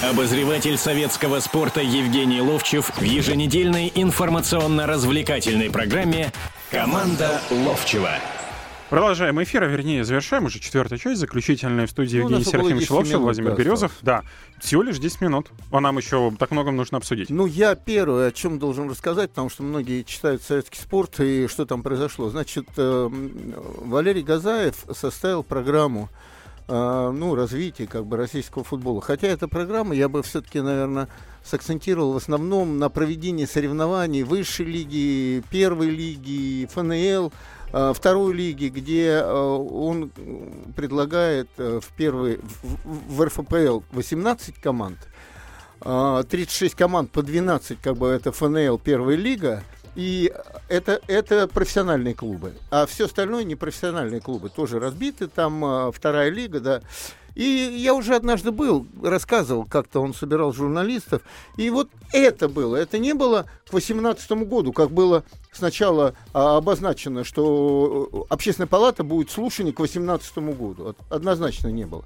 Обозреватель 0.04 0.78
советского 0.78 1.40
спорта 1.40 1.82
Евгений 1.82 2.40
Ловчев 2.40 2.92
в 2.96 3.02
еженедельной 3.02 3.92
информационно-развлекательной 3.96 5.72
программе 5.72 6.32
«Команда 6.70 7.42
Ловчева». 7.50 8.12
Продолжаем 8.90 9.44
эфир, 9.44 9.64
а 9.64 9.68
вернее 9.68 10.06
завершаем 10.06 10.46
уже 10.46 10.60
четвертую 10.60 10.98
часть, 10.98 11.20
заключительная 11.20 11.88
в 11.88 11.90
студии 11.90 12.20
ну, 12.20 12.24
Евгений 12.24 12.46
Серафимович 12.46 12.90
Ловчев, 12.90 13.20
Владимир 13.20 13.50
да, 13.52 13.56
Березов. 13.58 13.92
Да, 14.02 14.24
всего 14.62 14.82
лишь 14.82 14.98
10 14.98 15.20
минут, 15.22 15.52
а 15.72 15.82
нам 15.82 15.98
еще 15.98 16.32
так 16.40 16.52
много 16.52 16.72
нужно 16.72 16.98
обсудить. 16.98 17.30
Ну, 17.30 17.46
я 17.48 17.76
первое, 17.76 18.30
о 18.30 18.32
чем 18.32 18.60
должен 18.60 18.90
рассказать, 18.90 19.32
потому 19.32 19.50
что 19.50 19.64
многие 19.64 20.04
читают 20.04 20.42
советский 20.42 20.80
спорт 20.80 21.20
и 21.20 21.48
что 21.48 21.66
там 21.66 21.84
произошло. 21.84 22.30
Значит, 22.30 22.66
э, 22.78 23.10
Валерий 23.12 24.24
Газаев 24.24 24.76
составил 24.94 25.44
программу 25.44 26.08
э, 26.70 27.12
ну, 27.14 27.36
развития 27.36 27.88
как 27.88 28.06
бы 28.06 28.16
российского 28.16 28.64
футбола. 28.64 29.02
Хотя 29.02 29.28
эта 29.28 29.50
программа, 29.50 29.96
я 29.96 30.08
бы 30.08 30.24
все-таки, 30.24 30.62
наверное, 30.62 31.10
сакцентировал 31.44 32.14
в 32.14 32.18
основном 32.18 32.80
на 32.80 32.88
проведении 32.88 33.44
соревнований 33.44 34.24
высшей 34.24 34.66
лиги, 34.66 35.44
первой 35.50 35.90
лиги, 35.90 36.70
ФНЛ, 36.72 37.34
второй 37.72 38.34
лиги, 38.34 38.68
где 38.68 39.10
э, 39.16 39.32
он 39.32 40.12
предлагает 40.76 41.50
э, 41.58 41.80
в 41.82 41.88
первой 41.96 42.40
в, 42.64 43.16
в 43.16 43.26
РФПЛ 43.26 43.82
18 43.92 44.56
команд, 44.60 44.98
36 45.80 46.74
команд 46.76 47.12
по 47.12 47.22
12, 47.22 47.80
как 47.80 47.98
бы 47.98 48.08
это 48.08 48.32
ФНЛ 48.32 48.80
первая 48.80 49.16
лига, 49.16 49.64
и 49.98 50.32
это, 50.70 51.02
это 51.08 51.48
профессиональные 51.48 52.14
клубы. 52.14 52.54
А 52.70 52.86
все 52.86 53.06
остальное 53.06 53.44
не 53.44 53.56
профессиональные 53.56 54.22
клубы. 54.22 54.50
Тоже 54.50 54.80
разбиты. 54.80 55.28
Там 55.28 55.92
вторая 55.92 56.30
лига, 56.30 56.60
да. 56.60 56.82
И 57.34 57.44
я 57.44 57.94
уже 57.94 58.16
однажды 58.16 58.52
был, 58.52 58.88
рассказывал, 59.04 59.66
как-то 59.66 60.02
он 60.02 60.14
собирал 60.14 60.54
журналистов. 60.54 61.24
И 61.56 61.72
вот 61.72 61.90
это 62.12 62.48
было. 62.48 62.76
Это 62.76 63.00
не 63.00 63.14
было 63.14 63.44
к 63.66 63.72
2018 63.72 64.32
году, 64.48 64.72
как 64.72 64.92
было 64.92 65.24
сначала 65.52 66.14
а, 66.34 66.58
обозначено, 66.58 67.24
что 67.24 68.10
э, 68.12 68.18
общественная 68.30 68.68
палата 68.68 69.04
будет 69.04 69.32
слушание 69.32 69.74
к 69.74 69.78
2018 69.78 70.38
году. 70.58 70.96
Однозначно 71.10 71.70
не 71.70 71.86
было. 71.86 72.06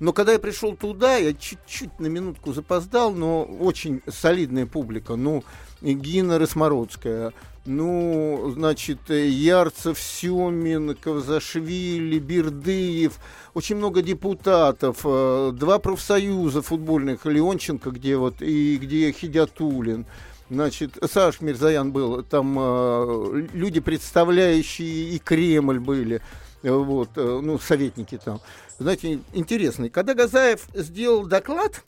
Но 0.00 0.12
когда 0.12 0.32
я 0.32 0.38
пришел 0.38 0.76
туда, 0.76 1.16
я 1.16 1.32
чуть-чуть 1.32 2.00
на 2.00 2.06
минутку 2.06 2.52
запоздал, 2.52 3.12
но 3.12 3.44
очень 3.44 4.02
солидная 4.08 4.66
публика. 4.66 5.16
Ну, 5.16 5.44
Гина 5.80 6.38
Росмородская, 6.38 7.32
ну, 7.64 8.50
значит, 8.54 9.08
Ярцев, 9.08 9.98
Семин, 10.00 10.96
Кавзашвили, 10.96 12.18
Бердыев, 12.18 13.18
очень 13.54 13.76
много 13.76 14.02
депутатов, 14.02 14.98
э, 15.04 15.52
два 15.54 15.78
профсоюза 15.78 16.62
футбольных, 16.62 17.24
Леонченко, 17.24 17.90
где 17.90 18.16
вот, 18.16 18.42
и 18.42 18.78
где 18.78 19.12
Хидятулин. 19.12 20.06
Значит, 20.50 20.98
Саш 21.08 21.40
Мирзаян 21.40 21.92
был, 21.92 22.24
там 22.24 22.56
э, 22.58 23.46
люди, 23.52 23.78
представляющие 23.78 25.14
и 25.14 25.18
Кремль 25.18 25.78
были, 25.78 26.20
вот, 26.62 27.10
э, 27.16 27.40
ну, 27.42 27.58
советники 27.60 28.18
там. 28.22 28.40
Знаете, 28.78 29.20
интересный. 29.32 29.90
Когда 29.90 30.14
Газаев 30.14 30.66
сделал 30.74 31.26
доклад, 31.26 31.84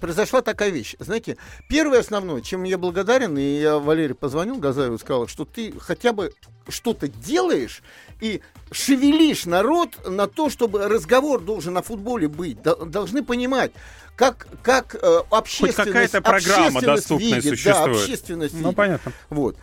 произошла 0.00 0.42
такая 0.42 0.70
вещь. 0.70 0.96
Знаете, 0.98 1.36
первое 1.68 2.00
основное, 2.00 2.40
чем 2.40 2.64
я 2.64 2.78
благодарен, 2.78 3.38
и 3.38 3.60
я 3.60 3.78
Валерий 3.78 4.14
позвонил 4.14 4.56
Газаеву 4.56 4.96
и 4.96 4.98
сказал, 4.98 5.28
что 5.28 5.44
ты 5.44 5.72
хотя 5.78 6.12
бы 6.12 6.32
что-то 6.68 7.08
делаешь 7.08 7.82
и 8.20 8.40
шевелишь 8.70 9.46
народ 9.46 9.90
на 10.08 10.26
то, 10.26 10.48
чтобы 10.48 10.88
разговор 10.88 11.40
должен 11.40 11.76
о 11.76 11.82
футболе 11.82 12.28
быть. 12.28 12.62
Должны 12.62 13.22
понимать, 13.22 13.72
как, 14.16 14.46
как 14.62 14.94
э, 14.94 15.20
общественность... 15.30 15.76
Хоть 15.76 15.86
какая-то 15.86 16.20
программа 16.20 16.80
доступная 16.80 17.40
видит, 17.40 17.50
существует. 17.50 17.96
Да, 17.96 18.02
общественность 18.02 18.54
Ну, 18.54 18.60
видит. 18.60 18.76
понятно. 18.76 19.12
Вот. 19.30 19.56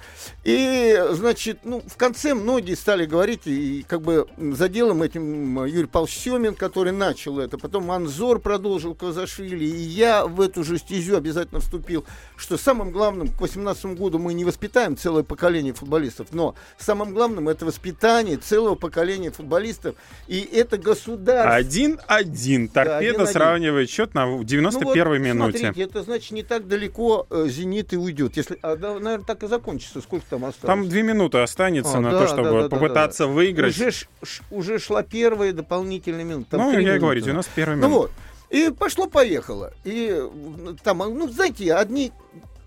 И, 0.43 1.01
значит, 1.11 1.59
ну, 1.63 1.83
в 1.85 1.95
конце 1.97 2.33
многие 2.33 2.73
стали 2.75 3.05
говорить, 3.05 3.41
и 3.45 3.85
как 3.87 4.01
бы 4.01 4.27
за 4.37 4.67
делом 4.67 5.03
этим 5.03 5.63
Юрий 5.65 5.87
Павлович 5.87 6.17
Семин, 6.17 6.55
который 6.55 6.91
начал 6.91 7.39
это, 7.39 7.57
потом 7.57 7.91
Анзор 7.91 8.39
продолжил 8.39 8.95
Казашвили, 8.95 9.65
и 9.65 9.77
я 9.77 10.25
в 10.25 10.41
эту 10.41 10.63
же 10.63 10.79
стезю 10.79 11.15
обязательно 11.15 11.59
вступил, 11.59 12.05
что 12.35 12.57
самым 12.57 12.91
главным 12.91 13.27
к 13.27 13.37
2018 13.37 13.85
году 13.97 14.17
мы 14.17 14.33
не 14.33 14.45
воспитаем 14.45 14.97
целое 14.97 15.23
поколение 15.23 15.73
футболистов, 15.73 16.29
но 16.31 16.55
самым 16.89 17.13
главным 17.13 17.47
это 17.47 17.67
воспитание 17.67 18.37
целого 18.37 18.73
поколения 18.73 19.29
футболистов, 19.29 19.95
и 20.27 20.39
это 20.39 20.79
государство... 20.79 21.53
Один-один. 21.53 22.67
Торпеда 22.67 23.19
да, 23.19 23.25
сравнивает 23.27 23.91
счет 23.91 24.15
на 24.15 24.21
91-й 24.21 24.97
ну, 24.97 25.03
вот, 25.05 25.19
минуте. 25.19 25.59
Смотрите, 25.59 25.83
это 25.83 26.01
значит 26.01 26.31
не 26.31 26.41
так 26.41 26.67
далеко 26.67 27.27
э, 27.29 27.45
«Зенит» 27.47 27.93
и 27.93 27.97
уйдет. 27.97 28.37
Если, 28.37 28.57
а, 28.63 28.75
да, 28.75 28.95
наверное, 28.95 29.23
так 29.23 29.43
и 29.43 29.47
закончится. 29.47 30.01
Сколько 30.01 30.25
там 30.31 30.45
осталось? 30.45 30.65
Там 30.65 30.89
две 30.89 31.03
минуты 31.03 31.37
останется 31.37 31.99
а, 31.99 32.01
на 32.01 32.09
да, 32.09 32.21
то, 32.21 32.27
чтобы 32.27 32.49
да, 32.49 32.61
да, 32.63 32.69
попытаться 32.69 33.23
да, 33.25 33.27
да. 33.27 33.33
выиграть. 33.35 33.75
Уже, 33.75 33.91
ш, 33.91 34.07
уже 34.49 34.79
шла 34.79 35.03
первая 35.03 35.53
дополнительная 35.53 36.23
минута. 36.23 36.57
ну, 36.57 36.71
я 36.71 36.95
и 36.95 36.99
говорю, 36.99 37.21
91 37.21 37.73
минута. 37.73 37.87
Ну 37.87 37.93
вот. 37.99 38.11
И 38.49 38.71
пошло-поехало. 38.71 39.73
И 39.83 40.23
там, 40.83 40.97
ну, 40.97 41.27
знаете, 41.27 41.71
одни 41.75 42.11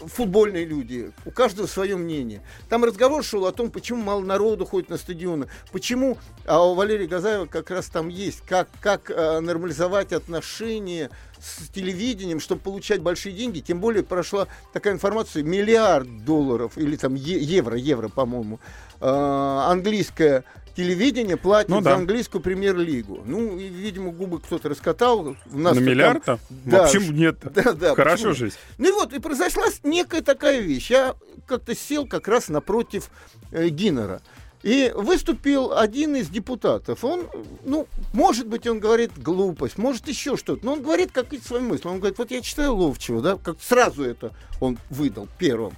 футбольные 0.07 0.65
люди, 0.65 1.13
у 1.25 1.31
каждого 1.31 1.67
свое 1.67 1.97
мнение. 1.97 2.43
Там 2.69 2.85
разговор 2.85 3.25
шел 3.25 3.47
о 3.47 3.53
том, 3.53 3.71
почему 3.71 4.03
мало 4.03 4.21
народу 4.21 4.65
ходит 4.65 4.91
на 4.91 4.97
стадионы, 4.97 5.49
почему, 5.73 6.19
а 6.47 6.67
у 6.67 6.75
Валерия 6.75 7.07
Газаева 7.07 7.47
как 7.47 7.71
раз 7.71 7.87
там 7.87 8.09
есть, 8.09 8.43
как, 8.43 8.69
как 8.81 9.11
э, 9.11 9.41
нормализовать 9.41 10.13
отношения 10.13 11.11
с 11.41 11.69
телевидением, 11.69 12.41
чтобы 12.41 12.61
получать 12.61 13.03
большие 13.03 13.35
деньги. 13.35 13.61
Тем 13.61 13.81
более 13.81 14.05
прошла 14.05 14.47
такая 14.73 14.95
информация, 14.95 15.43
миллиард 15.43 16.25
долларов, 16.25 16.79
или 16.79 16.97
там 16.97 17.15
евро, 17.15 17.77
евро, 17.77 18.09
по-моему, 18.09 18.61
э, 19.01 19.07
английская 19.07 20.45
телевидение 20.75 21.37
платит 21.37 21.69
ну, 21.69 21.81
да. 21.81 21.91
за 21.91 21.97
английскую 21.97 22.43
премьер-лигу. 22.43 23.23
Ну, 23.25 23.59
и, 23.59 23.69
видимо, 23.69 24.13
губы 24.13 24.41
кто-то 24.41 24.69
раскатал. 24.69 25.37
У 25.53 25.59
нас 25.59 25.77
На 25.77 25.81
миллиард? 25.81 26.25
Там... 26.25 26.39
Да, 26.51 26.85
почему 26.85 27.13
нет? 27.13 27.39
Да, 27.55 27.73
да. 27.73 27.95
Хорошо 27.95 28.31
почему? 28.31 28.35
жить. 28.35 28.55
Ну 28.79 28.89
и 28.89 28.93
вот, 28.93 29.13
и 29.13 29.19
произошла 29.19 29.65
некая 29.83 30.23
такая 30.23 30.61
вещь. 30.61 30.91
Я 30.91 31.15
как-то 31.47 31.75
сел 31.75 32.07
как 32.07 32.29
раз 32.29 32.49
напротив 32.49 33.11
э, 33.51 33.69
Гиннера. 33.69 34.23
И 34.63 34.93
выступил 34.95 35.77
один 35.77 36.15
из 36.15 36.29
депутатов. 36.29 37.05
Он, 37.05 37.27
ну, 37.65 37.89
может 38.13 38.47
быть, 38.47 38.67
он 38.67 38.79
говорит 38.79 39.11
глупость, 39.17 39.77
может 39.77 40.07
еще 40.07 40.37
что-то, 40.37 40.65
но 40.65 40.75
он 40.75 40.83
говорит 40.83 41.11
какие-то 41.11 41.47
свои 41.47 41.63
мысли. 41.63 41.89
Он 41.89 41.99
говорит, 41.99 42.19
вот 42.19 42.31
я 42.31 42.41
читаю 42.43 42.77
Ловчего, 42.77 43.21
да, 43.21 43.37
как 43.37 43.57
сразу 43.61 44.05
это 44.05 44.31
он 44.61 44.79
выдал 44.89 45.27
первым. 45.39 45.75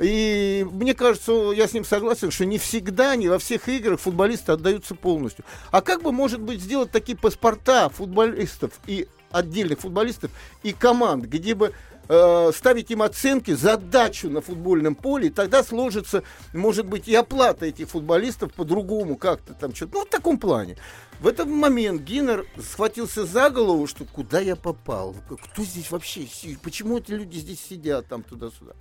И 0.00 0.66
мне 0.70 0.94
кажется, 0.94 1.32
я 1.54 1.68
с 1.68 1.74
ним 1.74 1.84
согласен, 1.84 2.30
что 2.30 2.46
не 2.46 2.58
всегда, 2.58 3.16
не 3.16 3.28
во 3.28 3.38
всех 3.38 3.68
играх 3.68 4.00
футболисты 4.00 4.52
отдаются 4.52 4.94
полностью. 4.94 5.44
А 5.70 5.82
как 5.82 6.02
бы, 6.02 6.10
может 6.10 6.40
быть, 6.40 6.60
сделать 6.60 6.90
такие 6.90 7.18
паспорта 7.18 7.88
футболистов 7.90 8.72
и 8.86 9.06
отдельных 9.30 9.80
футболистов 9.80 10.30
и 10.62 10.72
команд, 10.72 11.26
где 11.26 11.54
бы 11.54 11.72
э, 12.08 12.50
ставить 12.56 12.90
им 12.90 13.02
оценки, 13.02 13.52
задачу 13.52 14.30
на 14.30 14.40
футбольном 14.40 14.94
поле, 14.94 15.28
и 15.28 15.30
тогда 15.30 15.62
сложится, 15.62 16.22
может 16.54 16.86
быть, 16.86 17.06
и 17.06 17.14
оплата 17.14 17.66
этих 17.66 17.90
футболистов 17.90 18.54
по-другому 18.54 19.16
как-то 19.16 19.52
там 19.52 19.74
что-то. 19.74 19.98
Ну, 19.98 20.04
в 20.06 20.08
таком 20.08 20.38
плане. 20.38 20.76
В 21.20 21.26
этот 21.26 21.48
момент 21.48 22.00
Гиннер 22.00 22.46
схватился 22.58 23.26
за 23.26 23.50
голову, 23.50 23.86
что 23.86 24.06
куда 24.06 24.40
я 24.40 24.56
попал, 24.56 25.14
кто 25.28 25.62
здесь 25.62 25.90
вообще, 25.90 26.26
почему 26.62 26.96
эти 26.96 27.12
люди 27.12 27.36
здесь 27.36 27.60
сидят 27.60 28.06
там 28.08 28.22
туда-сюда. 28.22 28.72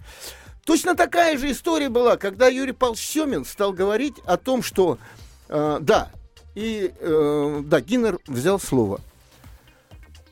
Точно 0.70 0.94
такая 0.94 1.36
же 1.36 1.50
история 1.50 1.90
была, 1.90 2.16
когда 2.16 2.48
Юрий 2.48 2.74
Павлович 2.74 3.02
Семин 3.02 3.44
стал 3.44 3.74
говорить 3.74 4.14
о 4.28 4.38
том, 4.38 4.62
что 4.62 5.00
э, 5.48 5.80
да, 5.82 6.12
и 6.54 6.94
э, 6.96 7.62
да, 7.66 7.82
Гиннер 7.82 8.20
взял 8.28 8.60
слово 8.60 9.02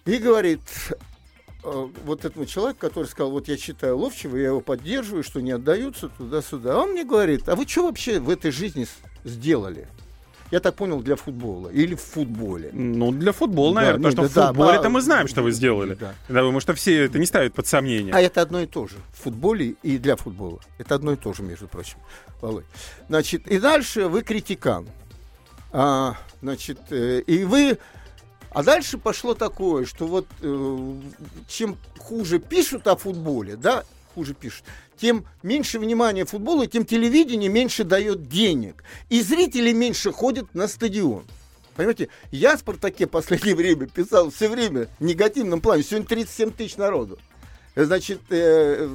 и 0.06 0.17
говорит, 0.17 0.62
э, 1.63 1.88
вот 2.06 2.23
этому 2.23 2.45
человеку, 2.45 2.82
который 2.82 3.08
сказал, 3.08 3.32
вот 3.32 3.47
я 3.47 3.58
читаю 3.58 3.97
Ловчева, 3.97 4.38
я 4.38 4.50
его 4.50 4.62
поддерживаю, 4.62 5.23
что 5.23 5.41
не 5.41 5.50
отдаются 5.50 6.10
туда-сюда. 6.10 6.78
Он 6.84 6.91
мне 6.91 7.04
говорит, 7.04 7.50
а 7.50 7.56
вы 7.56 7.67
что 7.67 7.88
вообще 7.88 8.19
в 8.19 8.30
этой 8.30 8.52
жизни 8.52 8.86
сделали? 9.23 9.88
Я 10.51 10.60
так 10.60 10.75
понял, 10.75 11.01
для 11.01 11.15
футбола 11.15 11.69
или 11.69 11.95
в 11.95 12.01
футболе. 12.01 12.69
Ну, 12.71 13.12
для 13.12 13.31
футбола, 13.31 13.73
наверное, 13.75 14.03
да, 14.03 14.10
потому 14.10 14.27
что 14.27 14.36
да, 14.36 14.45
в 14.45 14.47
футболе-то 14.49 14.83
да, 14.83 14.89
мы 14.89 15.01
знаем, 15.01 15.27
что 15.27 15.41
вы 15.41 15.51
сделали. 15.51 15.95
Да. 15.95 16.13
Я 16.29 16.41
думаю, 16.41 16.62
что 16.62 16.73
все 16.73 17.05
это 17.05 17.19
не 17.19 17.25
ставят 17.25 17.53
под 17.53 17.67
сомнение. 17.67 18.13
А 18.13 18.21
это 18.21 18.41
одно 18.41 18.62
и 18.62 18.65
то 18.65 18.88
же. 18.88 18.95
В 19.13 19.23
футболе 19.23 19.75
и 19.83 19.97
для 19.97 20.15
футбола. 20.15 20.60
Это 20.77 20.95
одно 20.95 21.13
и 21.13 21.15
то 21.17 21.33
же, 21.33 21.43
между 21.43 21.67
прочим. 21.67 21.97
Володь. 22.41 22.65
Значит, 23.10 23.47
и 23.47 23.60
дальше 23.60 24.07
вы 24.07 24.21
критикан. 24.21 24.88
А, 25.71 26.15
значит, 26.41 26.79
э, 26.91 27.21
и 27.27 27.43
вы 27.43 27.77
А 28.51 28.63
дальше 28.63 28.97
пошло 28.97 29.33
такое, 29.33 29.86
что 29.86 30.07
вот 30.07 30.27
э, 30.41 30.93
чем 31.47 31.77
хуже 31.99 32.39
пишут 32.39 32.88
о 32.88 32.95
футболе, 32.95 33.57
да, 33.57 33.83
хуже 34.17 34.34
пишут, 34.34 34.63
тем 34.97 35.25
меньше 35.43 35.77
внимания 35.77 36.25
футболу, 36.25 36.65
тем 36.65 36.86
телевидение 36.86 37.49
меньше 37.49 37.84
дает 37.84 38.27
денег. 38.27 38.84
И 39.10 39.21
зрители 39.21 39.71
меньше 39.73 40.12
ходят 40.12 40.56
на 40.56 40.67
стадион. 40.67 41.23
Понимаете, 41.75 42.10
я 42.32 42.58
в 42.58 42.60
«Спартаке» 42.62 43.06
в 43.06 43.12
последнее 43.12 43.56
время 43.62 43.86
писал 43.86 44.32
все 44.32 44.49
время 44.49 44.88
в 44.99 45.03
негативном 45.03 45.62
плане. 45.62 45.84
Сегодня 45.84 46.08
37 46.08 46.49
тысяч 46.49 46.77
народу. 46.77 47.19
Значит, 47.75 48.21
э, 48.32 48.89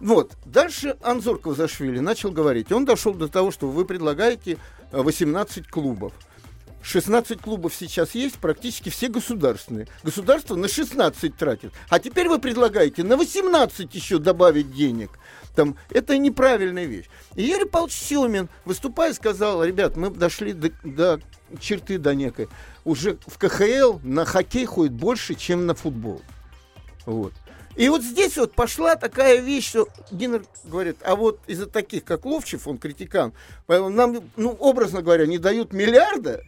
вот. 0.00 0.32
Дальше 0.44 0.98
Анзор 1.00 1.38
Кавзашвили 1.38 2.00
начал 2.00 2.30
говорить. 2.30 2.70
Он 2.70 2.84
дошел 2.84 3.14
до 3.14 3.28
того, 3.28 3.50
что 3.50 3.68
вы 3.68 3.86
предлагаете 3.86 4.58
18 4.92 5.66
клубов. 5.66 6.12
16 6.82 7.40
клубов 7.40 7.74
сейчас 7.74 8.14
есть, 8.14 8.36
практически 8.36 8.88
все 8.88 9.08
государственные. 9.08 9.88
Государство 10.02 10.54
на 10.54 10.68
16 10.68 11.36
тратит. 11.36 11.72
А 11.88 11.98
теперь 11.98 12.28
вы 12.28 12.38
предлагаете 12.38 13.04
на 13.04 13.16
18 13.16 13.94
еще 13.94 14.18
добавить 14.18 14.72
денег. 14.72 15.10
Там, 15.54 15.76
это 15.90 16.16
неправильная 16.16 16.84
вещь. 16.84 17.06
И 17.34 17.42
Юрий 17.42 17.68
Павлович 17.68 17.94
Семин, 17.94 18.48
выступая, 18.64 19.12
сказал, 19.12 19.64
ребят, 19.64 19.96
мы 19.96 20.10
дошли 20.10 20.52
до, 20.52 20.70
до 20.84 21.20
черты 21.58 21.98
до 21.98 22.14
некой. 22.14 22.48
Уже 22.84 23.18
в 23.26 23.38
КХЛ 23.38 23.98
на 24.02 24.24
хоккей 24.24 24.66
ходит 24.66 24.92
больше, 24.92 25.34
чем 25.34 25.66
на 25.66 25.74
футбол. 25.74 26.22
Вот. 27.06 27.32
И 27.74 27.88
вот 27.88 28.02
здесь 28.02 28.36
вот 28.36 28.54
пошла 28.54 28.96
такая 28.96 29.38
вещь, 29.40 29.68
что 29.68 29.88
Гиннер 30.10 30.44
говорит, 30.64 30.96
а 31.02 31.14
вот 31.14 31.40
из-за 31.46 31.66
таких, 31.66 32.04
как 32.04 32.24
Ловчев, 32.24 32.66
он 32.66 32.78
критикан, 32.78 33.32
нам, 33.68 34.18
ну, 34.36 34.50
образно 34.50 35.00
говоря, 35.00 35.26
не 35.26 35.38
дают 35.38 35.72
миллиарда, 35.72 36.42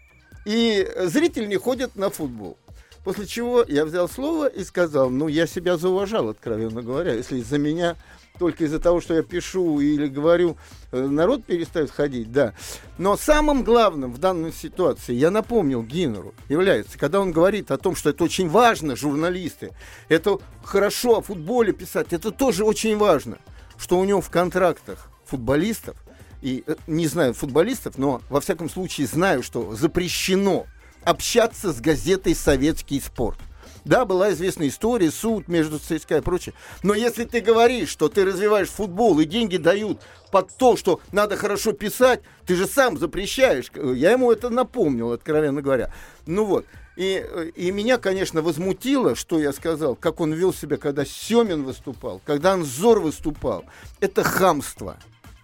и 0.45 0.87
зрители 0.97 1.47
не 1.47 1.57
ходят 1.57 1.97
на 1.97 2.11
футбол. 2.11 2.57
После 3.05 3.27
чего 3.27 3.65
я 3.67 3.85
взял 3.87 4.09
слово 4.09 4.47
и 4.47 4.63
сказал, 4.63 5.09
ну, 5.09 5.29
я 5.29 5.47
себя 5.47 5.79
зауважал, 5.79 6.29
откровенно 6.29 6.83
говоря, 6.83 7.15
если 7.15 7.39
из-за 7.39 7.59
меня 7.59 7.97
только 8.39 8.65
из-за 8.65 8.79
того, 8.79 9.03
что 9.03 9.15
я 9.15 9.23
пишу 9.23 9.81
или 9.81 10.07
говорю, 10.07 10.57
э, 10.93 11.07
народ 11.07 11.45
перестает 11.45 11.91
ходить, 11.91 12.33
да. 12.33 12.55
Но 12.97 13.17
самым 13.19 13.63
главным 13.65 14.13
в 14.15 14.19
данной 14.19 14.51
ситуации, 14.51 15.13
я 15.13 15.31
напомнил 15.31 15.83
Гиннеру, 15.83 16.35
является, 16.49 16.99
когда 16.99 17.21
он 17.21 17.33
говорит 17.33 17.71
о 17.71 17.77
том, 17.77 17.95
что 17.95 18.09
это 18.09 18.25
очень 18.25 18.49
важно, 18.49 18.97
журналисты, 18.97 19.73
это 20.09 20.39
хорошо 20.65 21.19
о 21.19 21.23
футболе 21.23 21.75
писать, 21.75 22.15
это 22.15 22.31
тоже 22.31 22.65
очень 22.65 22.97
важно, 22.97 23.37
что 23.77 23.99
у 23.99 24.05
него 24.05 24.23
в 24.23 24.31
контрактах 24.31 25.11
футболистов, 25.27 25.97
и 26.43 26.65
э, 26.67 26.77
не 26.87 27.07
знаю 27.07 27.35
футболистов, 27.35 27.99
но 27.99 28.21
во 28.29 28.41
всяком 28.41 28.69
случае 28.69 29.07
знаю, 29.07 29.43
что 29.43 29.75
запрещено 29.75 30.67
общаться 31.05 31.73
с 31.73 31.81
газетой 31.81 32.35
«Советский 32.35 33.01
спорт». 33.01 33.39
Да, 33.85 34.05
была 34.05 34.33
известная 34.33 34.69
история, 34.69 35.11
суд 35.11 35.49
между 35.49 35.79
ЦСКА 35.79 36.19
и 36.19 36.21
прочее. 36.21 36.55
Но 36.83 36.95
если 36.95 37.25
ты 37.25 37.41
говоришь, 37.41 37.89
что 37.89 38.09
ты 38.09 38.25
развиваешь 38.25 38.69
футбол 38.69 39.19
и 39.21 39.25
деньги 39.25 39.57
дают 39.57 40.01
под 40.31 40.55
то, 40.57 40.77
что 40.77 41.01
надо 41.13 41.37
хорошо 41.37 41.73
писать, 41.73 42.21
ты 42.47 42.57
же 42.57 42.67
сам 42.67 42.99
запрещаешь. 42.99 43.71
Я 43.75 44.13
ему 44.13 44.31
это 44.31 44.51
напомнил, 44.51 45.13
откровенно 45.13 45.63
говоря. 45.63 45.93
Ну 46.27 46.45
вот. 46.45 46.67
И, 46.97 47.25
и 47.55 47.71
меня, 47.71 47.97
конечно, 47.97 48.43
возмутило, 48.43 49.15
что 49.15 49.39
я 49.41 49.53
сказал, 49.55 49.97
как 49.97 50.21
он 50.21 50.35
вел 50.35 50.53
себя, 50.53 50.77
когда 50.77 51.07
Семин 51.07 51.65
выступал, 51.65 52.21
когда 52.27 52.53
Анзор 52.53 53.01
выступал. 53.01 53.65
Это 54.01 54.23
хамство. 54.23 54.99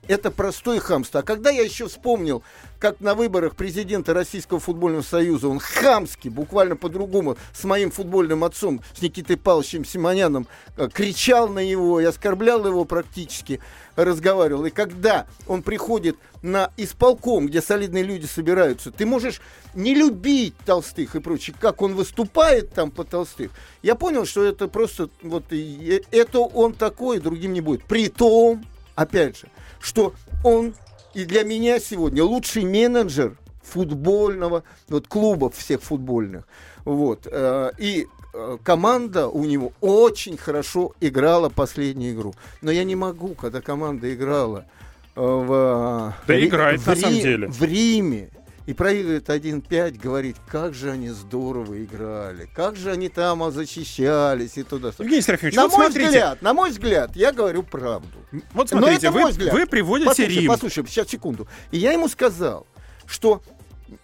Это 0.08 0.30
простое 0.30 0.78
хамство. 0.78 1.20
А 1.20 1.22
когда 1.22 1.50
я 1.50 1.62
еще 1.62 1.88
вспомнил, 1.88 2.42
как 2.78 3.00
на 3.00 3.14
выборах 3.14 3.56
президента 3.56 4.14
Российского 4.14 4.60
футбольного 4.60 5.02
союза 5.02 5.48
он 5.48 5.58
хамски, 5.58 6.28
буквально 6.28 6.76
по-другому, 6.76 7.36
с 7.52 7.64
моим 7.64 7.90
футбольным 7.90 8.44
отцом, 8.44 8.82
с 8.94 9.02
Никитой 9.02 9.36
Павловичем 9.36 9.84
Симоняном, 9.84 10.46
э, 10.76 10.88
кричал 10.92 11.48
на 11.48 11.64
него 11.64 12.00
и 12.00 12.04
оскорблял 12.04 12.64
его 12.66 12.84
практически, 12.84 13.60
разговаривал. 13.96 14.66
И 14.66 14.70
когда 14.70 15.26
он 15.48 15.62
приходит 15.62 16.16
на 16.42 16.70
исполком, 16.76 17.48
где 17.48 17.60
солидные 17.60 18.04
люди 18.04 18.26
собираются, 18.26 18.92
ты 18.92 19.06
можешь 19.06 19.40
не 19.74 19.94
любить 19.94 20.54
Толстых 20.64 21.16
и 21.16 21.20
прочее, 21.20 21.56
как 21.58 21.82
он 21.82 21.94
выступает 21.94 22.72
там 22.72 22.92
по 22.92 23.02
Толстых. 23.02 23.50
Я 23.82 23.96
понял, 23.96 24.24
что 24.24 24.44
это 24.44 24.68
просто 24.68 25.08
вот 25.22 25.46
это 25.50 26.38
он 26.38 26.74
такой, 26.74 27.18
другим 27.18 27.52
не 27.52 27.60
будет. 27.60 27.82
При 27.84 28.08
том, 28.08 28.64
опять 28.94 29.38
же, 29.38 29.48
что 29.86 30.14
он 30.42 30.74
и 31.14 31.24
для 31.24 31.44
меня 31.44 31.78
сегодня 31.78 32.24
лучший 32.24 32.64
менеджер 32.64 33.36
футбольного, 33.62 34.64
вот 34.88 35.06
клубов 35.06 35.56
всех 35.56 35.80
футбольных. 35.80 36.46
Вот. 36.84 37.26
Э, 37.30 37.70
и 37.78 38.06
э, 38.34 38.58
команда 38.64 39.28
у 39.28 39.44
него 39.44 39.72
очень 39.80 40.36
хорошо 40.36 40.92
играла 41.00 41.48
последнюю 41.48 42.14
игру. 42.14 42.34
Но 42.62 42.70
я 42.72 42.84
не 42.84 42.96
могу, 42.96 43.34
когда 43.34 43.60
команда 43.60 44.12
играла 44.12 44.66
э, 45.14 45.20
в, 45.20 46.14
да 46.26 46.44
играет, 46.44 46.80
в, 46.80 46.86
на 46.88 46.96
самом 46.96 47.20
деле. 47.20 47.48
в 47.48 47.62
Риме, 47.62 48.30
и 48.66 48.74
проигрывает 48.74 49.28
1-5, 49.28 49.98
говорит, 50.00 50.36
как 50.48 50.74
же 50.74 50.90
они 50.90 51.08
здорово 51.10 51.82
играли, 51.84 52.48
как 52.54 52.76
же 52.76 52.90
они 52.90 53.08
там 53.08 53.50
защищались 53.52 54.58
и 54.58 54.64
туда. 54.64 54.92
Евгений 54.98 55.22
Серафимович, 55.22 55.56
на 55.56 55.62
вот 55.62 55.72
мой 55.72 55.86
смотрите. 55.86 56.08
взгляд, 56.08 56.42
на 56.42 56.54
мой 56.54 56.70
взгляд, 56.70 57.16
я 57.16 57.32
говорю 57.32 57.62
правду. 57.62 58.18
Вот 58.52 58.68
смотрите, 58.68 59.10
вы, 59.10 59.30
вы 59.30 59.66
приводите 59.66 60.10
послушай, 60.10 60.28
Рим. 60.28 60.48
Послушай, 60.48 60.84
сейчас 60.88 61.08
секунду. 61.08 61.46
И 61.70 61.78
я 61.78 61.92
ему 61.92 62.08
сказал, 62.08 62.66
что 63.06 63.40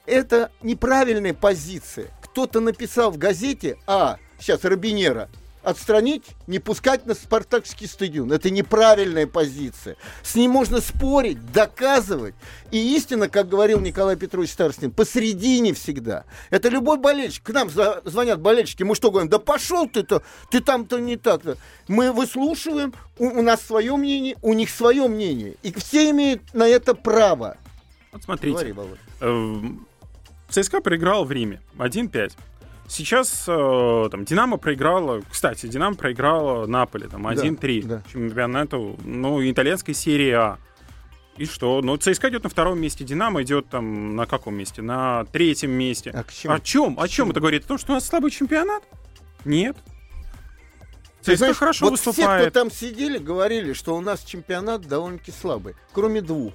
это 0.06 0.52
неправильная 0.62 1.34
позиция. 1.34 2.06
Кто-то 2.22 2.60
написал 2.60 3.10
в 3.10 3.18
газете, 3.18 3.76
а, 3.86 4.18
сейчас 4.38 4.64
Робинера, 4.64 5.28
отстранить, 5.62 6.24
не 6.46 6.58
пускать 6.58 7.06
на 7.06 7.14
спартакский 7.14 7.86
стадион. 7.86 8.32
Это 8.32 8.50
неправильная 8.50 9.26
позиция. 9.26 9.96
С 10.22 10.34
ним 10.34 10.52
можно 10.52 10.80
спорить, 10.80 11.52
доказывать. 11.52 12.34
И 12.70 12.96
истина, 12.96 13.28
как 13.28 13.48
говорил 13.48 13.80
Николай 13.80 14.16
Петрович 14.16 14.50
Старостин, 14.50 14.90
посередине 14.90 15.72
всегда. 15.74 16.24
Это 16.50 16.68
любой 16.68 16.98
болельщик. 16.98 17.44
К 17.44 17.50
нам 17.50 17.70
звонят 17.70 18.40
болельщики, 18.40 18.82
мы 18.82 18.94
что 18.94 19.10
говорим, 19.10 19.28
да 19.30 19.38
пошел 19.38 19.88
ты-то, 19.88 20.22
ты 20.50 20.60
там-то 20.60 20.98
не 20.98 21.16
так-то. 21.16 21.56
Мы 21.88 22.12
выслушиваем, 22.12 22.94
у, 23.18 23.26
у 23.26 23.42
нас 23.42 23.62
свое 23.62 23.96
мнение, 23.96 24.36
у 24.42 24.52
них 24.52 24.70
свое 24.70 25.06
мнение. 25.08 25.56
И 25.62 25.72
все 25.72 26.10
имеют 26.10 26.42
на 26.54 26.66
это 26.66 26.94
право. 26.94 27.56
Вот 28.12 28.22
смотрите, 28.22 28.72
Говори, 28.72 28.90
эм, 29.20 29.86
ЦСКА 30.48 30.80
проиграл 30.80 31.24
в 31.24 31.32
Риме 31.32 31.60
1-5. 31.78 32.32
Сейчас 32.92 33.44
э, 33.48 34.08
там 34.10 34.26
Динамо 34.26 34.58
проиграла, 34.58 35.22
кстати, 35.30 35.66
Динамо 35.66 35.96
проиграла 35.96 36.66
Наполе 36.66 37.08
там 37.08 37.26
1-3 37.26 37.86
да, 37.86 37.96
да. 37.96 38.02
чемпионату, 38.12 38.98
ну, 39.02 39.42
итальянской 39.42 39.94
серии 39.94 40.32
А. 40.32 40.58
И 41.38 41.46
что? 41.46 41.80
Ну, 41.80 41.96
ЦСКА 41.96 42.28
идет 42.28 42.44
на 42.44 42.50
втором 42.50 42.78
месте, 42.78 43.02
Динамо 43.02 43.42
идет 43.44 43.70
там 43.70 44.14
на 44.14 44.26
каком 44.26 44.56
месте? 44.56 44.82
На 44.82 45.24
третьем 45.32 45.70
месте. 45.70 46.10
А 46.10 46.22
к 46.22 46.32
чему? 46.34 46.52
О 46.52 46.60
чем? 46.60 47.00
О 47.00 47.08
чем 47.08 47.30
это 47.30 47.40
говорит? 47.40 47.64
О 47.64 47.68
том, 47.68 47.78
что 47.78 47.92
у 47.92 47.94
нас 47.94 48.06
слабый 48.06 48.30
чемпионат? 48.30 48.82
Нет. 49.46 49.74
ЦСКА 51.22 51.36
знаешь, 51.36 51.56
хорошо 51.56 51.86
вот 51.86 51.92
выступает. 51.92 52.42
Все, 52.42 52.50
кто 52.50 52.60
там 52.60 52.70
сидели, 52.70 53.16
говорили, 53.16 53.72
что 53.72 53.96
у 53.96 54.02
нас 54.02 54.22
чемпионат 54.22 54.86
довольно-таки 54.86 55.32
слабый. 55.32 55.76
Кроме 55.94 56.20
двух. 56.20 56.52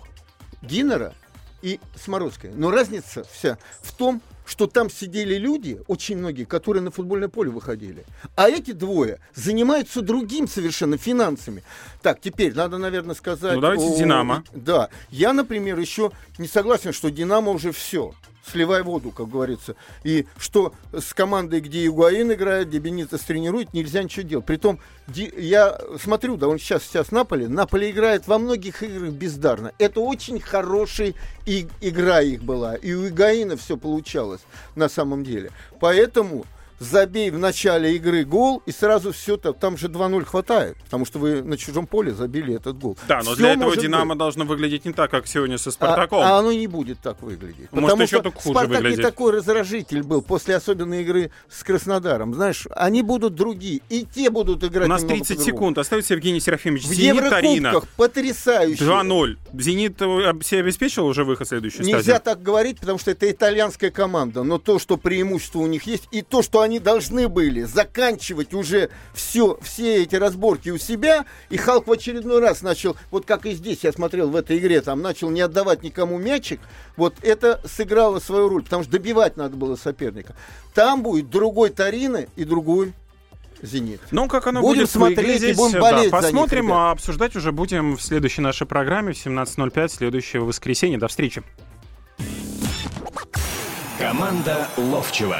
Гиннера 0.62 1.16
и 1.64 1.80
Смородская. 1.96 2.52
Но 2.54 2.70
разница 2.70 3.26
вся 3.32 3.58
в 3.82 3.92
том, 3.96 4.22
что 4.48 4.66
там 4.66 4.90
сидели 4.90 5.36
люди, 5.36 5.82
очень 5.88 6.18
многие, 6.18 6.46
которые 6.46 6.82
на 6.82 6.90
футбольное 6.90 7.28
поле 7.28 7.52
выходили. 7.52 8.06
А 8.36 8.50
эти 8.50 8.72
двое 8.72 9.20
занимаются 9.36 10.02
другим 10.02 10.48
совершенно 10.48 10.98
финансами. 10.98 11.64
Так, 12.02 12.22
теперь 12.22 12.56
надо, 12.56 12.78
наверное, 12.78 13.14
сказать... 13.14 13.56
Ну, 13.56 13.62
давайте 13.62 13.86
о... 13.86 13.98
«Динамо». 13.98 14.44
Да. 14.54 14.90
Я, 15.10 15.34
например, 15.34 15.78
еще 15.78 16.12
не 16.38 16.48
согласен, 16.48 16.94
что 16.94 17.10
«Динамо» 17.10 17.52
уже 17.52 17.74
все 17.74 18.14
сливай 18.52 18.84
воду, 18.84 19.12
как 19.12 19.30
говорится. 19.30 19.76
И 20.04 20.26
что 20.38 20.74
с 20.92 21.14
командой, 21.14 21.60
где 21.60 21.86
Игуаин 21.86 22.32
играет, 22.34 22.70
где 22.70 22.80
Бенитес 22.80 23.22
тренирует, 23.22 23.74
нельзя 23.74 24.04
ничего 24.04 24.28
делать. 24.28 24.46
Притом, 24.46 24.80
я 25.14 25.78
смотрю, 26.02 26.38
да, 26.38 26.48
он 26.48 26.60
сейчас, 26.60 26.84
сейчас 26.84 27.12
Наполе, 27.12 27.48
Наполе 27.48 27.92
играет 27.92 28.28
во 28.28 28.38
многих 28.38 28.84
играх 28.84 29.12
бездарно. 29.12 29.72
Это 29.78 30.00
очень 30.00 30.40
хорошая 30.40 31.14
игра 31.46 32.22
их 32.22 32.44
была. 32.44 32.76
И 32.76 32.94
у 32.94 33.08
Игуаина 33.08 33.58
все 33.58 33.78
получалось 33.78 34.42
на 34.76 34.90
самом 34.90 35.24
деле. 35.24 35.52
Поэтому 35.80 36.46
забей 36.80 37.32
в 37.32 37.38
начале 37.38 37.96
игры 37.96 38.24
гол, 38.24 38.62
и 38.66 38.72
сразу 38.72 39.12
все, 39.12 39.38
там 39.38 39.78
же 39.78 39.88
2-0 39.88 40.26
хватает, 40.26 40.78
потому 40.84 41.06
что 41.06 41.20
вы 41.20 41.42
на 41.42 41.58
чужом 41.58 41.88
поле 41.88 42.14
забили 42.14 42.56
этот 42.56 42.78
гол. 42.78 42.98
Да, 43.08 43.18
но 43.18 43.32
все 43.32 43.36
для 43.36 43.54
этого 43.54 43.76
Динамо 43.76 44.14
быть. 44.14 44.20
должно 44.20 44.46
выглядеть 44.46 44.86
не 44.86 44.94
так, 44.94 45.12
как 45.12 45.28
сегодня 45.28 45.58
со 45.58 45.72
Спартаком. 45.72 46.20
А, 46.20 46.38
а 46.38 46.40
оно 46.40 46.52
не 46.52 46.68
будет 46.68 47.00
так 47.00 47.22
выглядеть. 47.22 47.72
Может, 47.72 47.90
потому 47.90 48.02
еще 48.04 48.20
что 48.20 48.32
хуже 48.32 48.50
Спартак 48.50 48.78
выглядит. 48.78 48.98
не 48.98 49.04
такой 49.04 49.32
раздражитель 49.34 50.04
был 50.04 50.22
после 50.22 50.56
особенной 50.56 51.02
игры 51.02 51.32
с 51.50 51.64
Краснодаром. 51.64 52.34
Знаешь, 52.34 52.68
они 52.72 53.02
будут 53.02 53.36
другие, 53.36 53.82
и 53.90 54.06
те 54.06 54.30
будут 54.30 54.64
играть 54.64 54.88
У 54.88 54.90
нас 54.90 55.04
30 55.04 55.40
секунд. 55.42 55.78
Остается 55.78 56.14
Евгений 56.14 56.40
Серафимович. 56.40 56.86
В 56.86 56.92
Еврокубках 56.92 57.88
потрясающе. 57.96 58.84
2-0. 58.84 59.38
«Зенит» 59.54 59.98
себе 59.98 60.60
обеспечил 60.62 61.06
уже 61.06 61.24
выход 61.24 61.48
в 61.48 61.50
следующую 61.50 61.86
Нельзя 61.86 62.02
стадию? 62.02 62.22
так 62.24 62.42
говорить, 62.42 62.80
потому 62.80 63.00
что 63.00 63.12
это 63.12 63.30
итальянская 63.30 63.92
команда. 63.92 64.44
Но 64.44 64.58
то, 64.58 64.80
что 64.80 64.98
преимущество 64.98 65.60
у 65.60 65.68
них 65.68 65.84
есть, 65.84 66.08
и 66.12 66.22
то, 66.22 66.42
что 66.42 66.62
они 66.68 66.80
должны 66.80 67.30
были 67.30 67.64
заканчивать 67.64 68.54
уже 68.54 68.90
все, 69.14 69.58
все 69.62 70.04
эти 70.04 70.16
разборки 70.16 70.70
у 70.70 70.78
себя, 70.78 71.26
и 71.50 71.56
Халк 71.56 71.88
в 71.88 71.92
очередной 71.92 72.40
раз 72.40 72.62
начал, 72.62 72.98
вот 73.10 73.26
как 73.26 73.46
и 73.46 73.54
здесь 73.54 73.80
я 73.84 73.94
смотрел 73.94 74.30
в 74.30 74.36
этой 74.36 74.58
игре, 74.58 74.82
там 74.82 75.02
начал 75.02 75.30
не 75.30 75.40
отдавать 75.40 75.82
никому 75.82 76.18
мячик, 76.18 76.60
вот 76.98 77.16
это 77.22 77.62
сыграло 77.66 78.20
свою 78.20 78.50
роль, 78.50 78.64
потому 78.64 78.84
что 78.84 78.92
добивать 78.92 79.38
надо 79.38 79.56
было 79.56 79.78
соперника. 79.78 80.36
Там 80.74 81.04
будет 81.04 81.30
другой 81.30 81.70
Тарина 81.70 82.26
и 82.36 82.44
другой 82.44 82.94
Зенит. 83.62 84.02
Ну, 84.12 84.28
как 84.28 84.46
оно 84.46 84.62
Будем 84.62 84.82
будет 84.82 84.92
смотреть 84.92 85.20
и 85.20 85.22
выглядеть, 85.22 85.58
будем 85.58 85.74
да, 85.74 85.82
болеть 85.82 86.00
за 86.00 86.04
них, 86.04 86.12
посмотрим, 86.12 86.66
ребят. 86.66 86.78
а 86.78 86.92
обсуждать 86.92 87.36
уже 87.36 87.52
будем 87.52 87.98
в 87.98 88.02
следующей 88.04 88.42
нашей 88.42 88.68
программе 88.68 89.14
в 89.14 89.26
17.05 89.26 89.88
следующего 89.88 90.46
воскресенья. 90.46 91.00
До 91.00 91.08
встречи. 91.08 91.42
Команда 93.98 94.68
Ловчева 94.78 95.40